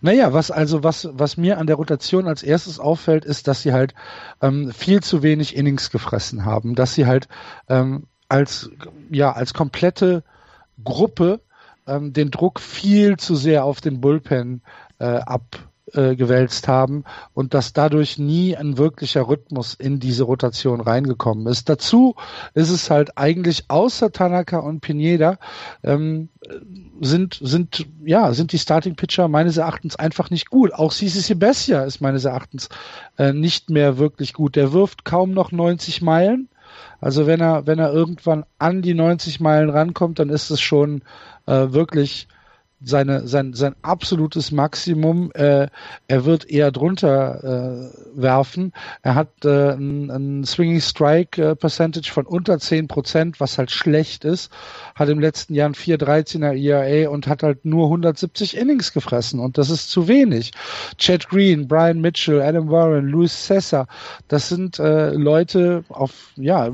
[0.02, 3.72] Naja, was also was was mir an der Rotation als erstes auffällt, ist, dass sie
[3.72, 3.94] halt
[4.41, 7.30] ähm, viel zu wenig Innings gefressen haben, dass sie halt
[7.70, 8.69] ähm, als
[9.10, 10.23] ja als komplette
[10.84, 11.41] Gruppe
[11.88, 14.61] ähm, den Druck viel zu sehr auf den Bullpen
[14.99, 17.03] äh, abgewälzt äh, haben
[17.34, 21.68] und dass dadurch nie ein wirklicher Rhythmus in diese Rotation reingekommen ist.
[21.68, 22.15] Dazu
[22.53, 25.39] ist es halt eigentlich außer Tanaka und Pineda
[25.84, 26.30] ähm,
[27.01, 30.73] sind, sind, ja, sind die Starting Pitcher meines Erachtens einfach nicht gut.
[30.73, 32.69] Auch Sisi Sebestia ist meines Erachtens
[33.18, 34.56] äh, nicht mehr wirklich gut.
[34.56, 36.49] Der wirft kaum noch 90 Meilen.
[37.01, 41.01] Also wenn er, wenn er irgendwann an die 90 Meilen rankommt, dann ist es schon
[41.45, 42.27] äh, wirklich
[42.81, 45.31] seine, sein, sein absolutes Maximum.
[45.34, 45.68] Äh,
[46.07, 48.73] er wird eher drunter äh, werfen.
[49.01, 53.72] Er hat äh, ein, ein Swinging Strike äh, Percentage von unter 10 Prozent, was halt
[53.72, 54.51] schlecht ist.
[54.95, 59.57] Hat im letzten Jahr ein 4,13er ERA und hat halt nur 170 Innings gefressen und
[59.57, 60.51] das ist zu wenig.
[60.97, 63.88] Chad Green, Brian Mitchell, Adam Warren, Luis Sessa,
[64.27, 66.72] das sind äh, Leute auf, ja,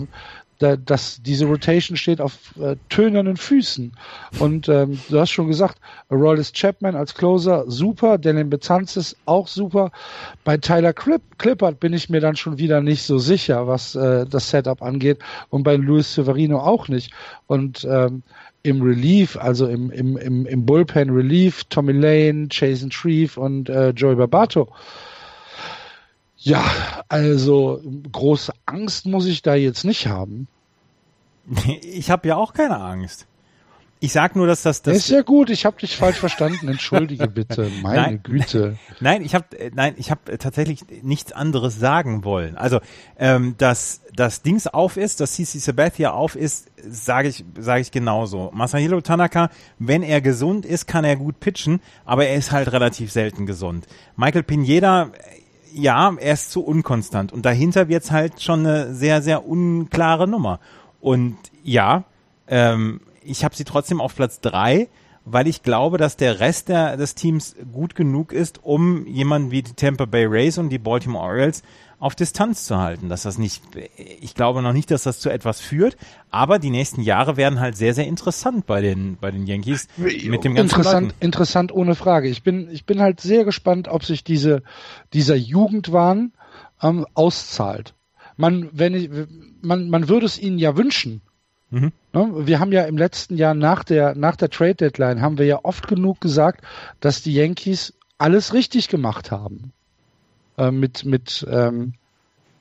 [0.59, 3.91] da, dass diese Rotation steht auf äh, tönernen Füßen.
[4.39, 5.77] Und ähm, du hast schon gesagt,
[6.09, 9.91] Aroldis Chapman als Closer super, Daniel Bezanzis auch super.
[10.43, 14.25] Bei Tyler Clip, Clippard bin ich mir dann schon wieder nicht so sicher, was äh,
[14.25, 15.19] das Setup angeht
[15.49, 17.11] und bei Luis Severino auch nicht.
[17.47, 18.23] Und ähm,
[18.63, 23.89] im Relief, also im, im, im, im Bullpen Relief, Tommy Lane, Jason Shreve und äh,
[23.89, 24.69] Joey Barbato.
[26.45, 26.63] Ja,
[27.09, 27.81] also
[28.11, 30.47] große Angst muss ich da jetzt nicht haben.
[31.81, 33.27] Ich habe ja auch keine Angst.
[33.99, 36.67] Ich sag nur, dass das, das ist ja gut, ich habe dich falsch verstanden.
[36.67, 38.19] Entschuldige bitte, meine Nein.
[38.21, 38.77] Güte.
[38.99, 42.57] Nein, ich habe nein, ich habe tatsächlich nichts anderes sagen wollen.
[42.57, 42.79] Also,
[43.17, 47.89] ähm, dass das Dings auf ist, dass CC Sabathia auf ist, sage ich sage ich
[47.89, 48.51] genauso.
[48.53, 49.49] Masahiro Tanaka,
[49.79, 53.87] wenn er gesund ist, kann er gut pitchen, aber er ist halt relativ selten gesund.
[54.15, 55.09] Michael Pineda
[55.75, 60.59] ja, er ist zu unkonstant und dahinter wird's halt schon eine sehr sehr unklare Nummer.
[61.01, 62.05] Und ja,
[62.47, 64.87] ähm, ich habe sie trotzdem auf Platz drei,
[65.25, 69.63] weil ich glaube, dass der Rest der, des Teams gut genug ist, um jemanden wie
[69.63, 71.63] die Tampa Bay Rays und die Baltimore Orioles
[71.99, 73.09] auf Distanz zu halten.
[73.09, 73.63] Dass das nicht,
[73.97, 75.97] ich glaube noch nicht, dass das zu etwas führt,
[76.29, 80.43] aber die nächsten Jahre werden halt sehr, sehr interessant bei den, bei den Yankees mit
[80.43, 81.25] dem ganzen Interessant, Leuten.
[81.25, 82.27] interessant ohne Frage.
[82.29, 84.63] Ich bin, ich bin halt sehr gespannt, ob sich diese,
[85.13, 86.33] dieser Jugendwahn
[86.81, 87.93] ähm, auszahlt.
[88.37, 89.09] Man, wenn ich,
[89.61, 91.21] man, man würde es ihnen ja wünschen.
[91.69, 91.91] Mhm.
[92.13, 92.47] Ne?
[92.47, 95.59] Wir haben ja im letzten Jahr nach der, nach der Trade Deadline haben wir ja
[95.63, 96.63] oft genug gesagt,
[96.99, 99.73] dass die Yankees alles richtig gemacht haben.
[100.57, 101.93] Äh, mit, mit, ähm,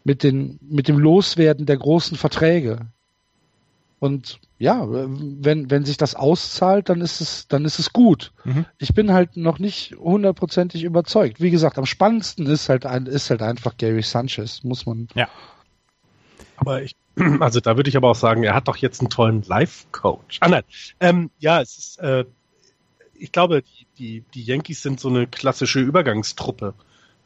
[0.03, 2.87] mit, den, mit dem Loswerden der großen Verträge.
[4.01, 8.33] Und ja, wenn, wenn sich das auszahlt, dann ist es, dann ist es gut.
[8.45, 8.67] Mhm.
[8.79, 11.41] Ich bin halt noch nicht hundertprozentig überzeugt.
[11.41, 15.09] Wie gesagt, am spannendsten ist halt, ein, ist halt einfach Gary Sanchez, muss man.
[15.15, 15.29] Ja.
[16.57, 16.97] Aber ich,
[17.41, 20.39] also da würde ich aber auch sagen, er hat doch jetzt einen tollen Life-Coach.
[20.41, 20.65] Ah nein,
[21.01, 22.25] ähm, ja, es ist, äh,
[23.15, 26.75] ich glaube, die, die, die Yankees sind so eine klassische Übergangstruppe.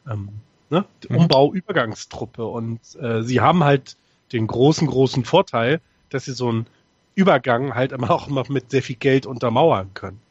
[0.09, 0.29] Ähm,
[0.69, 0.85] ne?
[1.09, 1.17] Mhm.
[1.17, 2.45] Umbau-Übergangstruppe.
[2.45, 3.95] Und äh, sie haben halt
[4.31, 6.67] den großen, großen Vorteil, dass sie so einen
[7.15, 10.21] Übergang halt immer auch noch mit sehr viel Geld untermauern können.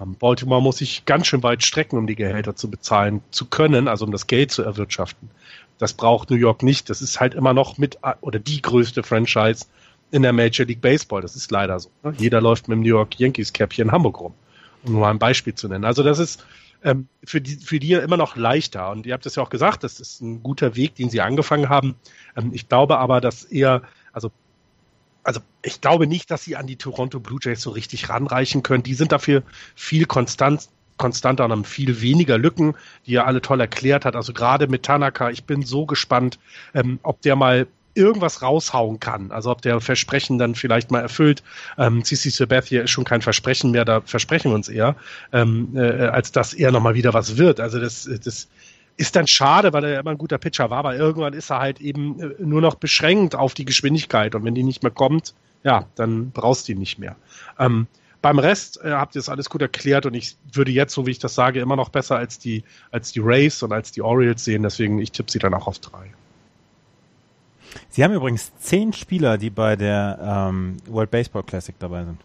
[0.00, 3.88] Ähm, Baltimore muss sich ganz schön weit strecken, um die Gehälter zu bezahlen zu können,
[3.88, 5.30] also um das Geld zu erwirtschaften.
[5.78, 6.90] Das braucht New York nicht.
[6.90, 9.66] Das ist halt immer noch mit oder die größte Franchise
[10.10, 11.22] in der Major League Baseball.
[11.22, 11.90] Das ist leider so.
[12.02, 12.14] ne?
[12.16, 14.34] Jeder läuft mit dem New York Yankees Cap hier in Hamburg rum,
[14.84, 15.84] um nur mal ein Beispiel zu nennen.
[15.84, 16.44] Also das ist
[16.82, 18.90] ähm, für die für die immer noch leichter.
[18.90, 21.68] Und ihr habt es ja auch gesagt, das ist ein guter Weg, den sie angefangen
[21.68, 21.96] haben.
[22.36, 23.82] Ähm, ich glaube aber, dass eher,
[24.12, 24.30] also
[25.24, 28.82] also ich glaube nicht, dass sie an die Toronto Blue Jays so richtig ranreichen können.
[28.82, 29.42] Die sind dafür
[29.74, 32.74] viel konstant, konstanter und haben viel weniger Lücken,
[33.06, 34.16] die er alle toll erklärt hat.
[34.16, 36.38] Also gerade mit Tanaka, ich bin so gespannt,
[36.74, 37.66] ähm, ob der mal
[37.98, 39.30] irgendwas raushauen kann.
[39.30, 41.42] Also ob der Versprechen dann vielleicht mal erfüllt.
[41.76, 44.96] Ähm, CC Sabathia ist schon kein Versprechen mehr, da versprechen wir uns eher,
[45.32, 47.60] ähm, äh, als dass er nochmal wieder was wird.
[47.60, 48.48] Also das, das
[48.96, 51.58] ist dann schade, weil er ja immer ein guter Pitcher war, aber irgendwann ist er
[51.58, 55.34] halt eben äh, nur noch beschränkt auf die Geschwindigkeit und wenn die nicht mehr kommt,
[55.64, 57.16] ja, dann brauchst du ihn nicht mehr.
[57.58, 57.86] Ähm,
[58.20, 61.12] beim Rest äh, habt ihr es alles gut erklärt und ich würde jetzt, so wie
[61.12, 64.44] ich das sage, immer noch besser als die, als die Rays und als die Orioles
[64.44, 66.10] sehen, deswegen ich tippe sie dann auch auf drei.
[67.88, 72.18] Sie haben übrigens zehn Spieler, die bei der ähm, World Baseball Classic dabei sind.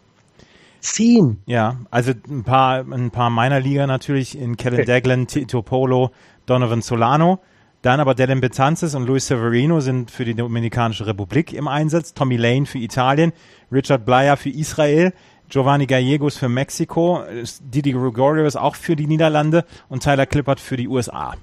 [0.79, 1.37] Zehn?
[1.45, 6.11] Ja, also ein paar, ein paar meiner Liga natürlich in Kellen Deglan, Tito Polo,
[6.45, 7.39] Donovan Solano.
[7.81, 12.13] Dann aber Dylan Betances und Luis Severino sind für die Dominikanische Republik im Einsatz.
[12.13, 13.33] Tommy Lane für Italien,
[13.71, 15.13] Richard Blyer für Israel,
[15.49, 17.23] Giovanni Gallegos für Mexiko,
[17.61, 21.35] Didi Gregorio ist auch für die Niederlande und Tyler Clippert für die USA.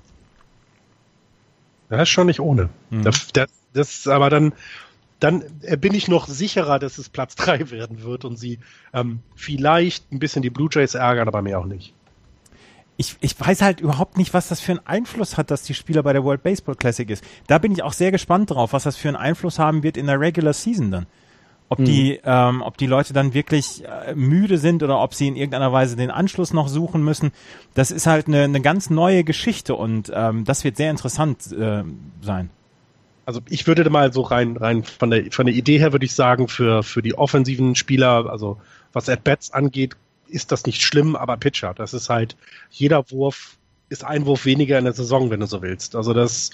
[1.91, 2.71] Das ist schon nicht ohne.
[2.89, 3.03] Mhm.
[3.03, 4.53] Das, das, das aber dann,
[5.21, 5.45] dann
[5.79, 8.59] bin ich noch sicherer, dass es Platz drei werden wird und sie
[8.93, 11.95] ähm, vielleicht ein bisschen die Blue Jays ärgern, aber mehr auch nicht.
[12.97, 16.03] Ich, ich weiß halt überhaupt nicht, was das für einen Einfluss hat, dass die Spieler
[16.03, 17.25] bei der World Baseball Classic ist.
[17.47, 20.07] Da bin ich auch sehr gespannt drauf, was das für einen Einfluss haben wird in
[20.07, 21.07] der Regular Season dann.
[21.71, 21.85] Ob Hm.
[21.87, 25.73] die, ähm, ob die Leute dann wirklich äh, müde sind oder ob sie in irgendeiner
[25.73, 27.31] Weise den Anschluss noch suchen müssen.
[27.73, 31.85] Das ist halt eine, eine ganz neue Geschichte und ähm, das wird sehr interessant äh,
[32.21, 32.51] sein.
[33.31, 36.17] Also ich würde mal so rein, rein von der, von der Idee her würde ich
[36.17, 38.61] sagen, für, für die offensiven Spieler, also
[38.93, 39.95] was At-Bats angeht,
[40.27, 42.37] ist das nicht schlimm, aber Pitcher, das ist halt,
[42.73, 43.57] jeder Wurf
[43.89, 45.95] ist ein Wurf weniger in der Saison, wenn du so willst.
[45.95, 46.51] Also das,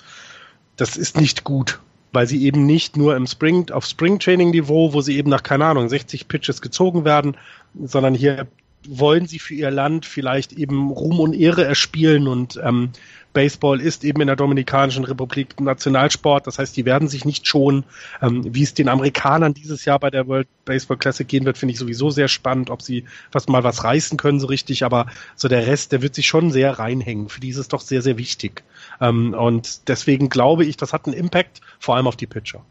[0.76, 1.80] das ist nicht gut,
[2.12, 5.88] weil sie eben nicht nur im Spring, auf Spring-Training-Niveau, wo sie eben nach, keine Ahnung,
[5.88, 7.38] 60 Pitches gezogen werden,
[7.84, 8.48] sondern hier
[8.88, 12.90] wollen sie für ihr Land vielleicht eben Ruhm und Ehre erspielen und ähm,
[13.36, 17.84] Baseball ist eben in der Dominikanischen Republik Nationalsport, das heißt, die werden sich nicht schonen.
[18.22, 21.74] Ähm, wie es den Amerikanern dieses Jahr bei der World Baseball Classic gehen wird, finde
[21.74, 25.04] ich sowieso sehr spannend, ob sie fast mal was reißen können so richtig, aber
[25.34, 27.28] so der Rest, der wird sich schon sehr reinhängen.
[27.28, 28.62] Für die ist es doch sehr, sehr wichtig.
[29.02, 32.64] Ähm, und deswegen glaube ich, das hat einen Impact, vor allem auf die Pitcher.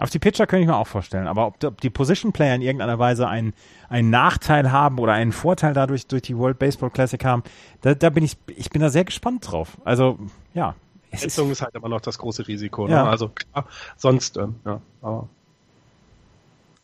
[0.00, 2.62] Auf die Pitcher könnte ich mir auch vorstellen, aber ob, ob die Position Player in
[2.62, 3.52] irgendeiner Weise einen,
[3.90, 7.42] einen Nachteil haben oder einen Vorteil dadurch durch die World Baseball Classic haben,
[7.82, 9.76] da, da bin ich, ich bin da sehr gespannt drauf.
[9.84, 10.18] Also,
[10.54, 10.74] ja.
[11.10, 12.86] Es ist, halt immer noch das große Risiko.
[12.86, 12.94] Ne?
[12.94, 13.04] Ja.
[13.04, 13.66] Also klar,
[13.96, 15.28] sonst, ähm, ja, aber.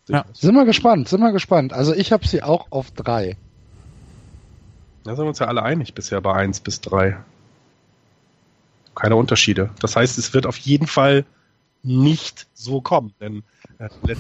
[0.09, 0.25] Ja.
[0.33, 1.73] Sind wir gespannt, sind wir gespannt.
[1.73, 3.37] Also ich habe sie auch auf drei.
[5.05, 7.17] Da sind wir uns ja alle einig bisher bei eins bis drei.
[8.95, 9.71] Keine Unterschiede.
[9.81, 11.25] Das heißt, es wird auf jeden Fall
[11.87, 13.43] nicht so kommen, denn
[13.79, 13.89] äh,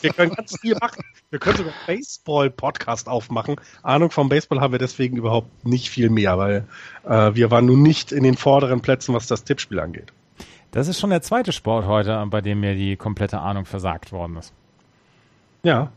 [0.00, 1.02] wir können ganz viel machen.
[1.30, 3.56] Wir können sogar Baseball-Podcast aufmachen.
[3.82, 6.66] Ahnung vom Baseball haben wir deswegen überhaupt nicht viel mehr, weil
[7.04, 10.12] äh, wir waren nun nicht in den vorderen Plätzen, was das Tippspiel angeht.
[10.70, 14.36] das ist schon der zweite Sport heute, bei dem mir die komplette Ahnung versagt worden
[14.36, 14.52] ist.
[15.62, 15.90] Ja,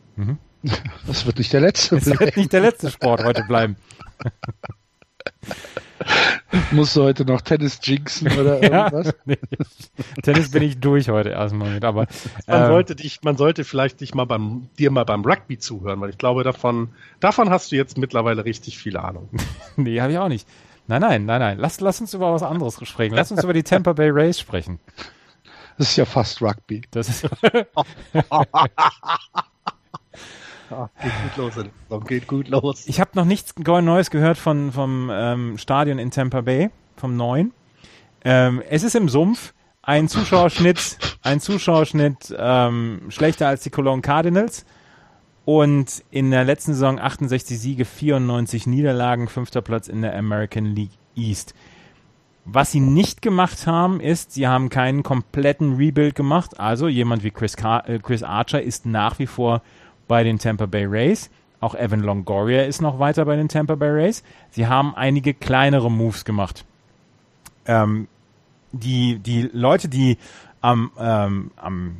[1.07, 1.97] Das wird nicht der letzte.
[1.97, 3.75] Es wird nicht der letzte Sport heute bleiben.
[6.71, 9.07] Musst du heute noch Tennis jinxen oder irgendwas?
[9.07, 9.37] Ja, nee.
[10.23, 12.07] Tennis bin ich durch heute erstmal mit, aber
[12.47, 15.99] man ähm, sollte dich, man sollte vielleicht dich mal beim dir mal beim Rugby zuhören,
[16.01, 16.89] weil ich glaube davon
[17.19, 19.29] davon hast du jetzt mittlerweile richtig viel Ahnung.
[19.75, 20.47] nee, habe ich auch nicht.
[20.87, 21.57] Nein, nein, nein, nein.
[21.57, 23.13] Lass, lass uns über was anderes sprechen.
[23.13, 24.79] Lass uns über die Tampa Bay Rays sprechen.
[25.77, 26.81] Das ist ja fast Rugby.
[26.91, 27.27] Das ist
[30.69, 32.05] Geht gut los.
[32.05, 32.87] Geht gut los.
[32.87, 37.53] Ich habe noch nichts Neues gehört von, vom ähm, Stadion in Tampa Bay, vom neuen.
[38.23, 39.53] Ähm, es ist im Sumpf.
[39.81, 44.65] Ein Zuschauerschnitt, ein Zuschauerschnitt ähm, schlechter als die Cologne Cardinals.
[45.45, 50.91] Und in der letzten Saison 68 Siege, 94 Niederlagen, fünfter Platz in der American League
[51.15, 51.53] East.
[52.43, 56.59] Was sie nicht gemacht haben, ist, sie haben keinen kompletten Rebuild gemacht.
[56.59, 59.61] Also jemand wie Chris, Car äh, Chris Archer ist nach wie vor
[60.07, 61.29] bei den Tampa Bay Rays.
[61.59, 64.23] Auch Evan Longoria ist noch weiter bei den Tampa Bay Rays.
[64.51, 66.65] Sie haben einige kleinere Moves gemacht.
[67.65, 68.07] Ähm,
[68.71, 70.17] die, die Leute, die
[70.61, 71.97] am, ähm, am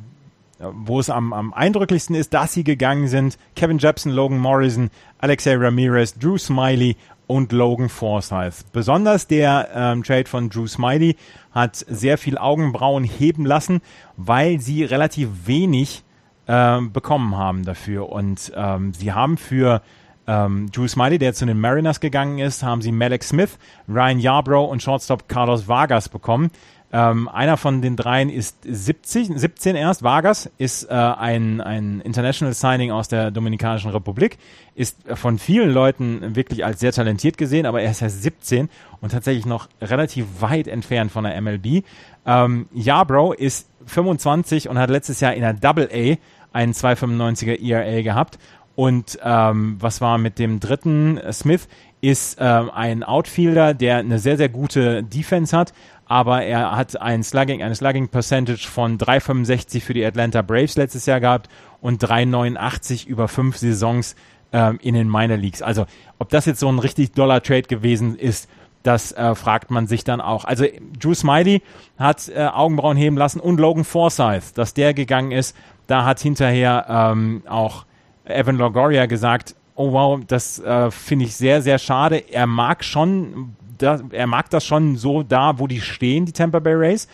[0.60, 4.90] wo es am, am eindrücklichsten ist, dass sie gegangen sind, Kevin Jepson, Logan Morrison,
[5.20, 6.96] Alexei Ramirez, Drew Smiley
[7.28, 8.66] und Logan Forsyth.
[8.72, 11.16] Besonders der ähm, Trade von Drew Smiley
[11.52, 13.82] hat sehr viel Augenbrauen heben lassen,
[14.16, 16.04] weil sie relativ wenig
[16.48, 18.10] äh, bekommen haben dafür.
[18.10, 19.82] Und ähm, sie haben für
[20.28, 23.58] ähm, Drew Smiley, der zu den Mariners gegangen ist, haben sie Malek Smith,
[23.88, 26.52] Ryan Yarbrough und Shortstop Carlos Vargas bekommen.
[26.92, 30.04] Ähm, einer von den dreien ist 70, 17 erst.
[30.04, 34.38] Vargas ist äh, ein, ein International Signing aus der Dominikanischen Republik,
[34.74, 38.70] ist von vielen Leuten wirklich als sehr talentiert gesehen, aber er ist erst 17
[39.02, 41.84] und tatsächlich noch relativ weit entfernt von der MLB.
[42.26, 46.16] Ähm, Yarbrough ist 25 und hat letztes Jahr in der Double A
[46.54, 48.40] einen 2,95er ERA gehabt.
[48.76, 51.20] Und ähm, was war mit dem dritten?
[51.32, 51.68] Smith
[52.02, 55.74] ist ähm, ein Outfielder, der eine sehr, sehr gute Defense hat,
[56.06, 61.08] aber er hat ein Slugging, eine Slugging Percentage von 3,65 für die Atlanta Braves letztes
[61.08, 61.50] Jahr gehabt
[61.82, 64.16] und 3,89 über fünf Saisons
[64.54, 65.62] ähm, in den Minor Leagues.
[65.62, 65.86] Also,
[66.20, 68.48] ob das jetzt so ein richtig doller Trade gewesen ist,
[68.84, 70.46] das äh, fragt man sich dann auch.
[70.46, 70.66] Also
[70.98, 71.62] Drew Smiley
[71.98, 75.56] hat äh, Augenbrauen heben lassen und Logan Forsyth, dass der gegangen ist,
[75.88, 77.86] da hat hinterher ähm, auch
[78.26, 82.18] Evan Longoria gesagt, oh wow, das äh, finde ich sehr, sehr schade.
[82.32, 86.60] Er mag schon, da, er mag das schon so da, wo die stehen, die Tampa
[86.60, 87.08] Bay Rays.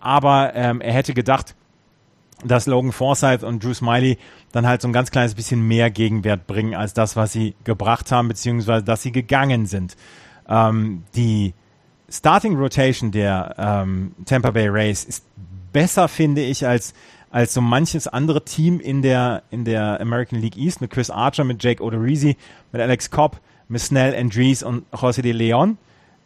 [0.00, 1.54] Aber ähm, er hätte gedacht,
[2.44, 4.18] dass Logan Forsyth und Drew Smiley
[4.52, 8.12] dann halt so ein ganz kleines bisschen mehr Gegenwert bringen als das, was sie gebracht
[8.12, 9.96] haben, beziehungsweise dass sie gegangen sind.
[10.48, 11.54] Ähm, die
[12.08, 15.24] Starting Rotation der ähm, Tampa Bay Rays ist
[15.72, 16.94] besser, finde ich, als
[17.30, 21.44] als so manches andere Team in der, in der American League East mit Chris Archer,
[21.44, 22.36] mit Jake Odorizzi,
[22.72, 23.38] mit Alex Cobb,
[23.68, 25.78] mit Snell Andrees und José de Leon.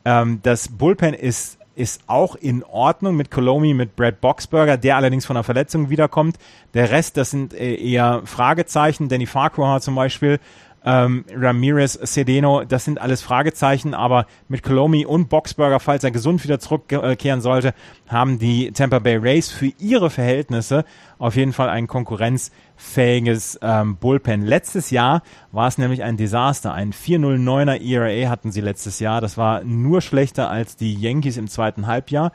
[0.04, 5.26] Ähm, das Bullpen ist, ist auch in Ordnung mit Colomi, mit Brad Boxberger, der allerdings
[5.26, 6.36] von einer Verletzung wiederkommt.
[6.74, 9.08] Der Rest, das sind äh, eher Fragezeichen.
[9.08, 10.38] Danny Farquhar zum Beispiel
[10.84, 16.42] ähm, Ramirez, Sedeno, das sind alles Fragezeichen, aber mit Colomi und Boxberger, falls er gesund
[16.44, 17.74] wieder zurückkehren sollte,
[18.08, 20.84] haben die Tampa Bay Rays für ihre Verhältnisse
[21.18, 24.44] auf jeden Fall ein konkurrenzfähiges ähm, Bullpen.
[24.44, 25.22] Letztes Jahr
[25.52, 26.74] war es nämlich ein Desaster.
[26.74, 29.20] Ein 409er ERA hatten sie letztes Jahr.
[29.20, 32.32] Das war nur schlechter als die Yankees im zweiten Halbjahr.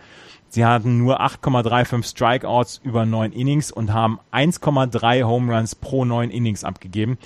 [0.49, 6.29] Sie hatten nur 8,35 Strikeouts über neun Innings und haben 1,3 Home Runs pro neun
[6.29, 7.17] Innings abgegeben.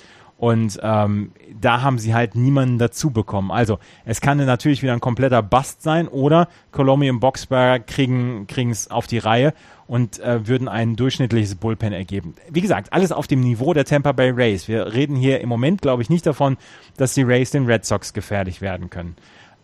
[0.42, 3.52] Und ähm, da haben sie halt niemanden dazu bekommen.
[3.52, 8.90] Also es kann natürlich wieder ein kompletter Bust sein oder Colombia und Boxberger kriegen es
[8.90, 9.54] auf die Reihe
[9.86, 12.34] und äh, würden ein durchschnittliches Bullpen ergeben.
[12.50, 14.66] Wie gesagt, alles auf dem Niveau der Tampa Bay Rays.
[14.66, 16.56] Wir reden hier im Moment, glaube ich, nicht davon,
[16.96, 19.14] dass die Rays den Red Sox gefährlich werden können.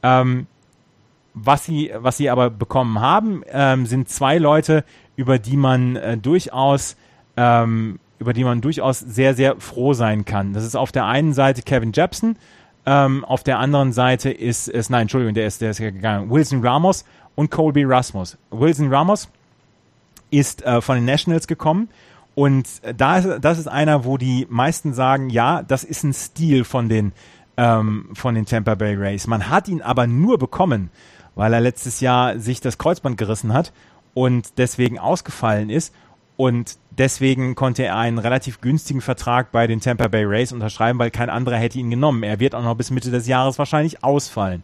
[0.05, 0.47] Ähm,
[1.35, 4.85] was sie, was sie aber bekommen haben, ähm, sind zwei Leute,
[5.17, 6.97] über die man äh, durchaus
[7.37, 10.53] ähm, über die man durchaus sehr, sehr froh sein kann.
[10.53, 12.37] Das ist auf der einen Seite Kevin Jepson,
[12.89, 16.65] ähm, auf der anderen Seite ist es, nein, Entschuldigung, der ist, der ist gegangen, Wilson
[16.65, 17.05] Ramos
[17.35, 18.39] und Colby Rasmus.
[18.51, 19.29] Wilson Ramos
[20.31, 21.91] ist äh, von den Nationals gekommen
[22.35, 22.67] und
[22.97, 26.89] da ist, das ist einer, wo die meisten sagen, ja, das ist ein Stil von
[26.89, 27.13] den,
[27.59, 29.27] ähm, von den Tampa Bay Rays.
[29.27, 30.91] Man hat ihn aber nur bekommen,
[31.35, 33.75] weil er letztes Jahr sich das Kreuzband gerissen hat
[34.15, 35.95] und deswegen ausgefallen ist
[36.39, 41.11] und deswegen konnte er einen relativ günstigen Vertrag bei den Tampa Bay Rays unterschreiben, weil
[41.11, 42.23] kein anderer hätte ihn genommen.
[42.23, 44.63] Er wird auch noch bis Mitte des Jahres wahrscheinlich ausfallen.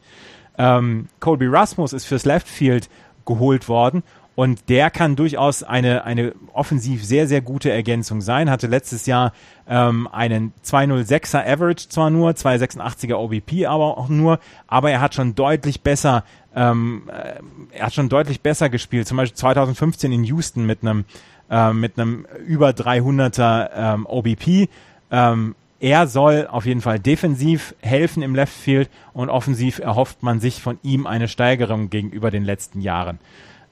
[0.59, 2.89] Ähm, Colby Rasmus ist fürs Left Field
[3.25, 4.03] geholt worden
[4.37, 8.51] und der kann durchaus eine, eine offensiv sehr, sehr gute Ergänzung sein.
[8.51, 9.33] Hatte letztes Jahr
[9.69, 15.35] ähm, einen 206er Average zwar nur, 286er OBP aber auch nur, aber er hat schon
[15.35, 16.25] deutlich besser
[16.55, 17.41] ähm, äh,
[17.77, 19.09] er hat schon deutlich besser gespielt.
[19.09, 21.05] Zum Beispiel 2015 in Houston mit einem
[21.51, 24.69] äh, mit einem über 300er ähm, OBP.
[25.11, 30.41] Ähm, er soll auf jeden Fall defensiv helfen im Left Field und offensiv erhofft man
[30.41, 33.19] sich von ihm eine Steigerung gegenüber den letzten Jahren.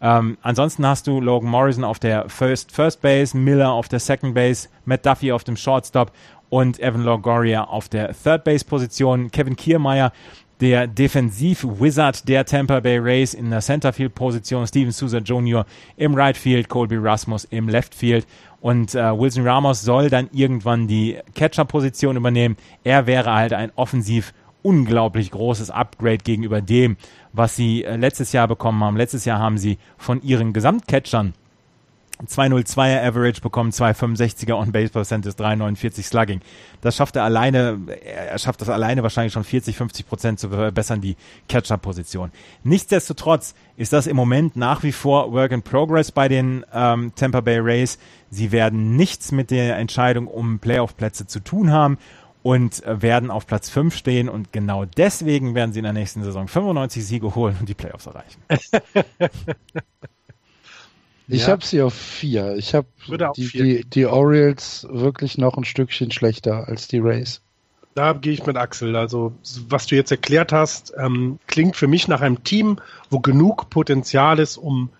[0.02, 4.34] Ähm, ansonsten hast du Logan Morrison auf der First, First Base, Miller auf der Second
[4.34, 6.12] Base, Matt Duffy auf dem Shortstop
[6.50, 9.30] und Evan Longoria auf der Third Base Position.
[9.30, 10.12] Kevin Kiermeier,
[10.62, 14.64] der Defensiv-Wizard der Tampa Bay Rays in der Centerfield Position.
[14.64, 15.66] Steven Souza Jr.
[15.96, 18.28] im Right Field, Colby Rasmus im Left Field
[18.60, 22.56] und äh, Wilson Ramos soll dann irgendwann die Catcher-Position übernehmen.
[22.84, 24.32] Er wäre halt ein offensiv
[24.62, 26.96] unglaublich großes Upgrade gegenüber dem,
[27.32, 28.96] was sie äh, letztes Jahr bekommen haben.
[28.96, 31.34] Letztes Jahr haben sie von ihren Gesamtcatchern
[32.26, 36.40] 202er Average bekommen, 265er On Base Percentage, 349 Slugging.
[36.80, 41.00] Das schafft er alleine, er schafft das alleine wahrscheinlich schon 40, 50 Prozent zu verbessern,
[41.00, 41.16] die
[41.48, 42.30] Catcher-Position.
[42.64, 47.40] Nichtsdestotrotz ist das im Moment nach wie vor Work in Progress bei den ähm, Tampa
[47.40, 47.98] Bay Rays.
[48.30, 51.98] Sie werden nichts mit der Entscheidung um Playoff-Plätze zu tun haben
[52.42, 56.22] und äh, werden auf Platz 5 stehen und genau deswegen werden sie in der nächsten
[56.22, 58.42] Saison 95 Siege holen und die Playoffs erreichen.
[61.32, 61.48] ich ja.
[61.48, 62.56] habe sie auf 4.
[62.56, 62.86] Ich habe
[63.36, 67.40] die, die, die Orioles wirklich noch ein Stückchen schlechter als die Rays.
[67.94, 68.96] Da gehe ich mit Axel.
[68.96, 69.32] Also,
[69.68, 72.78] was du jetzt erklärt hast, ähm, klingt für mich nach einem Team,
[73.10, 74.90] wo genug Potenzial ist, um,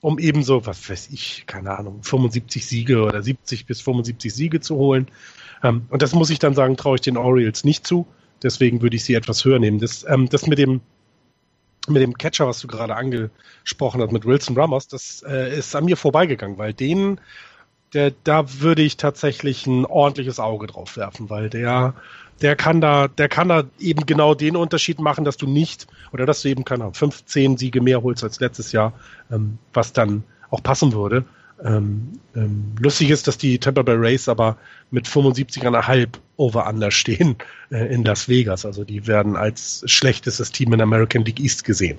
[0.00, 4.76] um ebenso, was weiß ich, keine Ahnung, 75 Siege oder 70 bis 75 Siege zu
[4.76, 5.08] holen.
[5.62, 8.06] Ähm, und das muss ich dann sagen, traue ich den Orioles nicht zu.
[8.42, 9.78] Deswegen würde ich sie etwas höher nehmen.
[9.78, 10.80] Das, ähm, das mit dem
[11.88, 15.84] mit dem Catcher, was du gerade angesprochen hast, mit Wilson Ramos, das äh, ist an
[15.84, 17.20] mir vorbeigegangen, weil den,
[17.92, 21.94] der, da würde ich tatsächlich ein ordentliches Auge drauf werfen, weil der,
[22.40, 26.24] der kann da, der kann da eben genau den Unterschied machen, dass du nicht, oder
[26.24, 28.92] dass du eben, keine Ahnung, 15 Siege mehr holst als letztes Jahr,
[29.30, 31.24] ähm, was dann auch passen würde.
[31.64, 34.56] Ähm, ähm, lustig ist, dass die Tampa Bay Rays aber
[34.90, 37.36] mit 75,5 Over-Under stehen
[37.70, 38.66] äh, in Las Vegas.
[38.66, 41.98] Also die werden als schlechtestes Team in American League East gesehen.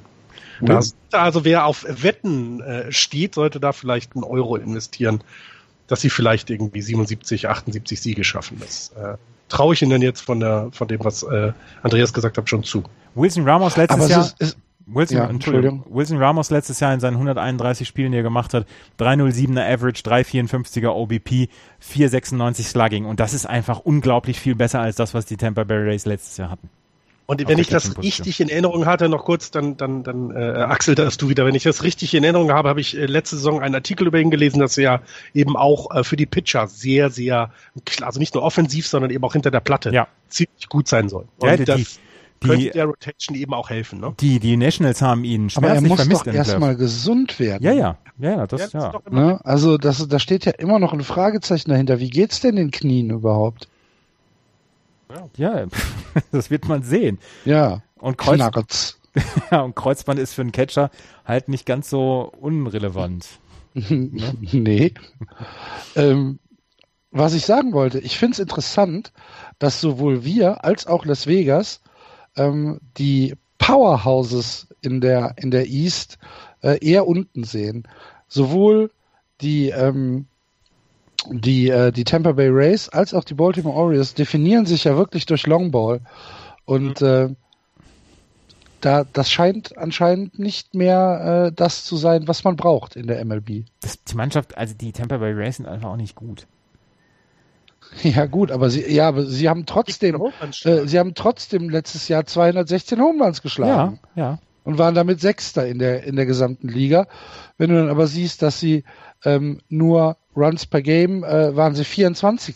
[0.60, 0.68] Mhm.
[1.10, 5.24] Da, also wer auf Wetten äh, steht, sollte da vielleicht einen Euro investieren,
[5.88, 8.58] dass sie vielleicht irgendwie 77, 78 Siege schaffen.
[8.60, 9.16] Das äh,
[9.50, 12.84] traue ich ihnen jetzt von, der, von dem, was äh, Andreas gesagt hat, schon zu.
[13.16, 14.26] Wilson Ramos letztes aber Jahr.
[14.26, 15.84] Ist, ist, Wilson, ja, Entschuldigung.
[15.90, 18.68] Wilson Ramos letztes Jahr in seinen 131 Spielen, die er gemacht hat,
[19.00, 21.50] 307er Average, 354er OBP,
[21.80, 23.06] 496 Slugging.
[23.06, 26.38] Und das ist einfach unglaublich viel besser als das, was die Tampa Bay Rays letztes
[26.38, 26.70] Jahr hatten.
[27.26, 30.94] Und wenn ich das richtig in Erinnerung hatte, noch kurz, dann, dann, dann äh, Axel,
[30.94, 31.46] da hast du wieder.
[31.46, 34.20] Wenn ich das richtig in Erinnerung habe, habe ich äh, letzte Saison einen Artikel über
[34.20, 35.02] ihn gelesen, dass er
[35.34, 37.52] eben auch äh, für die Pitcher sehr, sehr,
[38.02, 40.08] also nicht nur offensiv, sondern eben auch hinter der Platte ja.
[40.28, 41.26] ziemlich gut sein soll.
[41.38, 41.86] Und ja, das, die,
[42.44, 44.00] könnte der Rotation eben auch helfen.
[44.00, 44.14] Ne?
[44.20, 47.64] Die, die Nationals haben ihn schmerzlich Aber er muss vermisst doch erstmal gesund werden.
[47.64, 48.92] Ja, ja, ja, das ja.
[48.92, 49.40] Das ne?
[49.44, 52.00] Also das, da steht ja immer noch ein Fragezeichen dahinter.
[52.00, 53.68] Wie geht's denn den Knien überhaupt?
[55.36, 55.66] Ja,
[56.32, 57.20] das wird man sehen.
[57.46, 57.82] Ja.
[58.00, 58.98] Und, Kreuz
[59.52, 60.90] ja, und Kreuzband ist für einen Catcher
[61.26, 63.28] halt nicht ganz so unrelevant.
[63.74, 64.10] ne?
[64.52, 64.94] nee.
[65.96, 66.40] ähm,
[67.12, 69.14] was ich sagen wollte, ich finde es interessant,
[69.60, 71.82] dass sowohl wir als auch Las Vegas
[72.36, 76.18] ähm, die Powerhouses in der, in der East
[76.62, 77.88] äh, eher unten sehen.
[78.28, 78.92] Sowohl
[79.42, 80.26] die, ähm,
[81.30, 85.26] die, äh, die Tampa Bay Rays als auch die Baltimore Orioles definieren sich ja wirklich
[85.26, 86.02] durch Longball.
[86.66, 87.08] Und mhm.
[87.08, 87.30] äh,
[88.82, 93.24] da, das scheint anscheinend nicht mehr äh, das zu sein, was man braucht in der
[93.24, 93.64] MLB.
[93.80, 96.48] Das, die Mannschaft, also die Tampa Bay Rays sind einfach auch nicht gut.
[98.04, 100.22] Ja gut, aber sie, ja, aber sie haben trotzdem,
[100.64, 104.00] äh, sie haben trotzdem letztes Jahr 216 Homeruns geschlagen.
[104.16, 104.40] Ja, ja.
[104.64, 107.08] Und waren damit Sechster in der in der gesamten Liga.
[107.58, 108.86] Wenn du dann aber siehst, dass sie
[109.26, 112.56] ähm, nur Runs per Game äh, waren sie 24.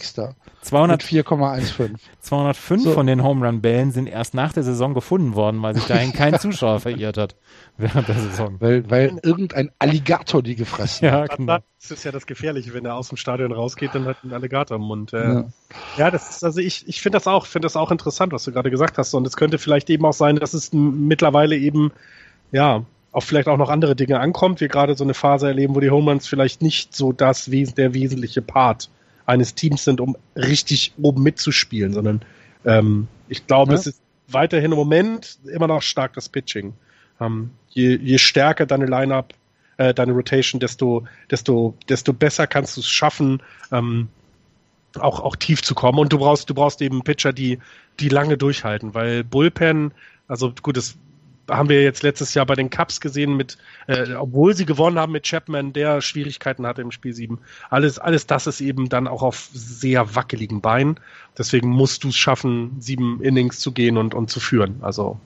[0.61, 1.95] 200, 4,15.
[2.19, 2.91] 205 so.
[2.91, 6.11] von den Home Run Bällen sind erst nach der Saison gefunden worden, weil sich dahin
[6.11, 7.35] kein Zuschauer verirrt hat
[7.77, 8.57] während der Saison.
[8.59, 11.29] Weil, weil irgendein Alligator die gefressen hat.
[11.29, 11.59] Ja, genau.
[11.79, 14.75] Das ist ja das Gefährliche, wenn er aus dem Stadion rausgeht, dann hat ein Alligator
[14.75, 15.13] im Mund.
[15.13, 15.45] Äh, ja.
[15.97, 16.11] ja.
[16.11, 18.71] das ist, also ich, ich finde das auch, finde das auch interessant, was du gerade
[18.71, 19.13] gesagt hast.
[19.13, 21.91] Und es könnte vielleicht eben auch sein, dass es mittlerweile eben,
[22.51, 22.83] ja,
[23.17, 24.61] auf vielleicht auch noch andere Dinge ankommt.
[24.61, 28.43] Wir gerade so eine Phase erleben, wo die Homeruns vielleicht nicht so das der wesentliche
[28.43, 28.91] Part
[29.25, 32.21] eines Teams sind, um richtig oben mitzuspielen, sondern
[32.63, 33.79] ähm, ich glaube, ja.
[33.79, 36.75] es ist weiterhin im Moment immer noch stark das Pitching.
[37.19, 39.33] Ähm, je, je stärker deine Lineup,
[39.77, 43.41] äh, deine Rotation, desto, desto, desto besser kannst du es schaffen,
[43.71, 44.09] ähm,
[44.99, 45.97] auch, auch tief zu kommen.
[45.97, 47.57] Und du brauchst, du brauchst eben Pitcher, die,
[47.99, 49.91] die lange durchhalten, weil Bullpen,
[50.27, 50.99] also gut, es
[51.49, 53.57] haben wir jetzt letztes Jahr bei den Cups gesehen, mit,
[53.87, 57.39] äh, obwohl sie gewonnen haben mit Chapman, der Schwierigkeiten hatte im Spiel 7.
[57.69, 60.99] Alles, alles das ist eben dann auch auf sehr wackeligen Beinen.
[61.37, 64.77] Deswegen musst du es schaffen, sieben Innings zu gehen und, und zu führen.
[64.81, 65.19] Also,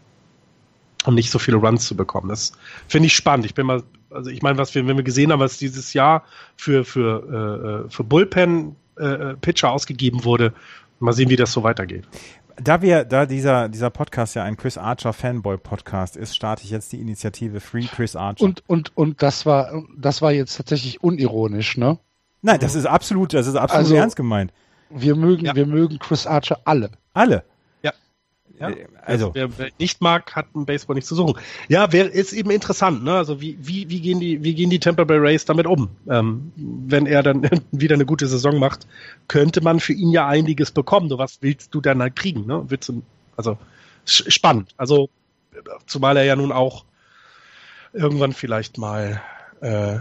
[1.06, 2.30] um nicht so viele Runs zu bekommen.
[2.30, 2.54] Das
[2.88, 3.46] finde ich spannend.
[3.46, 6.24] Ich bin mal, also ich meine, was wir, wenn wir gesehen haben, was dieses Jahr
[6.56, 10.54] für, für, äh, für Bullpen äh, Pitcher ausgegeben wurde,
[11.00, 12.08] mal sehen, wie das so weitergeht
[12.62, 16.70] da wir, da dieser, dieser Podcast ja ein Chris Archer Fanboy Podcast ist, starte ich
[16.70, 18.44] jetzt die Initiative Free Chris Archer.
[18.44, 22.00] Und, und, und das war, das war jetzt tatsächlich unironisch, ne?
[22.42, 24.52] Nein, das ist absolut, das ist absolut also, ernst gemeint.
[24.90, 25.56] Wir mögen, ja.
[25.56, 26.92] wir mögen Chris Archer alle.
[27.14, 27.44] Alle.
[28.60, 28.72] Ja?
[29.06, 29.34] Also.
[29.34, 31.40] Wer, wer, nicht mag, hat ein Baseball nicht zu suchen.
[31.68, 33.14] Ja, wer, ist eben interessant, ne?
[33.14, 35.90] Also wie, wie, wie gehen die, wie gehen die Tampa Bay Rays damit um?
[36.10, 38.88] Ähm, wenn er dann wieder eine gute Saison macht,
[39.28, 41.10] könnte man für ihn ja einiges bekommen.
[41.10, 42.64] So was willst du dann halt kriegen, ne?
[42.68, 43.02] Willst du,
[43.36, 43.58] also
[44.06, 44.74] spannend.
[44.78, 45.10] Also
[45.86, 46.86] zumal er ja nun auch
[47.94, 49.22] irgendwann vielleicht mal
[49.62, 50.00] äh,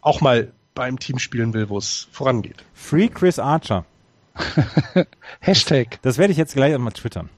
[0.00, 2.64] auch mal beim Team spielen will, wo es vorangeht.
[2.74, 3.84] Free Chris Archer.
[5.40, 5.90] Hashtag.
[5.90, 7.28] Das, das werde ich jetzt gleich mal twittern.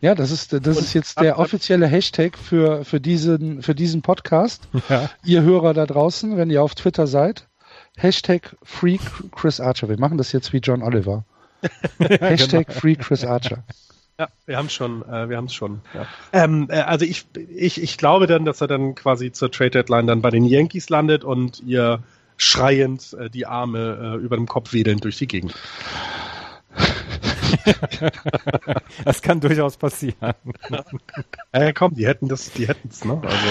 [0.00, 4.68] Ja, das ist, das ist jetzt der offizielle Hashtag für, für diesen, für diesen Podcast.
[4.88, 5.10] Ja.
[5.24, 7.48] Ihr Hörer da draußen, wenn ihr auf Twitter seid.
[7.96, 8.98] Hashtag Free
[9.34, 9.88] Chris Archer.
[9.88, 11.24] Wir machen das jetzt wie John Oliver.
[11.98, 12.78] Hashtag genau.
[12.78, 13.64] Free Chris Archer.
[14.20, 15.80] Ja, wir haben schon, äh, wir haben es schon.
[15.94, 16.06] Ja.
[16.32, 20.06] Ähm, äh, also ich, ich, ich glaube dann, dass er dann quasi zur Trade Deadline
[20.06, 22.02] dann bei den Yankees landet und ihr
[22.36, 25.54] schreiend äh, die Arme äh, über dem Kopf wedelnd durch die Gegend.
[29.04, 30.34] das kann durchaus passieren.
[31.54, 33.20] Ja, komm, die hätten das, die hätten es, ne?
[33.22, 33.48] Also.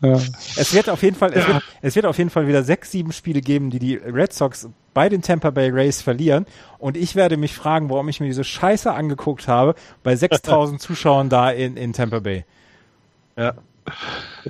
[0.00, 0.12] Ja.
[0.56, 1.54] Es wird auf jeden Fall, es, ja.
[1.54, 4.68] wird, es wird auf jeden Fall wieder sechs, sieben Spiele geben, die die Red Sox
[4.94, 6.46] bei den Tampa Bay Rays verlieren.
[6.78, 11.28] Und ich werde mich fragen, warum ich mir diese Scheiße angeguckt habe bei 6000 Zuschauern
[11.28, 12.44] da in, in Tampa Bay.
[13.36, 13.54] Ja.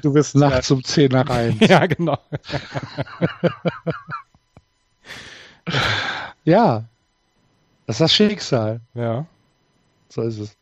[0.03, 1.57] Du wirst nachts um 10 nach 1.
[1.61, 2.19] ja, genau.
[6.45, 6.85] ja,
[7.89, 8.83] das ist das Schicksal.
[8.93, 9.25] Ja.
[10.11, 10.59] So ist es.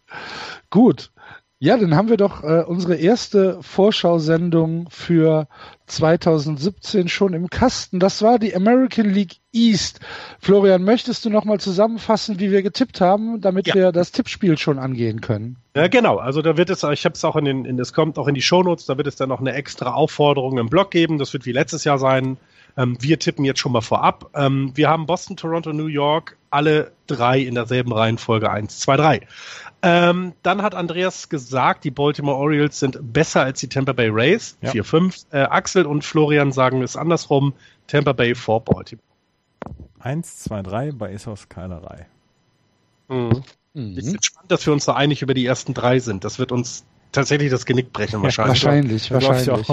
[0.70, 1.10] Gut.
[1.58, 5.48] Ja, dann haben wir doch äh, unsere erste Vorschau-Sendung für
[5.86, 7.98] 2017 schon im Kasten.
[7.98, 9.98] Das war die American League East.
[10.38, 13.74] Florian, möchtest du nochmal zusammenfassen, wie wir getippt haben, damit ja.
[13.74, 15.56] wir das Tippspiel schon angehen können?
[15.74, 16.18] Ja, genau.
[16.18, 18.36] Also da wird es, ich habe es auch in den, in, es kommt auch in
[18.36, 21.18] die Shownotes, da wird es dann noch eine extra Aufforderung im Blog geben.
[21.18, 22.36] Das wird wie letztes Jahr sein.
[22.76, 24.30] Ähm, wir tippen jetzt schon mal vorab.
[24.34, 29.20] Ähm, wir haben Boston, Toronto, New York, alle drei in derselben Reihenfolge 1, 2, 3.
[29.82, 34.58] Ähm, dann hat Andreas gesagt, die Baltimore Orioles sind besser als die Tampa Bay Rays.
[34.60, 34.72] Ja.
[34.72, 35.16] 4, 5.
[35.30, 37.54] Äh, Axel und Florian sagen es andersrum.
[37.86, 39.04] Tampa Bay vor Baltimore.
[40.00, 42.06] 1, 2, 3 bei Essos Keilerei.
[43.08, 43.42] Mhm.
[43.74, 43.98] Mhm.
[43.98, 46.24] Ich finde spannend, dass wir uns so einig über die ersten drei sind.
[46.24, 46.84] Das wird uns
[47.16, 48.62] tatsächlich das Genick brechen wahrscheinlich.
[48.62, 49.68] wahrscheinlich, wahrscheinlich.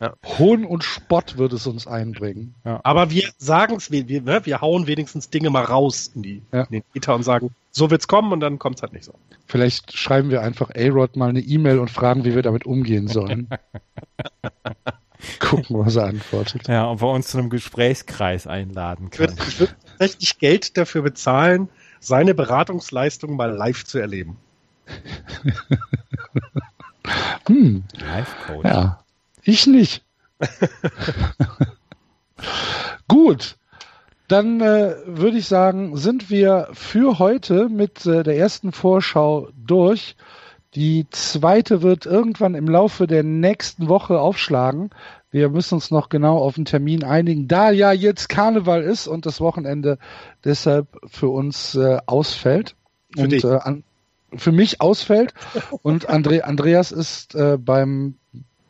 [0.00, 0.14] Ja.
[0.38, 2.54] Hohn und Spott wird es uns einbringen.
[2.64, 2.80] Ja.
[2.84, 6.42] Aber wir sagen es, wir, wir, ne, wir hauen wenigstens Dinge mal raus in, die,
[6.52, 6.62] ja.
[6.62, 9.14] in den Ether und sagen, so wird's kommen und dann kommt es halt nicht so.
[9.46, 13.48] Vielleicht schreiben wir einfach A-Rod mal eine E-Mail und fragen, wie wir damit umgehen sollen.
[15.40, 16.68] Gucken, was er antwortet.
[16.68, 19.34] Ja, ob er uns zu einem Gesprächskreis einladen kann.
[19.48, 24.36] Ich würde tatsächlich Geld dafür bezahlen, seine Beratungsleistung mal live zu erleben.
[27.46, 27.84] Hm.
[27.98, 28.64] Live Coach.
[28.64, 29.00] Ja.
[29.42, 30.04] Ich nicht.
[33.08, 33.56] Gut.
[34.28, 40.16] Dann äh, würde ich sagen, sind wir für heute mit äh, der ersten Vorschau durch.
[40.74, 44.90] Die zweite wird irgendwann im Laufe der nächsten Woche aufschlagen.
[45.30, 49.24] Wir müssen uns noch genau auf den Termin einigen, da ja jetzt Karneval ist und
[49.24, 49.98] das Wochenende
[50.44, 52.76] deshalb für uns äh, ausfällt.
[53.14, 53.84] Für und äh, an,
[54.36, 55.34] für mich ausfällt.
[55.82, 58.14] Und Andre, Andreas ist äh, beim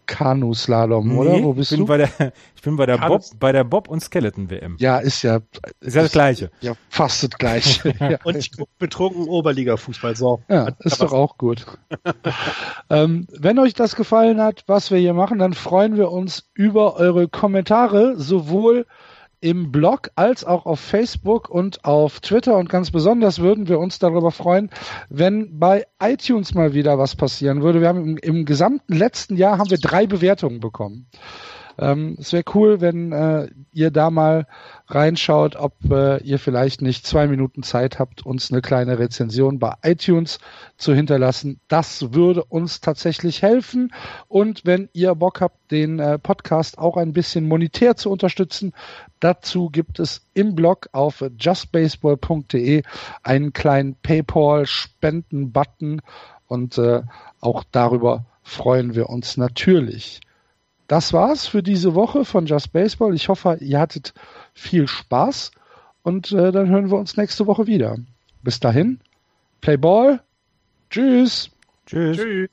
[0.09, 1.43] Kanuslalom, nee, oder?
[1.44, 1.86] Wo bist ich bin du?
[1.86, 4.76] Bei der, ich bin bei der Bob, bei der Bob und Skeleton WM.
[4.80, 5.40] Ja, ist ja
[5.80, 6.51] ist ja das Gleiche.
[6.60, 7.94] Ja, fast das Gleiche.
[8.01, 8.18] ja.
[8.24, 10.16] Und ich gucke betrunken Oberliga-Fußball.
[10.16, 10.40] So.
[10.48, 11.66] Ja, ist doch auch gut.
[12.90, 16.97] ähm, wenn euch das gefallen hat, was wir hier machen, dann freuen wir uns über
[16.97, 18.86] eure Kommentare, sowohl
[19.40, 23.98] im Blog als auch auf Facebook und auf Twitter und ganz besonders würden wir uns
[23.98, 24.70] darüber freuen,
[25.09, 27.81] wenn bei iTunes mal wieder was passieren würde.
[27.81, 31.06] Wir haben im, im gesamten letzten Jahr haben wir drei Bewertungen bekommen.
[31.78, 34.46] Ähm, es wäre cool, wenn äh, ihr da mal
[34.88, 39.74] reinschaut, ob äh, ihr vielleicht nicht zwei Minuten Zeit habt, uns eine kleine Rezension bei
[39.82, 40.38] iTunes
[40.76, 41.60] zu hinterlassen.
[41.68, 43.92] Das würde uns tatsächlich helfen.
[44.26, 48.72] Und wenn ihr Bock habt, den äh, Podcast auch ein bisschen monetär zu unterstützen,
[49.20, 52.82] dazu gibt es im Blog auf justbaseball.de
[53.22, 56.00] einen kleinen PayPal-Spenden-Button
[56.48, 57.02] und äh,
[57.40, 60.20] auch darüber freuen wir uns natürlich.
[60.89, 63.15] Das war's für diese Woche von Just Baseball.
[63.15, 64.15] Ich hoffe, ihr hattet
[64.55, 65.52] viel Spaß
[66.02, 67.97] und äh, dann hören wir uns nächste Woche wieder.
[68.43, 68.98] Bis dahin,
[69.60, 70.20] play ball.
[70.89, 71.51] Tschüss.
[71.86, 72.16] Tschüss.
[72.16, 72.51] Tschüss.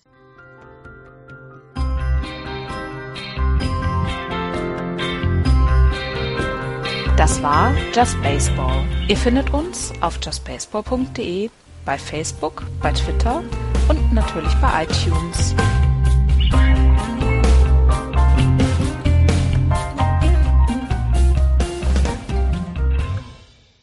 [7.15, 8.83] Das war Just Baseball.
[9.07, 11.49] Ihr findet uns auf justbaseball.de,
[11.85, 13.41] bei Facebook, bei Twitter
[13.87, 15.55] und natürlich bei iTunes.